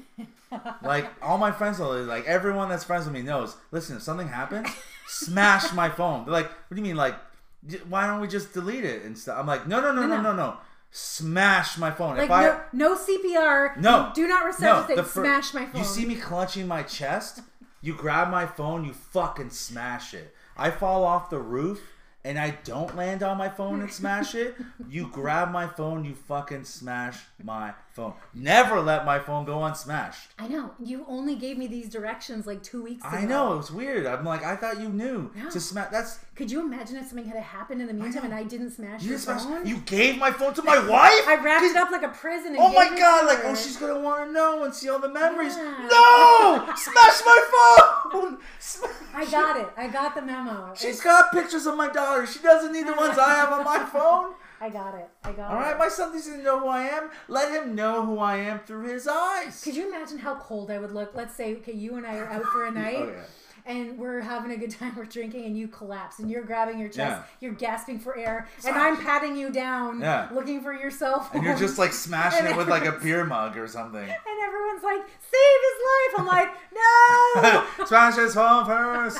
like 0.82 1.10
all 1.20 1.36
my 1.36 1.52
friends 1.52 1.78
like 1.78 2.24
everyone 2.24 2.70
that's 2.70 2.84
friends 2.84 3.04
with 3.04 3.12
me 3.12 3.20
knows. 3.20 3.56
Listen, 3.70 3.96
if 3.96 4.02
something 4.02 4.28
happens, 4.28 4.68
smash 5.06 5.72
my 5.74 5.90
phone. 5.90 6.24
They're 6.24 6.32
like, 6.32 6.48
what 6.48 6.74
do 6.74 6.76
you 6.76 6.82
mean? 6.82 6.96
Like, 6.96 7.16
why 7.88 8.06
don't 8.06 8.20
we 8.20 8.28
just 8.28 8.54
delete 8.54 8.84
it 8.84 9.02
and 9.02 9.18
stuff? 9.18 9.38
I'm 9.38 9.46
like, 9.46 9.66
no, 9.66 9.80
no, 9.80 9.92
no, 9.92 10.06
no, 10.06 10.16
no. 10.16 10.22
no, 10.22 10.32
no. 10.32 10.56
Smash 10.92 11.78
my 11.78 11.90
phone. 11.90 12.16
Like 12.16 12.24
if 12.24 12.30
I 12.30 12.42
no, 12.42 12.60
no 12.72 12.96
CPR. 12.96 13.76
no. 13.76 14.10
do 14.12 14.26
not 14.26 14.44
resuscitate. 14.44 14.96
the 14.96 15.04
fir- 15.04 15.22
smash 15.22 15.54
my 15.54 15.66
phone. 15.66 15.80
You 15.80 15.84
see 15.84 16.04
me 16.04 16.16
clenching 16.16 16.66
my 16.66 16.82
chest. 16.82 17.42
You 17.80 17.94
grab 17.94 18.28
my 18.28 18.46
phone. 18.46 18.84
You 18.84 18.92
fucking 18.92 19.50
smash 19.50 20.14
it. 20.14 20.34
I 20.56 20.70
fall 20.70 21.04
off 21.04 21.30
the 21.30 21.38
roof 21.38 21.80
and 22.24 22.38
I 22.38 22.58
don't 22.64 22.94
land 22.96 23.22
on 23.22 23.38
my 23.38 23.48
phone 23.48 23.80
and 23.80 23.90
smash 23.90 24.34
it. 24.34 24.54
You 24.88 25.08
grab 25.12 25.50
my 25.50 25.66
phone. 25.66 26.04
You 26.04 26.14
fucking 26.14 26.64
smash 26.64 27.18
my 27.42 27.72
phone. 27.92 28.12
Never 28.34 28.80
let 28.80 29.04
my 29.06 29.18
phone 29.18 29.44
go 29.46 29.64
unsmashed. 29.64 30.30
I 30.38 30.46
know. 30.48 30.72
You 30.78 31.04
only 31.08 31.34
gave 31.34 31.56
me 31.56 31.66
these 31.66 31.88
directions 31.88 32.46
like 32.46 32.62
two 32.62 32.82
weeks 32.82 33.04
ago. 33.04 33.16
I 33.16 33.24
know 33.24 33.54
it 33.54 33.56
was 33.56 33.70
weird. 33.70 34.06
I'm 34.06 34.24
like, 34.24 34.44
I 34.44 34.54
thought 34.56 34.80
you 34.80 34.88
knew 34.90 35.30
No. 35.34 35.48
to 35.50 35.58
smash. 35.60 35.88
That's 35.90 36.18
Could 36.34 36.50
you 36.50 36.60
imagine 36.60 36.96
if 36.96 37.06
something 37.08 37.26
had 37.26 37.38
happened 37.42 37.80
in 37.80 37.86
the 37.86 37.94
meantime 37.94 38.24
and 38.24 38.34
I 38.34 38.42
didn't 38.44 38.70
smash 38.72 39.02
you 39.02 39.10
your 39.10 39.18
smash. 39.18 39.42
phone? 39.42 39.66
You 39.66 39.78
gave 39.78 40.18
my 40.18 40.30
phone 40.30 40.52
to 40.54 40.62
my 40.62 40.78
wife. 40.78 41.26
I 41.26 41.40
wrapped 41.42 41.64
it 41.64 41.76
up 41.76 41.90
like 41.90 42.02
a 42.02 42.08
present. 42.08 42.50
And 42.56 42.58
Oh 42.58 42.72
my 42.72 42.88
god! 42.98 43.20
to 43.22 43.26
Like, 43.26 43.40
oh, 43.44 43.54
she's 43.54 43.76
gonna 43.78 43.98
want 43.98 44.26
to 44.28 44.32
know 44.32 44.62
and 44.64 44.74
see 44.74 44.88
all 44.88 44.98
the 44.98 45.08
memories. 45.08 45.56
Yeah. 45.56 45.88
No! 45.90 46.72
Smash 46.76 47.20
my 47.24 48.08
phone! 48.12 48.38
Smash- 48.58 48.90
I 49.14 49.30
got 49.30 49.60
it. 49.60 49.68
I 49.76 49.88
got 49.88 50.14
the 50.14 50.22
memo. 50.22 50.72
She's 50.76 51.00
got 51.00 51.32
pictures 51.32 51.66
of 51.66 51.76
my 51.76 51.88
daughter. 51.88 52.26
She 52.26 52.38
doesn't 52.40 52.72
need 52.72 52.86
the 52.86 52.94
ones 52.94 53.18
I 53.18 53.34
have 53.34 53.52
on 53.52 53.64
my 53.64 53.78
phone. 53.92 54.34
I 54.60 54.68
got 54.68 54.94
it. 54.94 55.08
I 55.24 55.32
got 55.32 55.50
All 55.50 55.56
it. 55.56 55.60
right, 55.60 55.78
my 55.78 55.88
son 55.88 56.12
doesn't 56.12 56.44
know 56.44 56.60
who 56.60 56.68
I 56.68 56.82
am. 56.82 57.10
Let 57.28 57.50
him 57.50 57.74
know 57.74 58.04
who 58.04 58.18
I 58.18 58.36
am 58.36 58.60
through 58.60 58.88
his 58.88 59.08
eyes. 59.08 59.62
Could 59.64 59.74
you 59.74 59.88
imagine 59.88 60.18
how 60.18 60.34
cold 60.34 60.70
I 60.70 60.78
would 60.78 60.92
look? 60.92 61.12
Let's 61.14 61.34
say, 61.34 61.56
okay, 61.56 61.72
you 61.72 61.96
and 61.96 62.06
I 62.06 62.16
are 62.16 62.28
out 62.28 62.44
for 62.44 62.66
a 62.66 62.68
oh, 62.70 62.72
night. 62.72 62.96
Oh, 62.98 63.08
yeah. 63.08 63.22
And 63.66 63.98
we're 63.98 64.20
having 64.20 64.50
a 64.52 64.56
good 64.56 64.70
time, 64.70 64.94
we're 64.96 65.04
drinking, 65.04 65.44
and 65.44 65.56
you 65.56 65.68
collapse, 65.68 66.18
and 66.18 66.30
you're 66.30 66.42
grabbing 66.42 66.78
your 66.78 66.88
chest, 66.88 66.98
Yeah. 67.20 67.22
you're 67.40 67.52
gasping 67.52 67.98
for 67.98 68.16
air, 68.16 68.48
and 68.66 68.74
I'm 68.76 68.96
patting 68.96 69.36
you 69.36 69.50
down, 69.50 70.00
Yeah. 70.00 70.28
looking 70.32 70.62
for 70.62 70.72
your 70.72 70.90
cell. 70.90 71.28
And 71.34 71.42
you're 71.44 71.56
just 71.56 71.78
like 71.78 71.92
smashing 71.92 72.46
it 72.46 72.56
with 72.56 72.68
like 72.68 72.84
a 72.84 72.92
beer 72.92 73.24
mug 73.24 73.56
or 73.56 73.66
something. 73.68 74.00
and 74.02 74.42
everyone's 74.42 74.82
like, 74.82 75.00
save 75.20 75.60
his 75.68 75.78
life. 75.90 76.20
I'm 76.20 76.26
like, 76.26 76.54
no. 77.78 77.86
Smash 77.86 78.16
his 78.16 78.34
phone 78.34 78.66
first. 78.66 79.18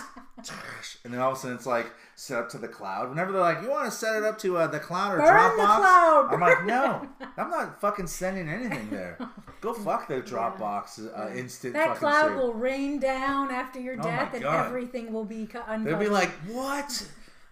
And 1.05 1.13
then 1.13 1.21
all 1.21 1.33
of 1.33 1.37
a 1.39 1.41
sudden 1.41 1.57
it's 1.57 1.67
like 1.67 1.91
set 2.15 2.39
up 2.39 2.49
to 2.51 2.59
the 2.59 2.69
cloud. 2.69 3.09
Whenever 3.09 3.33
they're 3.33 3.41
like, 3.41 3.63
you 3.63 3.71
want 3.71 3.87
to 3.87 3.91
set 3.91 4.17
it 4.17 4.25
up 4.25 4.39
to 4.39 4.57
uh, 4.59 4.67
the 4.67 4.79
cloud 4.79 5.15
or 5.15 5.19
Burn 5.19 5.27
Dropbox? 5.29 5.57
the 5.57 5.63
cloud. 5.65 6.29
I'm 6.33 6.41
like, 6.41 6.65
no, 6.65 7.09
I'm 7.37 7.51
not 7.51 7.81
fucking 7.81 8.07
sending 8.07 8.49
anything 8.49 8.91
there. 8.91 9.19
Go 9.61 9.73
fuck 9.85 10.09
the 10.09 10.21
Dropbox 10.21 11.09
uh, 11.19 11.35
instant 11.35 11.75
that 11.75 11.97
cloud 11.97 12.29
save. 12.29 12.37
will 12.37 12.53
rain 12.55 12.99
down 13.01 13.51
after 13.51 13.81
your 13.81 13.97
Oh 13.99 14.03
death, 14.03 14.35
and 14.35 14.45
everything 14.45 15.13
will 15.13 15.25
be 15.25 15.47
cut 15.47 15.67
They'll 15.85 15.99
be 15.99 16.09
like, 16.09 16.31
what? 16.49 17.09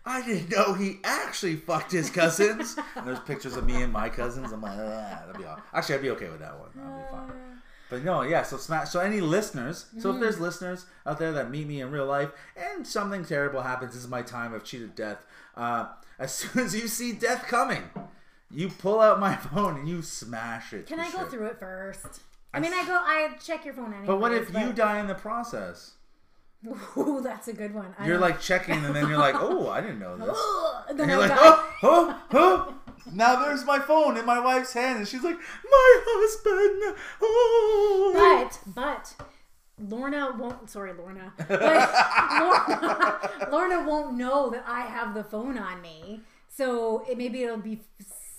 I 0.07 0.25
didn't 0.25 0.51
know 0.51 0.73
he 0.73 1.01
actually 1.05 1.57
fucked 1.57 1.93
his 1.93 2.09
cousins. 2.11 2.77
and 2.97 3.07
there's 3.07 3.21
pictures 3.21 3.57
of 3.57 3.67
me 3.67 3.83
and 3.83 3.93
my 3.93 4.09
cousins. 4.09 4.53
I'm 4.53 4.63
like, 4.63 4.79
ah, 4.79 5.23
that'd 5.27 5.37
be 5.39 5.45
all. 5.47 5.59
Actually, 5.75 5.97
I'd 5.97 6.03
be 6.03 6.11
okay 6.11 6.31
with 6.31 6.41
that 6.41 6.59
one. 6.59 6.71
I'd 6.79 6.99
be 6.99 7.11
fine. 7.11 7.48
But 7.91 8.05
no, 8.05 8.23
yeah. 8.23 8.43
So 8.43 8.57
smash. 8.59 8.91
So 8.91 9.01
any 9.01 9.21
listeners. 9.21 9.87
So 9.99 10.09
Mm-hmm. 10.09 10.17
if 10.17 10.21
there's 10.21 10.41
listeners 10.41 10.87
out 11.07 11.19
there 11.19 11.33
that 11.33 11.51
meet 11.51 11.67
me 11.67 11.81
in 11.81 11.91
real 11.91 12.07
life 12.07 12.31
and 12.57 12.87
something 12.87 13.25
terrible 13.25 13.63
happens, 13.63 13.95
this 13.95 14.03
is 14.03 14.09
my 14.09 14.23
time 14.23 14.53
of 14.53 14.63
cheated 14.65 14.95
death. 14.95 15.25
Uh, 15.57 15.87
as 16.19 16.33
soon 16.35 16.65
as 16.65 16.75
you 16.75 16.87
see 16.89 17.13
death 17.13 17.47
coming, 17.47 17.85
you 18.51 18.69
pull 18.69 19.01
out 19.01 19.19
my 19.21 19.37
phone 19.55 19.79
and 19.79 19.89
you 19.89 20.03
smash 20.03 20.73
it. 20.73 20.87
Can 20.87 21.01
I 21.01 21.11
go 21.11 21.21
shit. 21.21 21.31
through 21.31 21.47
it 21.47 21.59
first? 21.59 22.21
I 22.53 22.61
mean, 22.61 22.73
I 22.73 22.85
go. 22.87 22.95
I 22.95 23.31
check 23.43 23.65
your 23.65 23.75
phone 23.75 23.93
anyway. 23.93 24.07
But 24.07 24.21
what 24.21 24.33
if 24.33 24.53
you 24.53 24.73
die 24.73 25.01
in 25.01 25.07
the 25.07 25.15
process? 25.15 25.93
Ooh, 26.97 27.21
that's 27.23 27.47
a 27.47 27.53
good 27.53 27.73
one. 27.75 27.95
I 27.99 28.07
You're 28.07 28.15
don't- 28.15 28.23
like 28.23 28.41
checking, 28.41 28.85
and 28.85 28.95
then 28.95 29.09
you're 29.09 29.19
like, 29.19 29.35
"Oh, 29.37 29.69
I 29.69 29.81
didn't 29.81 30.01
know 30.01 30.17
this." 30.19 30.37
And 30.89 30.99
then 30.99 31.09
And 31.09 31.21
you're 31.21 31.23
I 31.23 31.29
like, 31.29 31.39
die. 31.39 31.65
"Oh, 31.85 32.21
oh, 32.33 32.75
oh!" 32.87 32.88
Now 33.13 33.37
there's 33.45 33.65
my 33.65 33.79
phone 33.79 34.17
in 34.17 34.25
my 34.27 34.39
wife's 34.39 34.73
hand, 34.73 34.99
and 34.99 35.09
she's 35.09 35.23
like, 35.23 35.37
"My 35.37 36.01
husband." 36.07 36.97
Oh. 37.23 38.13
But 38.15 38.75
but 38.75 39.15
Lorna 39.79 40.35
won't. 40.39 40.71
Sorry, 40.71 40.93
Lorna. 40.93 41.33
But 41.37 41.51
Lorna, 42.41 43.51
Lorna 43.51 43.89
won't 43.89 44.17
know 44.17 44.51
that 44.51 44.65
I 44.67 44.83
have 44.83 45.15
the 45.15 45.25
phone 45.25 45.59
on 45.59 45.81
me. 45.81 46.23
So 46.49 47.05
it 47.09 47.17
maybe 47.17 47.43
it'll 47.45 47.59
be 47.59 47.83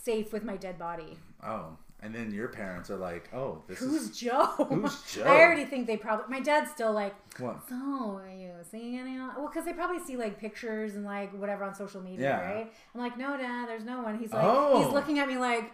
safe 0.03 0.33
with 0.33 0.43
my 0.43 0.57
dead 0.57 0.77
body. 0.77 1.17
Oh, 1.43 1.77
and 2.01 2.13
then 2.15 2.31
your 2.31 2.47
parents 2.47 2.89
are 2.89 2.97
like, 2.97 3.29
"Oh, 3.33 3.61
this 3.67 3.79
Who's 3.79 4.03
is 4.09 4.17
Joe? 4.17 4.45
Who's 4.69 5.01
Joe? 5.13 5.23
I 5.23 5.41
already 5.41 5.65
think 5.65 5.87
they 5.87 5.97
probably. 5.97 6.25
My 6.29 6.39
dad's 6.39 6.71
still 6.71 6.91
like. 6.93 7.13
what." 7.39 7.59
So 7.67 7.75
are 8.23 8.29
you 8.29 8.51
seeing 8.69 8.97
any? 8.99 9.17
Well, 9.17 9.47
because 9.47 9.65
they 9.65 9.73
probably 9.73 9.99
see 10.03 10.15
like 10.17 10.39
pictures 10.39 10.95
and 10.95 11.05
like 11.05 11.31
whatever 11.39 11.63
on 11.63 11.75
social 11.75 12.01
media, 12.01 12.29
Yeah. 12.29 12.41
right? 12.53 12.73
I'm 12.93 13.01
like, 13.01 13.17
no, 13.17 13.37
dad, 13.37 13.67
there's 13.67 13.83
no 13.85 14.01
one. 14.01 14.17
He's 14.19 14.31
like, 14.31 14.43
Oh. 14.43 14.83
he's 14.83 14.93
looking 14.93 15.19
at 15.19 15.27
me 15.27 15.37
like, 15.37 15.71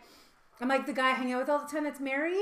I'm 0.61 0.69
like 0.69 0.85
the 0.85 0.93
guy 0.93 1.09
I 1.09 1.13
hang 1.13 1.33
out 1.33 1.41
with 1.41 1.49
all 1.49 1.59
the 1.59 1.67
time 1.67 1.83
that's 1.83 1.99
married. 1.99 2.33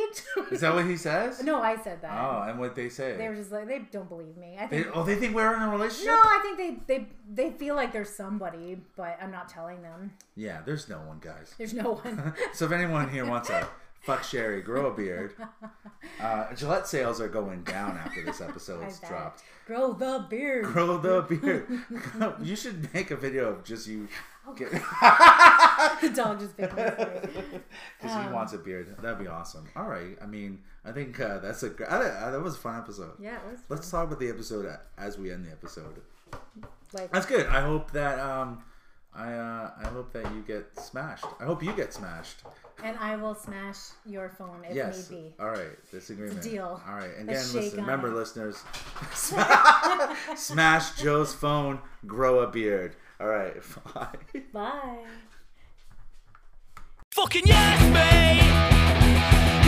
Is 0.52 0.62
that 0.62 0.74
what 0.76 0.86
he 0.86 0.96
says? 0.98 1.42
no, 1.44 1.62
I 1.62 1.76
said 1.82 2.02
that. 2.04 2.12
Oh, 2.14 2.44
and 2.48 2.60
what 2.60 2.76
they 2.76 2.88
say? 2.90 3.18
They 3.18 3.28
were 3.28 3.36
just 3.36 3.52
like, 3.52 3.68
they 3.68 3.80
don't 3.92 4.08
believe 4.08 4.38
me. 4.38 4.56
I 4.60 4.68
They, 4.68 4.84
think. 4.84 4.96
oh, 4.96 5.04
they 5.04 5.16
think 5.16 5.34
we're 5.34 5.56
in 5.56 5.64
a 5.64 5.70
relationship. 5.70 6.08
no, 6.14 6.20
I 6.24 6.40
think 6.44 6.86
they 6.88 6.96
they 7.00 7.08
they 7.34 7.52
feel 7.58 7.76
like 7.76 7.92
there's 7.92 8.10
somebody, 8.10 8.80
but 8.96 9.18
I'm 9.22 9.32
not 9.32 9.50
telling 9.50 9.82
them. 9.82 10.14
Yeah, 10.36 10.62
there's 10.64 10.88
no 10.90 10.98
one, 11.00 11.20
guys. 11.20 11.56
There's 11.58 11.74
no 11.74 11.94
one. 11.96 12.34
So 12.54 12.66
if 12.66 12.72
anyone 12.72 13.10
here 13.10 13.26
wants 13.26 13.50
a 13.50 13.68
fuck 14.02 14.24
Sherry, 14.24 14.62
grow 14.62 14.88
a 14.88 14.94
beard, 14.94 15.34
uh, 16.22 16.54
Gillette 16.54 16.88
sales 16.88 17.20
are 17.20 17.30
going 17.30 17.64
down 17.64 17.98
after 17.98 18.24
this 18.24 18.42
episode's 18.42 19.00
dropped. 19.00 19.42
Grow 19.66 19.94
the 19.94 20.26
beard. 20.30 20.66
Grow 20.66 20.98
the 21.00 21.22
beard. 21.22 21.68
you 22.44 22.56
should 22.56 22.94
make 22.94 23.10
a 23.12 23.16
video 23.16 23.50
of 23.50 23.64
just 23.64 23.88
you. 23.88 24.08
Get, 24.58 24.72
the 26.02 26.12
dog 26.16 26.40
just 26.40 26.56
picked. 26.58 26.76
Because 26.76 27.62
he 28.28 28.34
wants 28.34 28.54
a 28.54 28.58
beard. 28.58 28.96
That'd 29.02 29.20
be 29.20 29.28
awesome. 29.28 29.68
All 29.76 29.88
right. 29.88 30.18
I 30.22 30.26
mean, 30.26 30.60
I 30.86 30.92
think 30.92 31.20
uh, 31.20 31.40
that's 31.40 31.64
a 31.64 31.72
I, 31.90 32.28
I, 32.28 32.32
that 32.32 32.42
was 32.42 32.56
a 32.56 32.60
fun 32.60 32.78
episode. 32.78 33.14
Yeah, 33.20 33.38
it 33.38 33.52
was. 33.52 33.60
Let's 33.70 33.90
talk 33.90 34.06
about 34.08 34.20
the 34.20 34.30
episode 34.30 34.68
as 34.98 35.18
we 35.18 35.32
end 35.32 35.46
the 35.46 35.52
episode. 35.52 36.02
Like, 36.94 37.12
That's 37.12 37.26
good. 37.26 37.48
I 37.48 37.62
hope 37.62 37.92
that 37.92 38.20
um, 38.20 38.64
I 39.16 39.34
uh, 39.34 39.72
I 39.82 39.88
hope 39.88 40.12
that 40.14 40.26
you 40.36 40.44
get 40.46 40.78
smashed. 40.80 41.26
I 41.40 41.46
hope 41.46 41.64
you 41.64 41.72
get 41.74 41.94
smashed. 41.94 42.44
and 42.84 42.98
I 43.00 43.16
will 43.16 43.36
smash 43.36 43.78
your 44.06 44.30
phone 44.30 44.64
if 44.70 44.76
Yes. 44.76 45.10
need 45.10 45.18
be. 45.30 45.34
All 45.40 45.50
right. 45.50 45.72
Disagreement. 45.92 46.42
deal. 46.44 46.82
All 46.88 46.96
right. 46.96 47.12
And 47.18 47.30
again, 47.30 47.44
listen, 47.54 47.80
remember, 47.80 48.10
it. 48.10 48.16
listeners, 48.16 48.62
smash 50.36 51.02
Joe's 51.02 51.34
phone, 51.34 51.80
grow 52.06 52.40
a 52.40 52.48
beard. 52.48 52.96
All 53.20 53.28
right. 53.28 53.56
Bye. 53.94 54.42
Bye. 54.52 55.06
Fucking 57.12 57.44
yes, 57.46 57.94
mate. 57.94 59.63